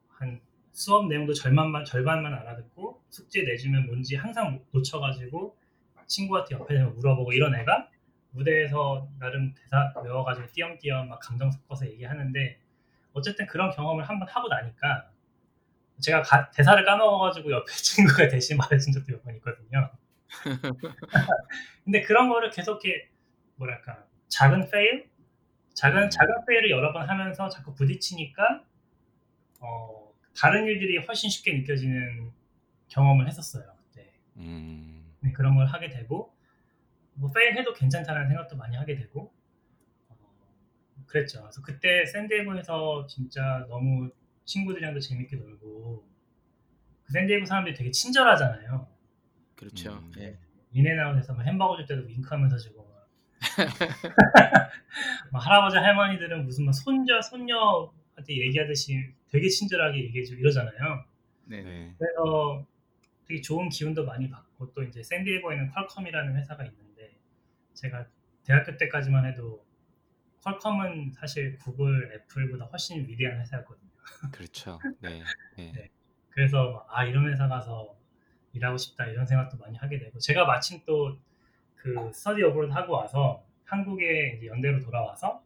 한 0.08 0.40
수업 0.72 1.06
내용도 1.06 1.32
절반만 1.32 1.84
절반만 1.84 2.34
알아듣고 2.34 3.04
숙제 3.10 3.42
내주면 3.42 3.86
뭔지 3.86 4.16
항상 4.16 4.64
놓쳐가지고 4.72 5.56
친구한테 6.06 6.56
옆에 6.56 6.74
대서 6.74 6.90
물어보고 6.90 7.32
이런 7.32 7.54
애가 7.54 7.88
무대에서 8.32 9.08
나름 9.20 9.54
대사 9.54 9.92
외워가지고 10.02 10.48
띄엄띄엄 10.52 11.08
막 11.08 11.20
감정 11.20 11.50
섞어서 11.52 11.86
얘기하는데 11.86 12.58
어쨌든 13.12 13.46
그런 13.46 13.70
경험을 13.70 14.08
한번 14.08 14.28
하고 14.28 14.48
나니까 14.48 15.10
제가 16.00 16.22
가- 16.22 16.50
대사를 16.50 16.84
까먹어가지고 16.84 17.52
옆에 17.52 17.66
친구가 17.72 18.28
대신 18.28 18.56
말해준 18.56 18.92
적도 18.92 19.12
몇 19.12 19.22
번 19.22 19.34
있거든요. 19.36 19.90
근데 21.84 22.02
그런 22.02 22.28
거를 22.28 22.50
계속 22.50 22.84
이렇게 22.84 23.08
뭐랄까 23.56 24.04
작은 24.28 24.70
페일, 24.70 25.09
작은 25.74 26.04
음. 26.04 26.10
작은 26.10 26.44
페일을 26.46 26.70
여러 26.70 26.92
번 26.92 27.08
하면서 27.08 27.48
자꾸 27.48 27.74
부딪히니까 27.74 28.64
어, 29.60 30.12
다른 30.36 30.66
일들이 30.66 30.98
훨씬 30.98 31.30
쉽게 31.30 31.54
느껴지는 31.54 32.30
경험을 32.88 33.28
했었어요. 33.28 33.64
그때 33.88 34.12
음. 34.36 35.14
네, 35.20 35.32
그런 35.32 35.56
걸 35.56 35.66
하게 35.66 35.90
되고 35.90 36.34
뭐 37.14 37.30
페일해도 37.30 37.74
괜찮다는 37.74 38.28
생각도 38.28 38.56
많이 38.56 38.76
하게 38.76 38.96
되고 38.96 39.32
어, 40.08 40.16
그랬죠. 41.06 41.42
그래서 41.42 41.62
그때 41.62 42.06
샌디에고에서 42.06 43.06
진짜 43.06 43.66
너무 43.68 44.10
친구들이랑도 44.44 45.00
재밌게 45.00 45.36
놀고 45.36 46.08
그 47.04 47.12
샌디에고 47.12 47.44
사람들이 47.46 47.74
되게 47.74 47.90
친절하잖아요. 47.90 48.88
그렇죠. 49.56 49.92
음. 49.92 50.12
예. 50.18 50.38
인앤아웃에서 50.72 51.34
뭐 51.34 51.42
햄버거 51.42 51.76
줄 51.76 51.86
때도 51.86 52.06
윙크하면서 52.06 52.58
주고 52.58 52.79
할아버지 55.32 55.76
할머니들은 55.76 56.44
무슨 56.44 56.66
막 56.66 56.72
손자 56.72 57.20
손녀한테 57.20 58.28
얘기하듯이 58.28 59.12
되게 59.28 59.48
친절하게 59.48 60.04
얘기해주고 60.04 60.40
이러잖아요. 60.40 61.04
네. 61.44 61.62
네. 61.62 61.94
그래서 61.98 62.66
되게 63.26 63.40
좋은 63.40 63.68
기운도 63.68 64.04
많이 64.04 64.28
받고 64.28 64.72
또 64.72 64.82
이제 64.82 65.02
샌디에고에 65.02 65.56
는 65.56 65.70
퀄컴이라는 65.70 66.36
회사가 66.36 66.64
있는데 66.64 67.16
제가 67.74 68.06
대학교 68.44 68.76
때까지만 68.76 69.26
해도 69.26 69.64
퀄컴은 70.44 71.12
사실 71.12 71.58
구글, 71.58 72.12
애플보다 72.14 72.64
훨씬 72.66 73.06
위대한 73.06 73.40
회사였거든요. 73.40 73.90
그렇죠. 74.32 74.78
네. 75.00 75.22
네. 75.56 75.72
네. 75.72 75.90
그래서 76.30 76.70
막, 76.72 76.86
아 76.90 77.04
이런 77.04 77.30
회사 77.30 77.46
가서 77.48 77.96
일하고 78.52 78.76
싶다 78.76 79.06
이런 79.06 79.26
생각도 79.26 79.58
많이 79.58 79.76
하게 79.76 79.98
되고 79.98 80.18
제가 80.18 80.44
마침 80.44 80.84
또 80.84 81.18
그 81.82 82.10
study 82.12 82.42
abroad 82.42 82.72
하고 82.72 82.94
와서 82.94 83.42
한국에 83.70 84.34
이제 84.36 84.46
연대로 84.46 84.80
돌아와서 84.80 85.42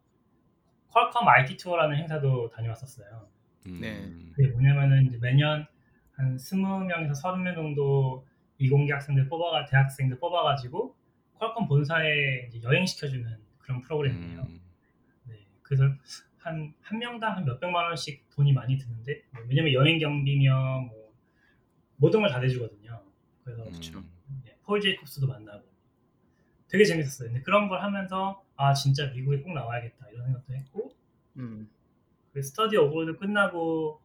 퀄컴 0.89 1.27
IT 1.27 1.57
투어라는 1.57 1.97
행사도 1.97 2.49
다녀왔었어요. 2.49 3.27
음. 3.67 3.79
네. 3.81 4.11
그게 4.33 4.49
뭐냐면은 4.49 5.05
이제 5.07 5.17
매년 5.21 5.65
한 6.13 6.37
20명에서 6.37 7.11
30명 7.21 7.55
정도 7.55 8.25
이공계 8.57 8.93
학생들 8.93 9.27
뽑아가 9.27 9.65
대학생들 9.65 10.17
뽑아가지고 10.19 10.95
퀄컴 11.39 11.67
본사에 11.67 12.47
이제 12.47 12.61
여행 12.63 12.85
시켜주는 12.85 13.37
그런 13.59 13.81
프로그램이에요. 13.81 14.41
음. 14.41 14.61
네, 15.25 15.45
그래서 15.61 15.83
한, 16.37 16.73
한 16.81 16.99
명당 16.99 17.35
한 17.35 17.45
몇백만 17.45 17.85
원씩 17.85 18.29
돈이 18.29 18.53
많이 18.53 18.77
드는데, 18.77 19.23
뭐 19.31 19.43
왜냐면 19.49 19.73
여행 19.73 19.99
경비며 19.99 20.87
뭐, 20.89 21.11
모든 21.97 22.21
걸 22.21 22.29
다 22.31 22.39
내주거든요. 22.39 23.01
그래서. 23.43 23.63
음. 23.63 24.41
네, 24.45 24.55
폴 24.63 24.79
제이콥스도 24.79 25.27
만나고 25.27 25.65
되게 26.69 26.83
재밌었어요. 26.85 27.29
근데 27.29 27.41
그런 27.43 27.67
걸 27.69 27.81
하면서, 27.81 28.43
아, 28.55 28.73
진짜 28.73 29.07
미국에 29.07 29.41
꼭 29.41 29.53
나와야겠다, 29.53 30.09
이런 30.09 30.25
생각도 30.25 30.53
했고, 30.53 30.91
음. 31.37 31.69
그 32.33 32.41
스터디 32.41 32.77
어보드 32.77 33.17
끝나고, 33.17 34.01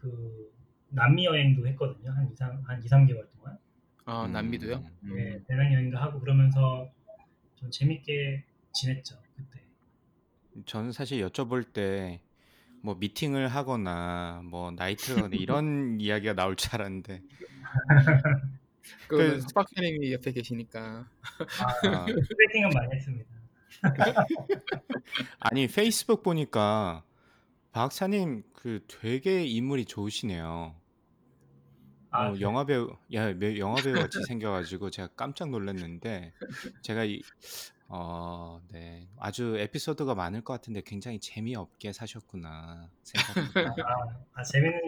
그, 0.00 0.52
남미 0.90 1.26
여행도 1.26 1.66
했거든요. 1.68 2.12
한 2.12 2.30
2, 2.30 2.34
3, 2.36 2.62
한 2.64 2.82
2, 2.82 2.88
3개월 2.88 3.26
동안. 3.36 3.58
아, 4.04 4.24
음. 4.24 4.32
남미도요? 4.32 4.84
음. 5.04 5.14
네, 5.14 5.42
배낭 5.46 5.72
여행도 5.72 5.98
하고 5.98 6.20
그러면서 6.20 6.90
좀 7.56 7.70
재밌게 7.70 8.44
지냈죠, 8.72 9.16
그때. 9.36 9.60
저는 10.66 10.92
사실 10.92 11.20
여쭤볼 11.26 11.72
때 11.72 12.20
뭐 12.80 12.94
미팅을 12.94 13.48
하거나 13.48 14.40
뭐 14.44 14.70
나이트를 14.70 15.34
이런 15.34 16.00
이야기가 16.00 16.34
나올 16.34 16.56
줄 16.56 16.74
알았는데 16.74 17.22
그 19.06 19.16
그- 19.16 19.40
스파크님이 19.40 20.12
옆에 20.12 20.32
계시니까. 20.32 21.08
아, 21.60 22.06
소개팅은 22.32 22.70
많이 22.74 22.94
했습니다. 22.94 23.30
아니 25.40 25.66
페이스북 25.66 26.22
보니까 26.22 27.04
박사님 27.72 28.44
그 28.54 28.84
되게 28.88 29.44
인물이 29.44 29.84
좋으시네요. 29.84 30.74
아, 32.10 32.28
어, 32.28 32.34
네. 32.34 32.40
영화 32.40 32.64
배우, 32.64 32.96
야, 33.12 33.32
매- 33.34 33.58
영화 33.58 33.82
배우 33.82 33.94
같이 33.94 34.18
생겨가지고 34.32 34.90
제가 34.90 35.08
깜짝 35.14 35.50
놀랐는데 35.50 36.32
제가 36.82 37.04
이, 37.04 37.20
어, 37.88 38.62
네, 38.70 39.08
아주 39.18 39.56
에피소드가 39.58 40.14
많을 40.14 40.42
것 40.42 40.54
같은데 40.54 40.80
굉장히 40.84 41.20
재미없게 41.20 41.92
사셨구나 41.92 42.90
생각합니다. 43.02 43.60
아, 43.86 44.24
아, 44.34 44.42
재밌는 44.42 44.80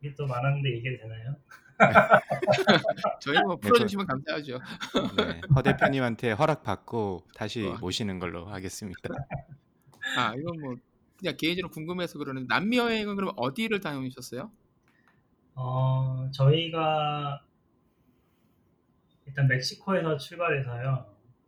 일이 0.00 0.14
또 0.16 0.26
많았는데 0.26 0.70
얘기해도 0.76 1.02
되나요? 1.02 1.36
저희 3.20 3.40
뭐 3.42 3.54
네, 3.54 3.68
풀어주시면 3.68 4.06
감사하죠. 4.06 4.58
네, 5.16 5.40
허 5.54 5.62
대표님한테 5.62 6.32
허락 6.32 6.62
받고 6.62 7.24
다시 7.34 7.66
어. 7.66 7.76
모시는 7.80 8.18
걸로 8.18 8.46
하겠습니다. 8.46 9.00
아, 10.16 10.34
이건 10.34 10.60
뭐 10.60 10.74
그냥 11.18 11.36
개인적으로 11.36 11.70
궁금해서 11.70 12.18
그러는데 12.18 12.46
남미 12.48 12.78
여행은 12.78 13.16
그럼 13.16 13.32
어디를 13.36 13.80
다녀오셨어요? 13.80 14.50
어, 15.54 16.30
저희가 16.32 17.42
일단 19.26 19.48
멕시코에서 19.48 20.16
출발해서요. 20.16 21.06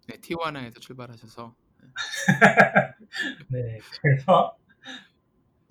네, 0.09 0.17
티와나에서 0.21 0.81
출발하셔서. 0.81 1.55
네, 3.49 3.79
그래서 4.03 4.57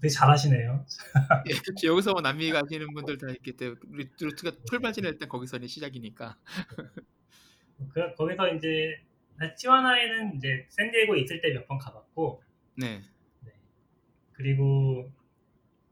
되게 0.02 0.10
잘하시네요. 0.10 0.86
예. 1.50 1.88
여기서 1.88 2.14
뭐 2.14 2.22
남미 2.22 2.52
가시는 2.52 2.94
분들 2.94 3.18
다 3.18 3.28
있기 3.32 3.54
때문에 3.58 3.80
우리 3.90 4.10
루트가 4.20 4.52
출발지는 4.70 5.10
일단 5.12 5.30
거기서 5.30 5.60
시작이니까. 5.68 6.38
그, 7.94 8.14
거기서 8.16 8.54
이제 8.56 9.02
티와나에는 9.58 10.36
이제 10.36 10.66
샌디에고에 10.70 11.20
있을 11.22 11.42
때 11.42 11.50
몇 11.54 11.68
번 11.68 11.78
가봤고, 11.78 12.44
네. 12.76 13.02
네. 13.42 13.52
그리고 14.34 15.12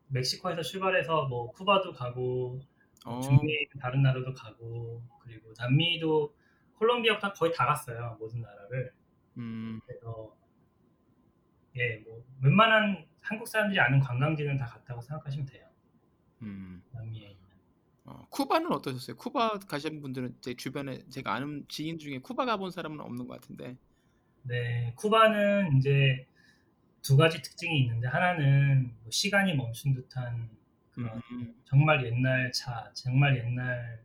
멕시코에서 0.10 0.62
출발해서 0.64 1.28
뭐 1.28 1.52
쿠바도 1.52 1.94
가고 1.94 2.62
어, 3.06 3.22
중미 3.22 3.68
다른 3.82 4.02
나라도 4.04 4.34
가고 4.34 5.04
그리고 5.22 5.54
남미도 5.58 6.36
콜롬비아부터 6.80 7.34
거의 7.34 7.54
다 7.54 7.66
갔어요 7.66 8.18
모든 8.20 8.42
나라를 8.42 8.94
음, 9.38 9.80
그래서 9.86 10.36
예뭐 11.76 12.24
웬만한 12.42 13.06
한국 13.28 13.48
사람들이 13.48 13.80
아는 13.80 14.00
관광지는 14.00 14.58
다 14.58 14.66
갔다고 14.66 15.02
생각하시면 15.02 15.46
돼요 15.48 15.68
음. 16.42 16.82
남미에 16.92 17.30
있는 17.30 17.48
어, 18.06 18.26
쿠바는 18.30 18.72
어떠셨어요? 18.72 19.18
쿠바 19.18 19.60
가신 19.68 20.02
분들은 20.02 20.38
제 20.40 20.54
주변에 20.54 21.00
제가 21.10 21.34
아는 21.34 21.66
지인 21.68 22.00
중에 22.00 22.20
쿠바 22.20 22.46
가본 22.46 22.72
사람은 22.72 23.02
없는 23.02 23.28
것 23.28 23.42
같은데. 23.42 23.78
네 24.44 24.94
쿠바는 24.96 25.78
이제 25.78 26.26
두 27.02 27.18
가지 27.18 27.42
특징이 27.42 27.82
있는데 27.82 28.08
하나는 28.08 28.94
뭐 29.02 29.12
시간이 29.12 29.56
멈춘 29.56 29.94
듯한 29.94 30.50
그런 30.92 31.22
음, 31.32 31.54
정말 31.66 32.06
옛날 32.06 32.52
차, 32.54 32.90
정말 32.94 33.38
옛날 33.38 34.02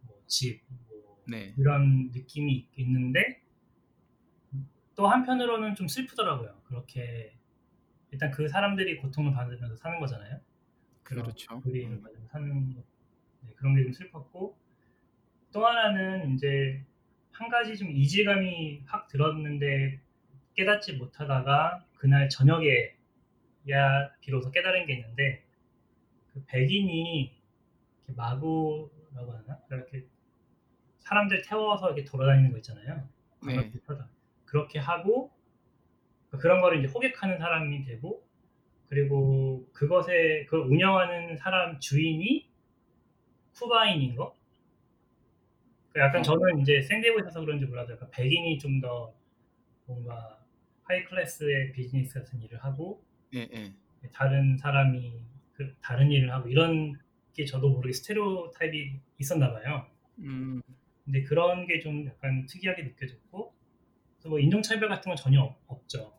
뭐 0.00 0.20
집, 0.26 0.60
뭐 0.88 1.22
네. 1.28 1.54
이런 1.56 2.10
느낌이 2.10 2.68
있는데 2.74 3.40
또 4.96 5.06
한편으로는 5.06 5.76
좀 5.76 5.86
슬프더라고요. 5.86 6.60
그렇게 6.64 7.37
일단 8.10 8.30
그 8.30 8.48
사람들이 8.48 8.96
고통을 8.98 9.32
받으면서 9.32 9.76
사는 9.76 9.98
거잖아요. 10.00 10.40
그런 11.02 11.24
그렇죠. 11.24 11.60
그림을 11.60 11.96
음. 11.98 12.02
받으면서 12.02 12.28
사는 12.32 12.74
거. 12.74 12.82
네, 13.42 13.52
그런 13.56 13.74
게 13.76 13.82
좀 13.84 13.92
슬펐고 13.92 14.58
또 15.52 15.66
하나는 15.66 16.34
이제 16.34 16.84
한 17.32 17.48
가지 17.48 17.76
좀 17.76 17.90
이질감이 17.90 18.82
확 18.86 19.08
들었는데 19.08 20.00
깨닫지 20.54 20.94
못하다가 20.94 21.84
그날 21.94 22.28
저녁에 22.28 22.94
야 23.70 24.10
비로소 24.20 24.50
깨달은 24.50 24.86
게 24.86 24.94
있는데 24.94 25.44
그 26.32 26.44
백인이 26.46 27.22
이렇게 28.06 28.12
마부라고 28.16 29.32
하나 29.32 29.58
그렇게 29.68 30.06
사람들 31.00 31.42
태워서 31.42 31.86
이렇게 31.92 32.04
돌아다니는 32.04 32.50
거 32.52 32.58
있잖아요. 32.58 33.08
네. 33.46 33.72
그렇게 34.44 34.78
하고 34.78 35.32
그런 36.30 36.60
거를 36.60 36.78
이제 36.78 36.88
호객하는 36.92 37.38
사람이 37.38 37.84
되고 37.84 38.26
그리고 38.88 39.68
그것에 39.72 40.44
그걸 40.46 40.60
운영하는 40.70 41.36
사람 41.36 41.78
주인이 41.80 42.48
쿠바인인 43.54 44.16
거. 44.16 44.36
그 45.92 46.00
약간 46.00 46.20
어. 46.20 46.22
저는 46.22 46.60
이제 46.60 46.80
샌디에고에 46.82 47.20
있어서 47.22 47.40
그런지 47.40 47.64
몰라도 47.66 47.92
약간 47.94 48.10
백인이 48.10 48.58
좀 48.58 48.80
더 48.80 49.14
뭔가 49.86 50.38
high 50.84 51.04
class의 51.04 51.72
비즈니스 51.72 52.18
같은 52.20 52.40
일을 52.42 52.62
하고 52.62 53.02
예, 53.34 53.48
예. 53.52 53.72
다른 54.12 54.56
사람이 54.58 55.22
그 55.54 55.74
다른 55.82 56.10
일을 56.12 56.30
하고 56.32 56.48
이런 56.48 56.94
게 57.34 57.44
저도 57.44 57.70
모르게 57.70 57.92
스테레오 57.92 58.50
타입이 58.52 59.00
있었나 59.18 59.52
봐요. 59.52 59.86
음, 60.18 60.60
근데 61.04 61.22
그런 61.22 61.66
게 61.66 61.80
좀 61.80 62.06
약간 62.06 62.46
특이하게 62.46 62.82
느껴졌고 62.84 63.54
뭐 64.26 64.38
인종차별 64.40 64.88
같은 64.88 65.08
건 65.10 65.16
전혀 65.16 65.40
없- 65.40 65.58
없죠 65.66 66.17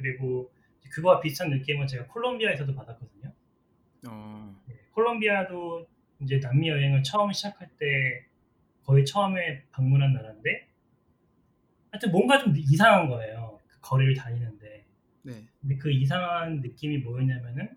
그 0.00 0.02
그리고 0.02 0.50
그거와 0.90 1.20
비슷한 1.20 1.50
느낌은 1.50 1.86
제가 1.86 2.06
콜롬비아에서도 2.06 2.74
받았거든요. 2.74 3.32
어, 4.08 4.56
네, 4.66 4.74
콜롬비아도 4.92 5.86
이제 6.20 6.40
남미 6.40 6.68
여행을 6.68 7.02
처음 7.02 7.32
시작할 7.32 7.68
때 7.78 8.24
거의 8.82 9.04
처음에 9.04 9.64
방문한 9.70 10.12
나라인데 10.14 10.66
하여튼 11.90 12.10
뭔가 12.12 12.38
좀 12.38 12.54
이상한 12.56 13.08
거예요. 13.08 13.60
그 13.68 13.78
거리를 13.80 14.14
다니는데. 14.14 14.84
네. 15.22 15.44
근데 15.60 15.76
그 15.76 15.90
이상한 15.92 16.60
느낌이 16.60 16.98
뭐였냐면은 16.98 17.68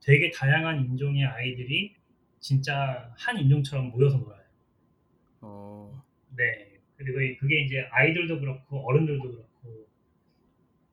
되게 0.00 0.30
다양한 0.30 0.84
인종의 0.84 1.24
아이들이 1.24 1.96
진짜 2.38 3.12
한 3.18 3.38
인종처럼 3.38 3.90
모여서 3.90 4.18
놀아요. 4.18 4.44
어, 5.40 6.02
네. 6.36 6.78
그리고 6.96 7.20
이- 7.20 7.36
그게 7.36 7.62
이제 7.62 7.86
아이들도 7.90 8.38
그렇고 8.40 8.86
어른들도 8.88 9.22
그렇고 9.22 9.45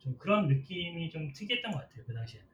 좀 0.04 0.18
그런 0.18 0.48
느낌이 0.48 1.10
좀 1.10 1.32
특이했던 1.32 1.72
것 1.72 1.80
같아요 1.80 2.04
그 2.06 2.14
당시에는. 2.14 2.48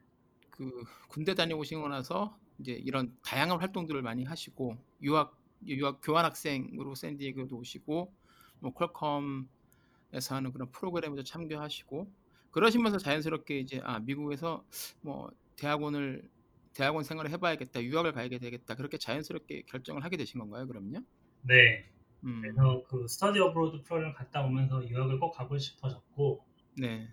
그 0.50 0.84
군대 1.08 1.34
다녀오시고 1.34 1.88
나서 1.88 2.38
이제 2.58 2.72
이런 2.72 3.16
다양한 3.24 3.58
활동들을 3.58 4.00
많이 4.02 4.24
하시고 4.24 4.76
유학 5.02 5.36
유학 5.66 6.00
교환 6.02 6.24
학생으로 6.24 6.94
샌디에고도 6.94 7.56
오시고 7.56 8.14
뭐 8.60 8.72
퀄컴에서 8.72 10.36
하는 10.36 10.52
그런 10.52 10.70
프로그램에도 10.70 11.22
참여하시고 11.22 12.10
그러시면서 12.50 12.98
자연스럽게 12.98 13.58
이제 13.58 13.80
아 13.82 13.98
미국에서 13.98 14.64
뭐 15.02 15.30
대학원을 15.56 16.28
대학원 16.72 17.04
생활을 17.04 17.30
해봐야겠다 17.32 17.82
유학을 17.82 18.12
가야 18.12 18.28
되겠다 18.28 18.74
그렇게 18.74 18.96
자연스럽게 18.96 19.62
결정을 19.66 20.04
하게 20.04 20.16
되신 20.16 20.38
건가요 20.40 20.66
그럼요? 20.66 21.00
네. 21.42 21.90
음, 22.24 22.42
그래서 22.42 22.84
그 22.86 23.08
스터디 23.08 23.40
어브로드 23.40 23.82
프로그램 23.82 24.12
갔다 24.12 24.44
오면서 24.44 24.88
유학을 24.88 25.18
꼭 25.18 25.32
가고 25.32 25.58
싶어졌고 25.58 26.44
네, 26.76 27.08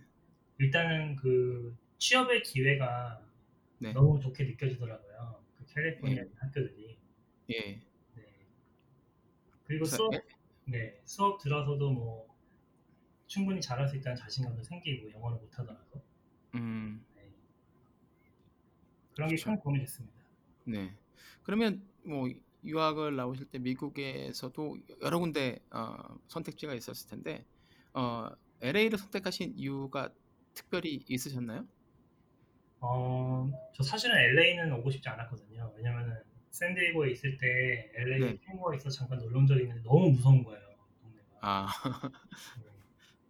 일단은 0.59 1.15
그 1.15 1.75
취업의 1.97 2.43
기회가 2.43 3.21
네. 3.79 3.93
너무 3.93 4.19
좋게 4.19 4.43
느껴지더라고요. 4.43 5.43
그 5.57 5.65
캘리포니아 5.73 6.23
학교들이. 6.35 6.97
예. 7.51 7.81
네. 8.15 8.23
그리고 9.65 9.85
수업 9.85 10.13
예, 10.13 10.21
네 10.65 11.01
수업 11.05 11.39
들어서도 11.39 11.91
뭐 11.91 12.27
충분히 13.27 13.61
잘할 13.61 13.87
수 13.87 13.95
있다는 13.97 14.15
자신감도 14.17 14.63
생기고 14.63 15.11
영어를 15.11 15.37
못하더라도 15.37 16.01
음, 16.55 17.05
네. 17.15 17.29
그런 19.15 19.29
게. 19.29 19.35
큰 19.35 19.59
도움이 19.61 19.79
됐습니다. 19.79 20.15
네. 20.63 20.93
그러면 21.43 21.81
뭐 22.03 22.29
유학을 22.63 23.15
나오실 23.15 23.45
때 23.45 23.59
미국에서도 23.59 24.77
여러 25.01 25.19
군데 25.19 25.59
어, 25.71 26.17
선택지가 26.27 26.73
있었을 26.73 27.09
텐데 27.09 27.45
어, 27.93 28.29
LA를 28.61 28.97
선택하신 28.97 29.53
이유가 29.55 30.09
특별히 30.57 31.03
있으셨나요? 31.07 31.67
어, 32.79 33.49
저 33.75 33.83
사실은 33.83 34.17
LA는 34.17 34.71
오고 34.73 34.89
싶지 34.89 35.07
않았거든요. 35.07 35.71
왜냐면은 35.77 36.17
샌디에고에 36.49 37.11
있을 37.11 37.37
때 37.37 37.91
LA 37.95 38.19
네. 38.19 38.37
친구가 38.43 38.75
있어 38.75 38.89
서 38.89 38.99
잠깐 38.99 39.19
놀러 39.19 39.37
온 39.39 39.45
적이 39.45 39.61
있는데 39.63 39.83
너무 39.83 40.09
무서운 40.09 40.43
거예요. 40.43 40.61
동네가. 41.01 41.25
아, 41.41 41.67
네. 42.63 42.71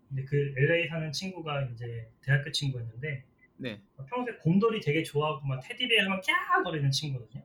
근데 0.08 0.24
그 0.24 0.54
LA 0.58 0.88
사는 0.88 1.12
친구가 1.12 1.64
이제 1.74 2.10
대학교 2.22 2.50
친구였는데 2.50 3.26
네. 3.58 3.82
평소에 4.10 4.36
곰돌이 4.38 4.80
되게 4.80 5.04
좋아하고 5.04 5.46
막 5.46 5.60
테디베어 5.60 6.06
하면 6.06 6.22
꺄 6.22 6.64
거리는 6.64 6.90
친구거든요. 6.92 7.44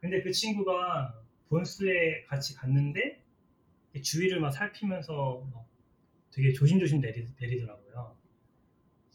근데 0.00 0.22
그 0.22 0.30
친구가 0.30 1.20
본스에 1.48 2.24
같이 2.26 2.54
갔는데 2.54 3.24
주위를 4.00 4.38
막 4.38 4.52
살피면서 4.52 5.48
막 5.52 5.66
되게 6.30 6.52
조심조심 6.52 7.00
내리, 7.00 7.26
내리더라고요. 7.40 7.83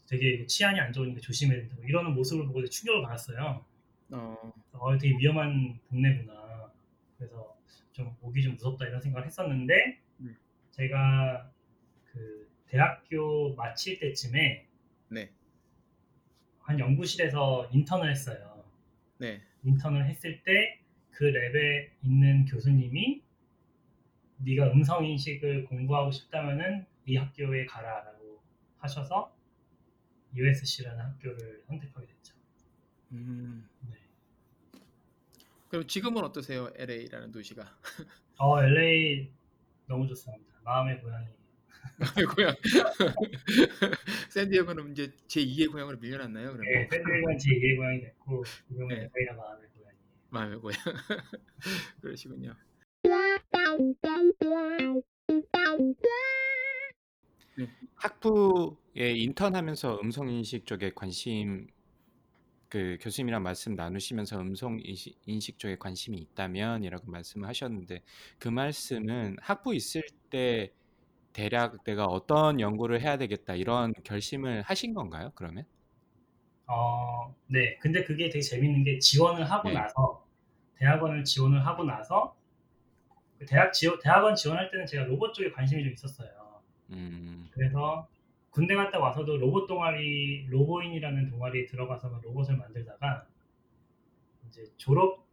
되게 0.09 0.45
치안이 0.45 0.79
안 0.79 0.91
좋으니까 0.91 1.21
조심해야 1.21 1.59
된다고 1.59 1.83
이러는 1.83 2.13
모습을 2.13 2.47
보고 2.47 2.65
충격을 2.65 3.03
받았어요. 3.03 3.63
어, 4.11 4.53
어, 4.73 4.97
되게 4.97 5.15
위험한 5.17 5.79
동네구나. 5.89 6.71
그래서 7.17 7.55
좀 7.91 8.15
오기 8.21 8.41
좀 8.41 8.53
무섭다 8.53 8.87
이런 8.87 8.99
생각을 9.01 9.27
했었는데 9.27 9.99
음. 10.21 10.35
제가 10.71 11.51
그 12.11 12.49
대학교 12.67 13.53
마칠 13.55 13.99
때쯤에 13.99 14.65
네. 15.09 15.29
한 16.61 16.79
연구실에서 16.79 17.69
인턴을 17.71 18.09
했어요. 18.09 18.63
네. 19.17 19.41
인턴을 19.63 20.07
했을 20.07 20.41
때 20.43 20.79
그 21.19 21.25
랩에 21.25 21.89
있는 22.01 22.45
교수님이 22.45 23.21
네가 24.37 24.71
음성 24.71 25.05
인식을 25.05 25.65
공부하고 25.65 26.11
싶다면은 26.11 26.85
이 27.05 27.17
학교에 27.17 27.65
가라라고 27.65 28.41
하셔서 28.77 29.29
USC라는 30.35 30.99
학교를 31.05 31.63
선택하게 31.67 32.07
됐죠. 32.07 32.35
음. 33.11 33.67
네. 33.89 33.97
그럼 35.69 35.87
지금은 35.87 36.23
어떠세요? 36.23 36.69
LA라는 36.75 37.31
도시가? 37.31 37.77
어, 38.37 38.63
LA 38.63 39.31
너무 39.87 40.07
좋습니다. 40.07 40.53
마음의 40.63 41.01
고향이. 41.01 41.27
마음의 41.97 42.25
고향. 42.35 42.55
샌디에고는 44.29 44.91
이제 44.91 45.11
제 45.27 45.41
2의 45.41 45.71
고향으로 45.71 45.97
밀려났나요? 45.97 46.53
그러면 46.53 46.71
네, 46.71 46.87
샌디에고는 46.89 47.37
제 47.37 47.49
2의 47.49 47.77
고향이 47.77 48.01
됐고 48.01 48.43
지금은 48.67 48.87
네. 48.89 49.09
LA가 49.15 49.33
마음의 49.35 49.67
고향이에요. 49.69 50.03
마음의 50.29 50.59
고향. 50.59 50.79
그러시군요. 52.01 52.55
학부에 57.95 59.13
인턴하면서 59.13 59.99
음성 60.01 60.29
인식 60.29 60.65
쪽에 60.65 60.91
관심 60.93 61.67
그 62.69 62.97
교수님이랑 63.01 63.41
말씀 63.41 63.73
나누시면서 63.73 64.39
음성 64.39 64.79
인식, 64.83 65.17
인식 65.25 65.57
쪽에 65.57 65.75
관심이 65.77 66.17
있다면이라고 66.17 67.09
말씀을 67.09 67.47
하셨는데 67.47 68.03
그 68.37 68.47
말씀은 68.47 69.37
학부 69.41 69.73
있을 69.73 70.03
때 70.29 70.71
대략 71.33 71.83
내가 71.83 72.05
어떤 72.05 72.59
연구를 72.59 73.01
해야 73.01 73.17
되겠다 73.17 73.55
이런 73.55 73.93
결심을 74.03 74.61
하신 74.61 74.93
건가요? 74.93 75.31
그러면? 75.35 75.65
어, 76.67 77.35
네. 77.47 77.77
근데 77.79 78.03
그게 78.03 78.29
되게 78.29 78.41
재밌는 78.41 78.83
게 78.83 78.99
지원을 78.99 79.49
하고 79.49 79.69
네. 79.69 79.75
나서 79.75 80.23
대학원을 80.75 81.23
지원을 81.23 81.65
하고 81.65 81.83
나서 81.83 82.35
그 83.39 83.45
대학 83.45 83.73
지원 83.73 83.99
대학원 83.99 84.35
지원할 84.35 84.69
때는 84.69 84.85
제가 84.85 85.05
로봇 85.05 85.33
쪽에 85.33 85.51
관심이 85.51 85.83
좀 85.83 85.93
있었어요. 85.93 86.29
음, 86.91 87.47
그래서 87.51 88.07
군대 88.51 88.75
갔다 88.75 88.99
와서도 88.99 89.37
로봇 89.37 89.67
동아리 89.67 90.47
로보인이라는 90.49 91.29
동아리에 91.29 91.65
들어가서 91.67 92.09
막 92.09 92.21
로봇을 92.23 92.57
만들다가 92.57 93.27
이제 94.47 94.63
졸업 94.77 95.25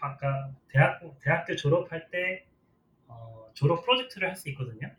아까 0.00 0.52
대학 0.68 1.00
대학교 1.20 1.56
졸업할 1.56 2.10
때 2.10 2.46
어, 3.08 3.50
졸업 3.54 3.84
프로젝트를 3.84 4.28
할 4.28 4.36
수 4.36 4.48
있거든요. 4.50 4.90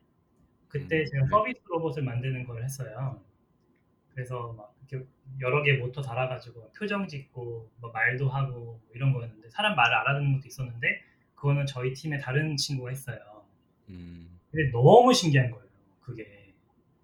그때 0.70 1.02
음, 1.02 1.06
제가 1.06 1.26
네. 1.26 1.30
서비스 1.30 1.62
로봇을 1.68 2.04
만드는 2.04 2.46
걸 2.46 2.64
했어요. 2.64 3.22
그래서 4.14 4.54
막 4.54 4.76
이렇게 4.90 5.08
여러 5.42 5.64
개 5.64 5.74
모터 5.78 6.02
달아가지고 6.02 6.72
표정 6.78 7.08
짓고 7.08 7.72
뭐 7.78 7.92
말도 7.92 8.30
하고 8.30 8.54
뭐 8.60 8.82
이런 8.94 9.14
거였는데 9.14 9.50
사람 9.50 9.76
말을 9.76 9.96
알아듣는 9.98 10.34
것도 10.36 10.48
있었는데 10.48 11.04
그거는 11.36 11.66
저희 11.66 11.94
팀의 11.94 12.22
다른 12.22 12.58
친구가 12.58 12.90
했어요. 12.90 13.20
음, 13.90 14.40
근데 14.52 14.72
너무 14.72 15.14
신기한 15.14 15.52
거예요. 15.52 15.71
그게 16.12 16.54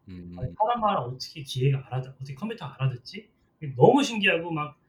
음, 0.10 0.36
아니, 0.38 0.54
사람 0.54 0.82
말을 0.82 0.98
어떻게 1.00 1.42
기계가 1.44 1.86
알아듣, 1.88 2.14
어떻게 2.16 2.34
컴퓨터가 2.34 2.76
알아듣지? 2.76 3.30
너무 3.76 4.04
신기하고 4.04 4.52
막 4.52 4.80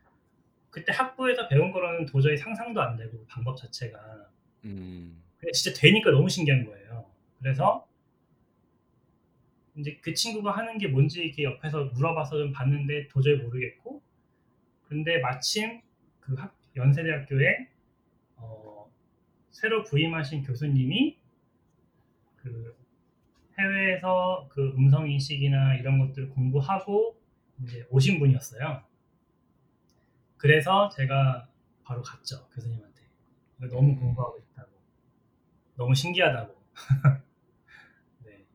그때 0.70 0.92
학부에서 0.92 1.48
배운 1.48 1.72
거로는 1.72 2.06
도저히 2.06 2.36
상상도 2.36 2.80
안 2.80 2.96
되고 2.96 3.24
방법 3.26 3.56
자체가 3.56 4.30
음, 4.64 5.22
근데 5.38 5.52
진짜 5.52 5.80
되니까 5.80 6.10
너무 6.10 6.28
신기한 6.28 6.66
거예요. 6.66 7.10
그래서 7.38 7.88
이제 9.76 9.98
그 10.02 10.12
친구가 10.12 10.50
하는 10.50 10.78
게 10.78 10.88
뭔지 10.88 11.22
이렇게 11.22 11.44
옆에서 11.44 11.86
물어봐서 11.86 12.36
좀 12.38 12.52
봤는데 12.52 13.08
도저히 13.08 13.36
모르겠고 13.36 14.02
근데 14.88 15.18
마침 15.18 15.80
그 16.20 16.34
학, 16.34 16.56
연세대학교에 16.76 17.68
어, 18.36 18.90
새로 19.50 19.84
부임하신 19.84 20.44
교수님이 20.44 21.18
그 22.36 22.76
해외에서 23.58 24.48
그 24.50 24.72
음성 24.76 25.10
인식이나 25.10 25.76
이런 25.76 25.98
것들 25.98 26.30
공부하고 26.30 27.20
이제 27.62 27.86
오신 27.90 28.18
분이었어요. 28.18 28.82
그래서 30.36 30.88
제가 30.90 31.48
바로 31.82 32.02
갔죠 32.02 32.48
교수님한테. 32.50 33.02
너무 33.70 33.90
음. 33.90 33.96
공부하고 33.96 34.38
싶다고. 34.38 34.70
너무 35.76 35.94
신기하다고. 35.94 36.54
네. 38.24 38.46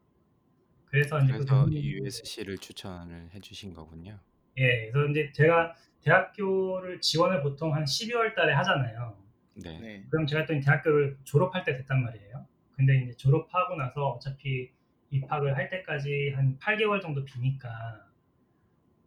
그래서 0.85 1.19
이제 1.21 1.33
그 1.33 1.39
그래서 1.39 1.67
이 1.67 1.91
USC를 1.91 2.57
추천을 2.57 3.29
해주신 3.33 3.73
거군요. 3.73 4.17
예, 4.57 4.89
그래서 4.91 5.09
이제 5.11 5.31
제가 5.33 5.75
대학교를 6.01 7.01
지원을 7.01 7.41
보통 7.41 7.73
한 7.73 7.83
12월 7.83 8.33
달에 8.35 8.53
하잖아요. 8.53 9.17
네. 9.55 9.79
네. 9.79 10.05
그럼 10.09 10.25
제가 10.25 10.45
또 10.45 10.57
대학교를 10.59 11.17
졸업할 11.25 11.63
때 11.65 11.75
됐단 11.75 12.01
말이에요. 12.01 12.45
근데 12.75 13.03
이제 13.03 13.13
졸업하고 13.13 13.75
나서 13.75 14.09
어차피 14.09 14.71
입학을 15.13 15.55
할 15.55 15.69
때까지 15.69 16.31
한 16.35 16.57
8개월 16.57 17.01
정도 17.01 17.23
비니까 17.23 18.07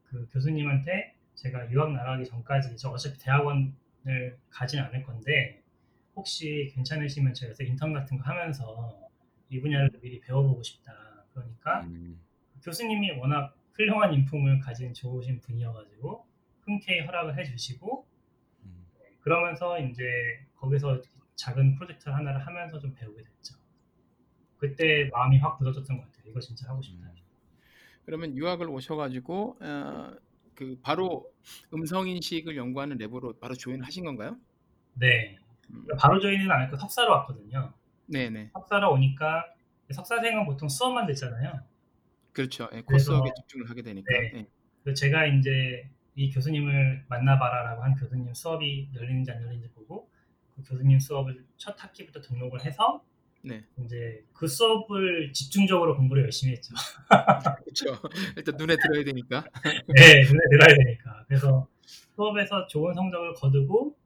그 0.05 0.29
교수님한테 0.33 1.15
제가 1.35 1.71
유학 1.71 1.93
나가기 1.93 2.25
전까지 2.25 2.77
저 2.77 2.91
어차피 2.91 3.19
대학원을 3.19 4.39
가진 4.49 4.81
않을 4.81 5.03
건데 5.03 5.63
혹시 6.15 6.71
괜찮으시면 6.75 7.35
제가 7.35 7.55
인턴 7.61 7.93
같은 7.93 8.19
거 8.19 8.25
하면서 8.25 9.11
이 9.51 9.61
분야를 9.61 9.91
미리 10.01 10.21
배워보고 10.21 10.63
싶다. 10.63 10.93
그러니까 11.35 11.81
음, 11.83 12.21
교수님이 12.63 13.13
워낙 13.19 13.55
훌륭한 13.75 14.15
인품을 14.15 14.61
가진 14.61 14.95
좋으신 14.95 15.41
분이어가지고 15.41 16.25
흔쾌히 16.63 17.01
허락을 17.01 17.37
해주시고 17.37 18.07
음, 18.65 18.87
그러면서 19.21 19.79
이제 19.81 20.05
거기서 20.55 21.03
작은 21.35 21.75
프로젝트 21.75 22.09
하나를 22.09 22.47
하면서 22.47 22.79
좀 22.79 22.95
배우게 22.95 23.23
됐죠. 23.23 23.66
그때 24.59 25.09
마음이 25.13 25.39
확 25.39 25.59
굳어졌던 25.59 25.97
것 25.97 26.05
같아요. 26.05 26.31
이거 26.31 26.41
진짜 26.41 26.69
하고 26.69 26.83
싶다. 26.83 27.07
음. 27.07 27.17
그러면 28.05 28.37
유학을 28.37 28.69
오셔가지고 28.69 29.59
어, 29.61 30.15
그 30.55 30.79
바로 30.83 31.31
음성 31.75 32.09
인식을 32.09 32.57
연구하는 32.57 32.99
랩으로 32.99 33.39
바로 33.41 33.55
조인을 33.55 33.85
하신 33.85 34.05
건가요? 34.05 34.37
네. 34.95 35.39
음, 35.71 35.87
바로 35.99 36.21
저희는 36.21 36.51
안 36.51 36.63
했고 36.63 36.77
석사로 36.77 37.13
왔거든요. 37.13 37.73
네네. 38.07 38.51
석사로 38.55 38.93
오니까 38.93 39.45
석사생은 39.93 40.47
보통 40.47 40.69
수업만 40.69 41.07
듣잖아요. 41.07 41.61
그렇죠. 42.33 42.69
예, 42.73 42.83
코스웍에 42.83 43.31
집중을 43.37 43.69
하게 43.71 43.83
되니까. 43.83 44.07
네. 44.13 44.47
예. 44.87 44.95
제가 44.95 45.27
이제 45.27 45.91
이 46.15 46.31
교수님을 46.31 47.05
만나봐라라고 47.09 47.83
한 47.83 47.95
교수님 47.95 48.33
수업이 48.33 48.91
열리는지 48.95 49.31
안 49.33 49.43
열리는지 49.43 49.69
보고 49.75 50.09
그 50.55 50.63
교수님 50.63 50.99
수업을 50.99 51.45
첫 51.57 51.83
학기부터 51.83 52.21
등록을 52.21 52.65
해서 52.65 53.05
네. 53.47 53.65
이제 53.85 54.25
그 54.33 54.49
수업을 54.49 55.33
집중적으로 55.33 55.97
공부를 55.97 56.25
열심히 56.25 56.53
했죠. 56.55 56.75
그렇죠. 57.65 58.09
일단 58.37 58.57
눈에 58.57 58.77
들어야 58.77 59.05
되니까. 59.05 59.45
네, 59.95 60.23
눈에 60.25 60.41
들어야 60.51 60.77
되니까. 60.77 61.25
그래서 61.29 61.69
수업에서 62.17 62.67
좋은 62.67 62.93
성적을 62.95 63.35
거두고 63.35 63.97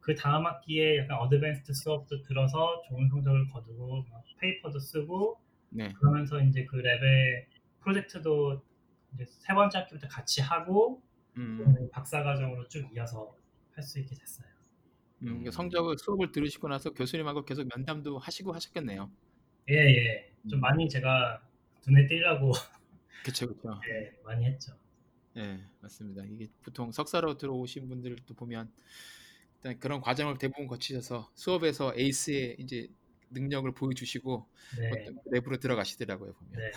그 0.00 0.14
다음 0.14 0.46
학기에 0.46 0.98
약간 0.98 1.18
advanced 1.18 1.72
수업도 1.74 2.22
들어서 2.22 2.80
좋은 2.88 3.08
성적을 3.10 3.50
거두고 3.50 4.06
막 4.10 4.24
paper도 4.40 4.78
쓰고 4.78 5.38
네. 5.70 5.92
그러면서 5.92 6.40
이제 6.40 6.64
그 6.64 6.78
lab의 6.78 7.44
프로젝트도 7.80 8.62
이제 9.14 9.26
세 9.28 9.52
번째 9.52 9.78
학기부터 9.78 10.08
같이 10.08 10.40
하고 10.40 11.02
음, 11.36 11.88
박사 11.92 12.22
과정으로 12.22 12.66
쭉 12.68 12.88
이어서 12.94 13.34
할 13.74 13.82
수 13.84 14.00
있게 14.00 14.14
됐어요. 14.16 14.47
음, 15.22 15.44
그 15.44 15.50
성적을 15.50 15.96
수업을 15.98 16.32
들으시고 16.32 16.68
나서 16.68 16.92
교수님하고 16.92 17.44
계속 17.44 17.68
면담도 17.74 18.18
하시고 18.18 18.52
하셨겠네요. 18.52 19.10
예, 19.70 19.74
예. 19.74 20.32
좀 20.48 20.58
음. 20.58 20.60
많이 20.60 20.88
제가 20.88 21.42
눈에 21.86 22.06
띄려고 22.06 22.52
그렇죠, 23.22 23.46
그렇죠. 23.46 23.80
예, 23.90 24.12
많이 24.24 24.44
했죠. 24.46 24.72
예, 25.36 25.58
맞습니다. 25.80 26.24
이게 26.24 26.48
보통 26.62 26.92
석사로 26.92 27.36
들어오신 27.36 27.88
분들도 27.88 28.34
보면 28.34 28.70
일단 29.56 29.78
그런 29.78 30.00
과정을 30.00 30.38
대부분 30.38 30.66
거치셔서 30.66 31.30
수업에서 31.34 31.92
에이스의 31.96 32.56
이제 32.58 32.88
능력을 33.30 33.70
보여주시고 33.72 34.46
네, 34.78 34.90
랩으로 35.32 35.60
들어가시더라고요 35.60 36.32
보면. 36.32 36.52
네, 36.52 36.70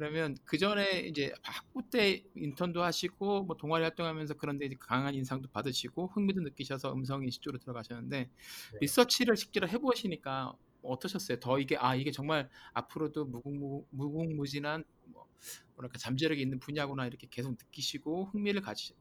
그러면 0.00 0.34
그 0.46 0.56
전에 0.56 1.00
이제 1.00 1.30
학부 1.42 1.82
때 1.90 2.24
인턴도 2.34 2.82
하시고 2.82 3.44
뭐 3.44 3.54
동아리 3.58 3.82
활동하면서 3.82 4.34
그런데 4.38 4.64
이제 4.64 4.74
강한 4.80 5.14
인상도 5.14 5.50
받으시고 5.50 6.06
흥미도 6.08 6.40
느끼셔서 6.40 6.94
음성 6.94 7.22
인식 7.22 7.42
쪽으로 7.42 7.58
들어가셨는데 7.58 8.30
네. 8.72 8.80
리서치를 8.80 9.36
실제로 9.36 9.68
해보시니까 9.68 10.54
어떠셨어요? 10.82 11.38
더 11.40 11.58
이게 11.58 11.76
아 11.76 11.94
이게 11.94 12.10
정말 12.12 12.48
앞으로도 12.72 13.26
무궁무, 13.26 13.84
무궁무진한 13.90 14.84
뭐 15.04 15.26
뭐랄까 15.74 15.98
잠재력이 15.98 16.40
있는 16.40 16.58
분야구나 16.60 17.06
이렇게 17.06 17.26
계속 17.30 17.50
느끼시고 17.50 18.30
흥미를 18.32 18.62
가지 18.62 18.94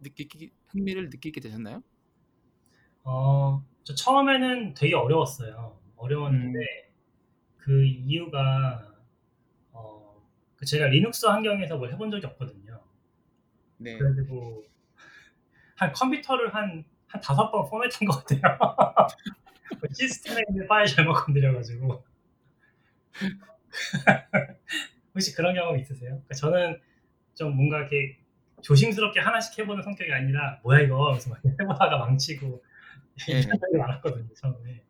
느끼기 0.00 0.52
흥미를 0.66 1.08
느끼게 1.08 1.40
되셨나요? 1.40 1.82
어, 3.04 3.64
저 3.84 3.94
처음에는 3.94 4.74
되게 4.74 4.94
어려웠어요. 4.94 5.80
어려웠는데 5.96 6.58
음. 6.58 6.76
그 7.56 7.84
이유가 7.84 8.95
제가 10.66 10.88
리눅스 10.88 11.26
환경에서 11.26 11.78
뭘 11.78 11.92
해본 11.92 12.10
적이 12.10 12.26
없거든요. 12.26 12.82
네. 13.78 13.96
그래가지고 13.96 14.64
한 15.76 15.92
컴퓨터를 15.92 16.54
한, 16.54 16.84
한 17.06 17.20
다섯 17.20 17.50
번 17.50 17.68
포맷한 17.68 18.06
것 18.06 18.24
같아요. 18.24 18.58
그 19.80 19.88
시스템에 19.94 20.42
있는 20.48 20.66
파일 20.66 20.86
잘못 20.86 21.24
건드려가지고. 21.24 22.04
혹시 25.14 25.34
그런 25.34 25.54
경험 25.54 25.78
있으세요? 25.78 26.10
그러니까 26.10 26.34
저는 26.34 26.80
좀 27.34 27.56
뭔가 27.56 27.78
이렇게 27.78 28.18
조심스럽게 28.62 29.20
하나씩 29.20 29.58
해보는 29.58 29.82
성격이 29.82 30.12
아니라 30.12 30.60
뭐야 30.62 30.80
이거 30.80 31.10
그래서 31.10 31.30
막 31.30 31.40
해보다가 31.44 31.98
망치고 31.98 32.62
예. 33.30 33.40
이런 33.40 33.58
적이 33.58 33.78
많았거든요 33.78 34.28
처음에. 34.34 34.82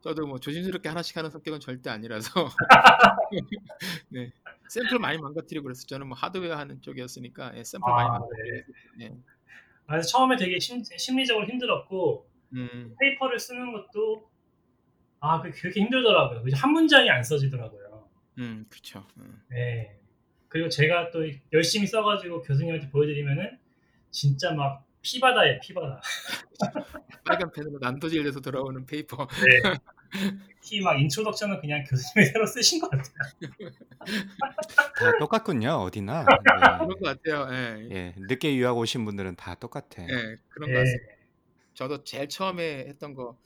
저도 0.00 0.26
뭐 0.26 0.38
조심스럽게 0.38 0.88
하나씩 0.88 1.16
하는 1.16 1.30
성격은 1.30 1.60
절대 1.60 1.90
아니라서 1.90 2.48
네 4.10 4.32
샘플 4.68 4.98
많이 4.98 5.18
망가뜨리고 5.18 5.64
그래서 5.64 5.86
저는 5.86 6.08
뭐 6.08 6.16
하드웨어 6.16 6.56
하는 6.56 6.80
쪽이었으니까 6.82 7.56
예, 7.56 7.64
샘플 7.64 7.90
많이 7.90 8.08
아, 8.08 8.12
망가뜨리고 8.12 8.72
네. 8.98 9.12
그래서 9.86 10.08
처음에 10.08 10.36
되게 10.36 10.58
심, 10.58 10.82
심리적으로 10.84 11.46
힘들었고 11.46 12.28
음, 12.54 12.94
paper를 13.00 13.38
쓰는 13.38 13.72
것도 13.72 14.30
아 15.20 15.40
그- 15.42 15.50
그렇게 15.50 15.80
힘들더라고요. 15.80 16.42
한 16.54 16.72
문장이 16.72 17.08
안 17.10 17.22
써지더라고요. 17.22 18.08
음, 18.38 18.66
그렇죠. 18.68 19.04
음. 19.16 19.42
네. 19.50 19.98
그리고 20.48 20.68
제가 20.68 21.10
또 21.10 21.20
열심히 21.52 21.86
써가지고 21.86 22.42
교수님한테 22.42 22.88
보여드리면은 22.90 23.58
진짜 24.10 24.52
막 24.54 24.84
피바다예요, 25.02 25.60
피바다. 25.62 26.00
빨간 27.24 27.52
펜으로 27.52 27.78
난도질돼서 27.80 28.40
돌아오는 28.40 28.84
paper. 28.86 29.26
네. 29.26 29.60
특히 30.60 30.80
막 30.80 30.98
introduction은 31.00 31.60
그냥 31.60 31.84
교수님이 31.84 32.30
새로 32.30 32.46
쓰신 32.46 32.80
것 32.80 32.90
같아요. 32.90 33.12
다 34.96 35.18
똑같군요. 35.18 35.70
어디나. 35.70 36.24
그런 36.78 36.88
것 36.88 37.00
같아요. 37.00 37.48
예, 37.52 37.74
네. 37.74 37.88
예, 37.90 38.14
늦게 38.16 38.56
유학 38.56 38.76
오신 38.76 39.04
분들은 39.04 39.36
다 39.36 39.54
똑같아. 39.54 40.02
예, 40.02 40.36
그런 40.48 40.70
것 40.70 40.76
예. 40.76 40.80
같습니다. 40.80 41.12
저도 41.74 42.04
제일 42.04 42.28
처음에 42.28 42.86
했던 42.88 43.14
거 43.14 43.38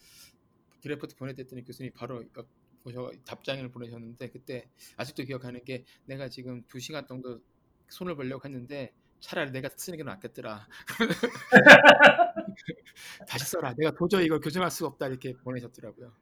드래프트 0.81 1.17
보내드렸더니 1.17 1.65
교수님이 1.65 1.93
바로 1.93 2.23
이거 2.23 2.45
보셔 2.83 3.11
답장을 3.25 3.69
보내셨는데 3.71 4.31
그때 4.31 4.69
아직도 4.97 5.25
기억하는 5.25 5.65
게 5.65 5.85
내가 6.07 6.29
지금 6.29 6.63
두 6.67 6.81
시간 6.81 7.07
정도 7.07 7.41
손을 7.89 8.17
벌려고 8.17 8.45
했는데 8.45 8.93
차라리 9.21 9.53
내가 9.53 9.69
쓰는 9.77 9.99
게 9.99 10.03
낫겠더라. 10.03 10.67
다시 13.29 13.45
써라. 13.47 13.75
내가 13.77 13.93
도저히 13.93 14.27
이걸 14.27 14.41
교정할 14.41 14.71
수가 14.71 14.89
없다 14.89 15.07
이렇게 15.07 15.35
보내셨더라고요. 15.35 16.13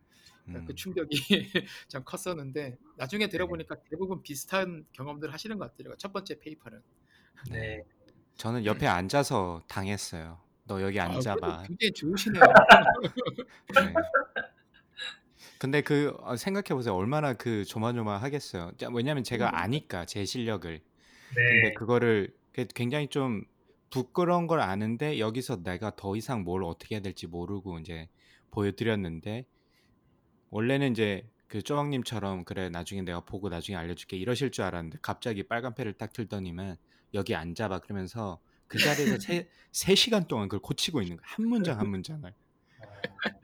음, 0.49 0.65
그 0.67 0.75
충격이 0.75 1.11
참 1.89 2.03
컸었는데 2.05 2.77
나중에 2.97 3.29
들어보니까 3.29 3.77
대부분 3.89 4.23
비슷한 4.23 4.85
경험들 4.93 5.33
하시는 5.33 5.59
것 5.59 5.71
같더라고요. 5.71 5.97
첫 5.97 6.13
번째 6.13 6.39
페이퍼는 6.39 6.83
네. 7.51 7.83
저는 8.37 8.65
옆에 8.65 8.87
앉아서 8.87 9.63
당했어요. 9.69 10.41
너 10.65 10.81
여기 10.83 11.01
아, 11.01 11.05
앉아봐. 11.05 11.65
굉장히 11.67 11.93
좋으시네요. 11.93 12.43
네. 13.75 13.95
근데 15.59 15.83
그 15.83 16.17
어, 16.21 16.37
생각해 16.37 16.69
보세요. 16.69 16.95
얼마나 16.95 17.35
그 17.35 17.65
조마조마하겠어요. 17.65 18.73
자, 18.79 18.89
왜냐면 18.93 19.25
제가 19.25 19.61
아니까 19.61 20.07
제 20.07 20.25
실력을. 20.25 20.81
근데 21.35 21.63
네. 21.69 21.75
그거를 21.75 22.35
그 22.53 22.67
굉장히 22.75 23.09
좀 23.09 23.45
부끄러운 23.91 24.47
걸 24.47 24.61
아는데 24.61 25.19
여기서 25.19 25.63
내가 25.63 25.95
더 25.97 26.17
이상 26.17 26.45
뭘 26.45 26.65
어떻게 26.65 26.95
해야 26.95 27.03
될지 27.03 27.27
모르고 27.27 27.79
이제 27.81 28.09
보여드렸는데 28.51 29.45
원래는 30.51 30.93
이제 30.93 31.29
그 31.49 31.63
쪼왕님처럼 31.63 32.45
그래 32.45 32.69
나중에 32.69 33.03
내가 33.03 33.21
보고 33.21 33.49
나중에 33.49 33.77
알려줄게 33.77 34.17
이러실 34.17 34.51
줄 34.51 34.65
알았는데 34.65 34.99
갑자기 35.03 35.43
빨간 35.43 35.75
패를 35.75 35.95
딱 35.95 36.13
들더니만 36.13 36.77
여기 37.15 37.35
앉아봐 37.35 37.81
그러면서 37.81 38.41
그 38.69 38.79
자리에서 38.79 39.19
세, 39.19 39.49
세 39.73 39.95
시간 39.97 40.29
동안 40.29 40.49
그걸 40.49 40.61
고치고 40.61 41.03
있는 41.03 41.17
거야 41.17 41.27
한 41.27 41.49
문장 41.49 41.81
한 41.81 41.89
문장을 41.89 42.29
어, 42.29 42.33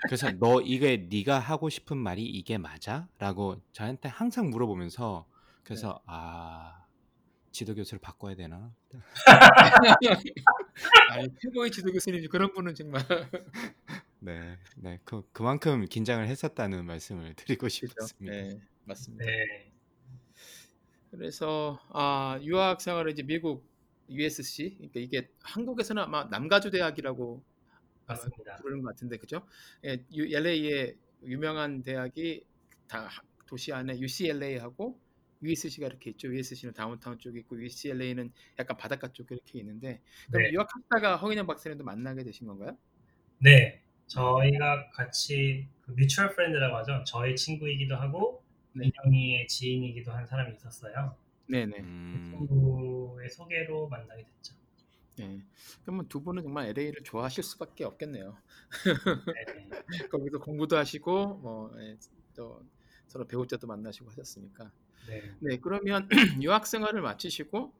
그래서 0.02 0.30
너 0.38 0.60
이게 0.60 1.08
네가 1.10 1.38
하고 1.38 1.68
싶은 1.68 1.96
말이 1.96 2.24
이게 2.24 2.58
맞아? 2.58 3.08
라고 3.18 3.60
저한테 3.72 4.08
항상 4.08 4.50
물어보면서 4.50 5.26
그래서 5.64 6.00
아 6.06 6.84
지도 7.50 7.74
교수를 7.74 8.00
바꿔야 8.00 8.36
되나? 8.36 8.72
아니, 11.10 11.28
최고의 11.42 11.70
지도 11.70 11.90
교수님 11.90 12.28
그런 12.28 12.52
분은 12.52 12.74
정말 12.74 13.02
네, 14.18 14.58
네, 14.76 14.98
그 15.04 15.22
그만큼 15.32 15.84
긴장을 15.86 16.26
했었다는 16.26 16.84
말씀을 16.86 17.34
드리고 17.36 17.68
그죠? 17.80 18.08
싶었습니다. 18.08 18.36
네, 18.36 18.60
맞습니다. 18.84 19.24
네. 19.24 19.72
그래서 21.10 21.80
아 21.90 22.38
유학 22.42 22.80
생활을 22.80 23.12
이제 23.12 23.22
미국 23.22 23.66
USC 24.08 24.76
그러니까 24.76 25.00
이게 25.00 25.30
한국에서는 25.42 26.02
아마 26.02 26.24
남가주 26.24 26.70
대학이라고 26.70 27.42
맞습니다. 28.06 28.56
부르는 28.56 28.82
것 28.82 28.90
같은데 28.90 29.18
그죠? 29.18 29.46
예, 29.84 30.04
LA의 30.12 30.96
유명한 31.24 31.82
대학이 31.82 32.46
다 32.88 33.06
하- 33.06 33.22
도시 33.46 33.72
안에 33.72 33.98
UCLA하고 34.00 35.00
USC가 35.42 35.86
이렇게 35.86 36.10
있죠. 36.10 36.28
USC는 36.28 36.74
다운타운 36.74 37.18
쪽에 37.18 37.40
있고 37.40 37.60
UCLA는 37.60 38.32
약간 38.58 38.76
바닷가 38.76 39.12
쪽에 39.12 39.34
이렇게 39.34 39.58
있는데 39.60 40.02
그럼 40.30 40.44
네. 40.44 40.52
유학하다가 40.52 41.16
허인영 41.16 41.46
박사님도 41.46 41.84
만나게 41.84 42.24
되신 42.24 42.46
건가요? 42.46 42.78
네. 43.38 43.85
저희가 44.06 44.90
같이 44.90 45.68
그 45.82 45.92
mutual 45.92 46.34
friend라고 46.34 46.76
하죠. 46.78 47.02
저희 47.06 47.34
친구이기도 47.36 47.96
하고 47.96 48.42
네. 48.72 48.90
인영이의 49.04 49.48
지인이기도 49.48 50.12
한 50.12 50.26
사람이 50.26 50.54
있었어요. 50.54 51.16
네네. 51.48 51.76
그 51.78 51.82
음, 51.82 52.30
친구의 52.30 53.30
소개로 53.30 53.88
만나게 53.88 54.24
됐죠. 54.24 54.54
네. 55.16 55.40
그러면 55.82 56.08
두 56.08 56.22
분은 56.22 56.42
정말 56.42 56.66
LA를 56.66 57.02
좋아하실 57.02 57.42
수밖에 57.42 57.84
없겠네요. 57.84 58.36
네. 58.84 59.68
거기서 60.10 60.38
공부도 60.40 60.76
하시고 60.76 61.34
뭐 61.36 61.72
예, 61.78 61.96
또 62.34 62.62
서로 63.06 63.26
배우자도 63.26 63.66
만나시고 63.66 64.10
하셨으니까. 64.10 64.70
네. 65.08 65.22
네, 65.40 65.58
그러면 65.58 66.08
유학 66.42 66.66
생활을 66.66 67.00
마치시고 67.00 67.72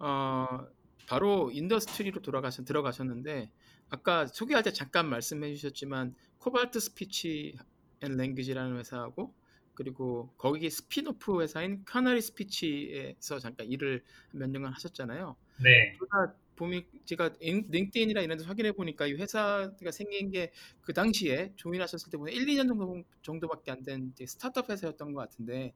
어, 0.00 0.66
바로 1.06 1.50
industry로 1.52 2.20
돌아가셔 2.20 2.64
들어가셨는데 2.64 3.50
아까 3.92 4.26
소개할 4.26 4.62
때 4.62 4.72
잠깐 4.72 5.06
말씀해 5.10 5.54
주셨지만 5.54 6.14
Cobalt 6.38 6.80
Speech 6.80 7.58
and 8.00 8.16
Language라는 8.16 8.78
회사하고 8.78 9.34
그리고 9.74 10.32
거기 10.38 10.70
스피노프 10.70 11.42
회사인 11.42 11.84
Canary 11.84 12.22
Speech에서 12.22 13.38
잠깐 13.38 13.66
일을 13.70 14.02
몇 14.32 14.48
년간 14.48 14.72
하셨잖아요. 14.72 15.36
네. 15.62 15.92
제가 16.00 16.34
보면 16.56 16.84
제가 17.04 17.30
인- 17.40 17.66
LinkedIn이나 17.70 18.22
이런 18.22 18.38
데서 18.38 18.48
확인해 18.48 18.72
보니까 18.72 19.06
이 19.06 19.12
회사가 19.12 19.72
생긴 19.90 20.30
게 20.30 20.50
그 20.80 20.94
당시에 20.94 21.52
join하셨을 21.56 22.10
때 22.10 22.16
보면 22.16 22.32
1, 22.34 22.46
2년 22.46 22.68
정도 22.68 23.02
정도밖에 23.22 23.70
안 23.72 23.82
된 23.84 24.12
스타트업 24.26 24.70
회사였던 24.70 25.12
것 25.12 25.20
같은데 25.20 25.74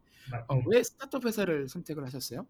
어. 0.49 0.63
왜 0.67 0.83
스타트업 0.83 1.27
회사를 1.27 1.69
선택을 1.69 2.05
하셨어요? 2.07 2.47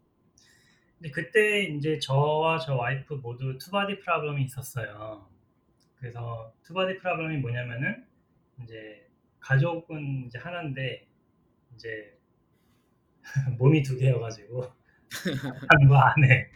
근데 0.98 1.10
그때 1.10 1.64
이제 1.64 1.98
저와 1.98 2.58
저 2.60 2.74
와이프 2.76 3.14
모두 3.14 3.58
two-body 3.58 3.98
problem이 4.00 4.44
있었어요. 4.44 5.28
그래서 5.98 6.52
two-body 6.64 6.98
problem이 6.98 7.38
뭐냐면은 7.38 8.04
이제 8.62 9.06
가족은 9.40 10.26
이제 10.26 10.38
하나인데 10.38 11.06
이제 11.74 12.18
몸이 13.58 13.82
두 13.82 13.96
개여가지고 13.98 14.64
남편과 15.68 16.12
아내. 16.12 16.50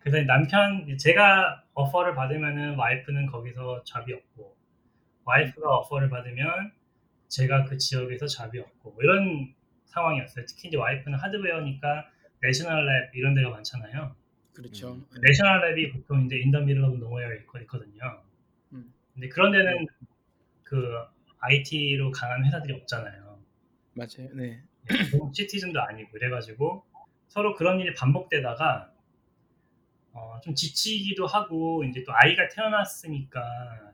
그래서 0.00 0.26
남편 0.26 0.96
제가 0.98 1.64
offer를 1.74 2.14
받으면은 2.14 2.76
와이프는 2.76 3.26
거기서 3.26 3.84
job이 3.84 4.12
없고 4.12 4.56
와이프가 5.24 5.68
offer를 5.68 6.08
받으면 6.08 6.72
제가 7.28 7.64
그 7.64 7.78
지역에서 7.78 8.26
job이 8.26 8.58
없고 8.58 8.92
뭐 8.92 9.02
이런 9.02 9.54
상황이었어요. 9.86 10.44
특히 10.46 10.68
이제 10.68 10.76
와이프는 10.76 11.18
하드웨어니까 11.18 12.06
national 12.42 12.86
lab 12.86 13.10
이런 13.14 13.34
데가 13.34 13.50
많잖아요. 13.50 14.14
그렇죠. 14.54 14.94
음. 14.94 15.06
네. 15.14 15.20
national 15.28 15.74
lab이 15.74 15.92
보통 15.92 16.26
이제 16.26 16.36
in 16.38 16.47
the 16.47 16.60
middle 16.60 16.82
of 16.84 16.96
nowhere에 16.98 17.38
있거든요. 17.62 18.22
음. 19.16 19.20
근데 19.20 19.28
그런 19.28 19.52
데는 19.52 19.86
그 20.62 21.04
IT로 21.38 22.10
강한 22.10 22.44
회사들이 22.44 22.74
없잖아요. 22.74 23.38
맞아요. 23.94 24.28
네. 24.34 24.62
동 25.10 25.32
citizen도 25.32 25.80
아니고 25.80 26.16
이래가지고 26.16 26.84
서로 27.28 27.54
그런 27.54 27.80
일이 27.80 27.94
반복되다가 27.94 28.92
어, 30.12 30.40
좀 30.42 30.54
지치기도 30.54 31.26
하고 31.26 31.84
이제 31.84 32.02
또 32.04 32.12
아이가 32.14 32.48
태어났으니까 32.48 33.92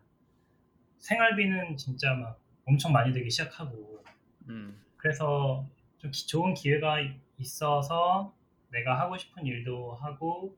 생활비는 0.99 1.77
진짜 1.77 2.15
막 2.15 2.39
엄청 2.65 2.93
많이 2.93 3.13
들기 3.13 3.31
시작하고 3.31 4.05
음. 4.49 4.81
그래서 4.97 5.67
좀 5.99 6.11
기- 6.11 6.27
좋은 6.27 6.55
기회가 6.55 7.01
이- 7.01 7.15
있어서 7.39 8.33
내가 8.71 8.99
하고 9.01 9.19
싶은 9.19 9.47
일도 9.47 9.95
하고 9.97 10.57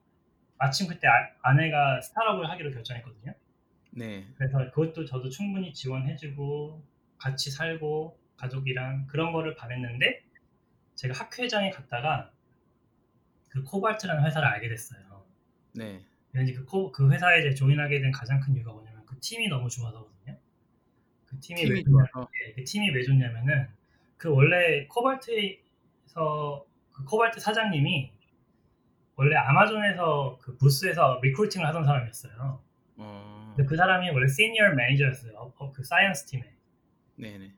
마침 0.57 0.87
그때 0.87 1.07
아, 1.07 1.11
아내가 1.41 1.99
스타트업을 2.01 2.49
하기로 2.49 2.71
결정했거든요. 2.71 3.33
네. 3.95 4.27
그래서 4.37 4.57
그것도 4.71 5.05
저도 5.05 5.29
충분히 5.29 5.73
지원해주고 5.73 6.83
같이 7.17 7.49
살고 7.49 8.19
가족이랑 8.37 9.07
그런 9.07 9.31
거를 9.31 9.55
바랬는데 9.55 10.21
제가 10.95 11.13
학회장에 11.17 11.69
갔다가 11.71 12.31
그 13.49 13.63
코발트라는 13.63 14.25
회사를 14.25 14.47
알게 14.47 14.67
됐어요. 14.67 15.23
네. 15.73 16.01
왠지 16.33 16.53
그, 16.53 16.65
코- 16.65 16.91
그 16.91 17.09
회사에 17.09 17.39
이제 17.39 17.53
join하게 17.53 18.01
된 18.01 18.11
가장 18.11 18.39
큰 18.41 18.55
이유가 18.55 18.73
뭐냐면 18.73 19.05
그 19.05 19.17
팀이 19.21 19.47
너무 19.47 19.69
좋아서거든요. 19.69 20.37
그 21.25 21.39
팀이, 21.39 21.61
왜 21.61 21.67
팀이 21.67 21.83
좋냐, 21.83 22.05
좋아서. 22.11 22.29
그 22.55 22.63
팀이 22.65 22.89
왜 22.91 23.03
좋냐면은 23.03 23.67
그 24.17 24.29
원래 24.29 24.85
코발트에서 24.87 26.65
그 26.91 27.03
코발트 27.05 27.39
사장님이 27.39 28.11
원래 29.15 29.35
아마존에서 29.37 30.37
그 30.41 30.57
부스에서 30.57 31.19
recruiting을 31.23 31.65
하던 31.67 31.85
사람이었어요. 31.85 32.61
어. 32.97 33.34
근데 33.55 33.65
그 33.69 33.75
사람이 33.75 34.09
원래 34.09 34.27
senior 34.27 34.73
manager였어요. 34.73 35.33
어, 35.37 35.53
어, 35.57 35.71
그 35.71 35.83
science 35.83 36.25
팀에. 36.25 36.43
네네. 37.15 37.53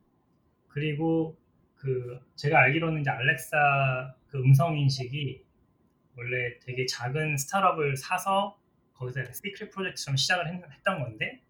그리고 0.67 1.37
그 1.75 2.19
제가 2.35 2.59
알기로는 2.61 3.01
이제 3.01 3.09
알렉사 3.09 4.15
그 4.27 4.37
음성 4.39 4.77
인식이 4.77 5.45
원래 6.15 6.59
되게 6.59 6.85
작은 6.85 7.37
스타트업을 7.37 7.95
사서 7.97 8.59
거기서 8.93 9.23
secret 9.31 9.71
프로젝트처럼 9.71 10.17
시작을 10.17 10.47
했, 10.53 10.83
던 10.83 10.99
건데 10.99 11.41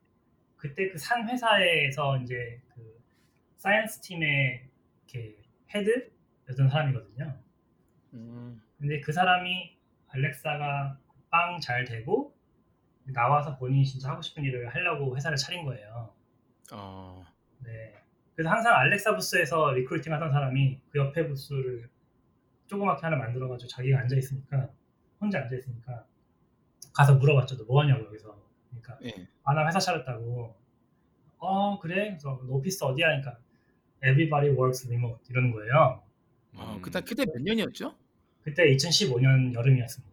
그때 0.57 0.89
그 0.89 0.97
산 0.97 1.27
회사에서 1.29 2.17
이제 2.19 2.61
그 2.75 3.01
science 3.57 4.01
팀의 4.01 4.67
이렇게 5.07 5.37
head였던 5.73 6.69
사람이거든요. 6.69 7.39
음. 8.13 8.61
근데 8.77 8.99
그 9.01 9.11
사람이 9.11 9.77
알렉사가 10.09 10.99
빵 11.29 11.59
잘 11.59 11.83
되고 11.85 12.36
나와서 13.13 13.57
본인이 13.57 13.85
진짜 13.85 14.09
하고 14.09 14.21
싶은 14.21 14.43
일을 14.43 14.73
하려고 14.73 15.15
회사를 15.15 15.37
차린 15.37 15.65
거예요. 15.65 16.13
어. 16.73 17.25
네. 17.59 17.93
그래서 18.35 18.49
항상 18.49 18.75
알렉사 18.75 19.15
부스에서 19.15 19.71
recruiting 19.71 20.13
하던 20.13 20.31
사람이 20.31 20.79
그 20.89 20.99
옆에 20.99 21.27
부스를 21.27 21.89
조그맣게 22.67 23.01
하나 23.01 23.17
만들어가지고 23.17 23.67
자기가 23.67 23.99
앉아 23.99 24.15
있으니까 24.17 24.69
혼자 25.19 25.39
앉아 25.39 25.55
있으니까 25.55 26.05
가서 26.93 27.15
물어봤죠. 27.15 27.57
너 27.57 27.63
뭐 27.65 27.81
하냐고 27.81 28.05
여기서. 28.05 28.37
그러니까 28.69 28.97
예. 29.03 29.27
아나 29.43 29.65
회사 29.67 29.79
차렸다고. 29.79 30.55
어 31.39 31.79
그래? 31.79 32.09
그래서 32.09 32.39
너 32.45 32.53
오피스 32.55 32.83
어디야? 32.83 33.07
그러니까 33.07 33.37
everybody 34.03 34.49
works 34.49 34.87
remote 34.87 35.23
이러는 35.29 35.51
거예요. 35.51 36.03
어, 36.55 36.73
음, 36.75 36.81
그때 36.81 37.01
그때 37.01 37.25
몇 37.25 37.41
년이었죠? 37.41 37.95
그때 38.43 38.65
2015년 38.71 39.53
여름이었습니다. 39.53 40.06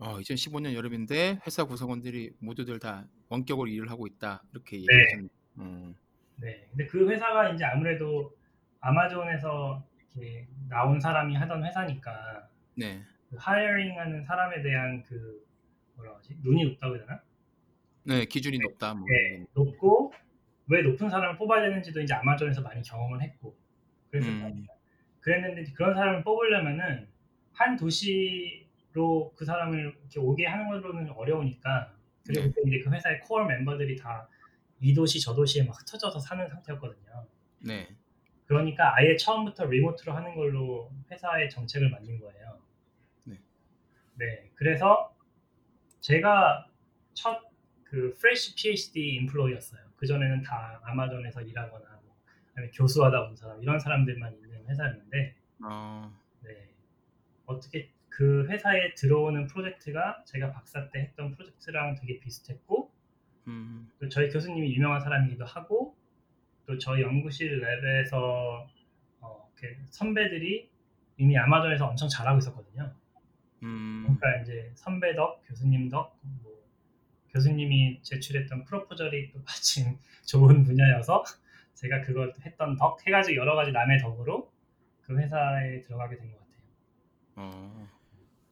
어, 0.00 0.18
2015년 0.18 0.74
여름인데 0.74 1.40
회사 1.46 1.64
구성원들이 1.64 2.32
모두들 2.38 2.78
다 2.78 3.04
원격으로 3.28 3.68
일을 3.68 3.90
하고 3.90 4.06
있다. 4.06 4.42
이렇게 4.52 4.76
네. 4.76 4.82
얘기하셨네요. 4.82 5.28
음. 5.58 5.96
네. 6.36 6.66
근데 6.70 6.86
그 6.86 7.10
회사가 7.10 7.50
이제 7.50 7.64
아무래도 7.64 8.36
아마존에서 8.80 9.84
이렇게 10.14 10.46
나온 10.68 11.00
사람이 11.00 11.34
하던 11.34 11.64
회사니까 11.64 12.48
네. 12.76 13.02
그 13.28 13.36
하이어링하는 13.38 14.24
사람에 14.24 14.62
대한 14.62 15.02
그 15.02 15.44
뭐라 15.96 16.14
하지? 16.16 16.36
눈이 16.42 16.64
높다고 16.64 16.96
해야 16.96 17.04
되나? 17.04 17.20
네, 18.04 18.24
기준이 18.24 18.58
높다. 18.58 18.94
뭐. 18.94 19.04
네, 19.08 19.44
높고 19.52 20.12
왜 20.68 20.82
높은 20.82 21.10
사람을 21.10 21.38
뽑아야 21.38 21.62
되는지도 21.62 22.00
이제 22.00 22.14
아마존에서 22.14 22.62
많이 22.62 22.82
경험을 22.82 23.20
했고 23.20 23.56
그랬을 24.10 24.30
음. 24.30 24.66
그랬는데 25.20 25.72
그런 25.72 25.94
사람을 25.94 26.22
뽑으려면은 26.22 27.08
한 27.52 27.76
도시 27.76 28.67
로 28.98 29.32
그 29.36 29.44
사람을 29.44 29.78
이렇게 29.80 30.20
오게 30.20 30.46
하는 30.46 30.68
걸로는 30.68 31.10
어려우니까 31.12 31.94
그리고 32.26 32.42
네. 32.46 32.52
이제 32.66 32.80
그 32.84 32.90
회사의 32.90 33.20
코어 33.20 33.44
멤버들이 33.46 33.96
다 33.96 34.28
이 34.80 34.94
도시 34.94 35.20
저 35.20 35.34
도시에 35.34 35.64
막 35.64 35.74
흩어져서 35.80 36.20
사는 36.20 36.48
상태였거든요. 36.48 37.26
네. 37.60 37.88
그러니까 38.46 38.94
아예 38.96 39.16
처음부터 39.16 39.64
리모트로 39.66 40.12
하는 40.12 40.34
걸로 40.36 40.92
회사의 41.10 41.50
정책을 41.50 41.90
만든 41.90 42.20
거예요. 42.20 42.60
네. 43.24 43.38
네, 44.14 44.50
그래서 44.54 45.14
제가 46.00 46.66
첫 47.14 47.48
그 47.84 48.14
프레시 48.20 48.54
PhD 48.54 49.14
인플로이였어요. 49.16 49.80
그 49.96 50.06
전에는 50.06 50.42
다 50.42 50.78
아마존에서 50.84 51.40
일하거나 51.40 52.00
뭐 52.04 52.14
아니면 52.54 52.70
교수하다 52.74 53.22
온 53.22 53.34
사람 53.34 53.62
이런 53.62 53.80
사람들만 53.80 54.34
있는 54.34 54.68
회사였는데, 54.68 55.36
어, 55.64 56.12
네, 56.42 56.68
어떻게 57.46 57.90
그 58.18 58.48
회사에 58.48 58.94
들어오는 58.94 59.46
프로젝트가 59.46 60.24
제가 60.26 60.50
박사 60.50 60.90
때 60.90 60.98
했던 61.02 61.30
프로젝트랑 61.30 61.94
되게 61.94 62.18
비슷했고, 62.18 62.90
음, 63.46 63.88
또 64.00 64.08
저희 64.08 64.28
교수님이 64.28 64.74
유명한 64.74 65.00
사람이기도 65.00 65.44
하고 65.44 65.96
또 66.66 66.76
저희 66.78 67.02
연구실 67.02 67.60
랩에서 67.60 68.66
어, 69.20 69.48
선배들이 69.90 70.68
이미 71.18 71.38
아마존에서 71.38 71.86
엄청 71.86 72.08
잘하고 72.08 72.38
있었거든요. 72.38 72.92
음, 73.62 74.02
그러니까 74.18 74.42
이제 74.42 74.72
선배 74.74 75.14
덕, 75.14 75.40
교수님 75.46 75.88
덕, 75.88 76.18
뭐 76.42 76.60
교수님이 77.30 78.00
제출했던 78.02 78.64
프로포절이 78.64 79.30
또 79.30 79.38
마침 79.44 79.96
좋은 80.26 80.64
분야여서 80.64 81.22
제가 81.74 82.00
그걸 82.00 82.34
했던 82.44 82.76
덕 82.76 83.06
해가지고 83.06 83.36
여러 83.36 83.54
가지 83.54 83.70
남의 83.70 84.00
덕으로 84.00 84.50
그 85.02 85.16
회사에 85.16 85.82
들어가게 85.82 86.16
된 86.16 86.32
것 86.32 86.38
같아요. 86.40 86.58
어, 87.36 87.88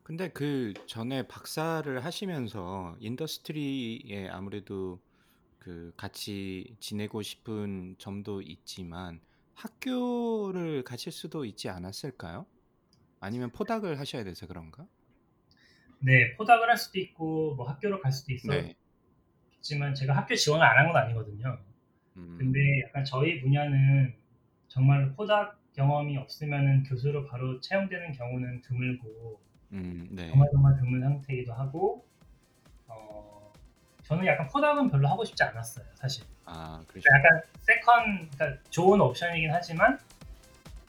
근데 0.06 0.28
그 0.30 0.72
전에 0.86 1.26
박사를 1.26 2.04
하시면서 2.04 2.96
industry에 3.00 4.28
아무래도 4.28 5.00
그 5.58 5.92
같이 5.96 6.76
지내고 6.80 7.22
싶은 7.22 7.96
점도 7.98 8.40
있지만 8.42 9.20
학교를 9.54 10.84
가실 10.84 11.12
수도 11.12 11.44
있지 11.44 11.68
않았을까요? 11.70 12.46
아니면 13.20 13.52
postdoc을 13.52 13.98
하셔야 14.00 14.24
돼서 14.24 14.46
그런가? 14.46 14.88
네, 15.98 16.34
postdoc을 16.36 16.68
할 16.70 16.76
수도 16.76 16.98
있고 17.00 17.54
뭐 17.56 17.66
학교로 17.68 18.00
갈 18.00 18.12
수도 18.12 18.32
네. 18.42 18.76
있었지만 19.60 19.94
제가 19.94 20.16
학교 20.16 20.34
지원을 20.34 20.64
안 20.64 20.76
한 20.78 20.86
건 20.92 20.96
아니거든요. 20.96 21.58
음, 22.16 22.38
근데 22.38 22.82
약간 22.86 23.04
저희 23.04 23.40
분야는 23.40 24.14
정말 24.68 25.12
postdoc 25.14 25.60
경험이 25.74 26.18
없으면은 26.18 26.84
교수로 26.84 27.26
바로 27.28 27.60
채용되는 27.60 28.12
경우는 28.12 28.62
드물고 28.62 29.42
음, 29.72 30.08
네. 30.10 30.28
정말 30.30 30.48
정말 30.52 30.76
드문 30.76 31.00
상태이기도 31.00 31.52
하고 31.52 32.04
어, 32.86 33.52
저는 34.04 34.26
약간 34.26 34.46
postdoc은 34.48 34.90
별로 34.90 35.08
하고 35.08 35.24
싶지 35.24 35.42
않았어요 35.42 35.84
사실 35.94 36.24
아. 36.44 36.82
그러니까 36.86 37.18
약간 37.18 37.42
second 37.60 38.30
그러니까 38.30 38.62
좋은 38.70 39.00
옵션이긴 39.00 39.50
하지만 39.52 39.98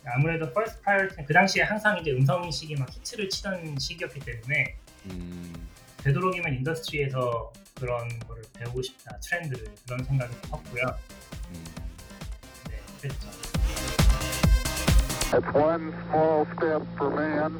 아무래도 0.06 0.46
first 0.48 0.82
priority는 0.82 1.26
그 1.26 1.34
당시에 1.34 1.64
항상 1.64 1.98
이제 2.00 2.12
음성 2.12 2.44
인식이 2.46 2.76
막 2.76 2.90
히트를 2.90 3.30
치던 3.30 3.78
시기였기 3.78 4.20
때문에 4.20 4.78
음, 5.08 5.68
되도록이면 6.04 6.54
industry에서 6.56 7.52
그런 7.76 8.08
거를 8.20 8.44
배우고 8.54 8.82
싶다 8.82 9.18
트렌드를 9.20 9.74
그런 9.86 10.04
생각이 10.04 10.34
컸고요 10.50 10.86
음. 11.50 11.64
네 12.70 12.80
그랬죠 13.02 13.28
It's 15.30 15.54
one 15.54 15.92
small 16.08 16.46
step 16.56 16.82
for 16.96 17.12
man, 17.14 17.60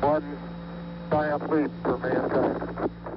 One 0.00 0.38
triumph 1.10 1.42
lead 1.50 1.70
for 1.82 1.98
mankind. 1.98 3.09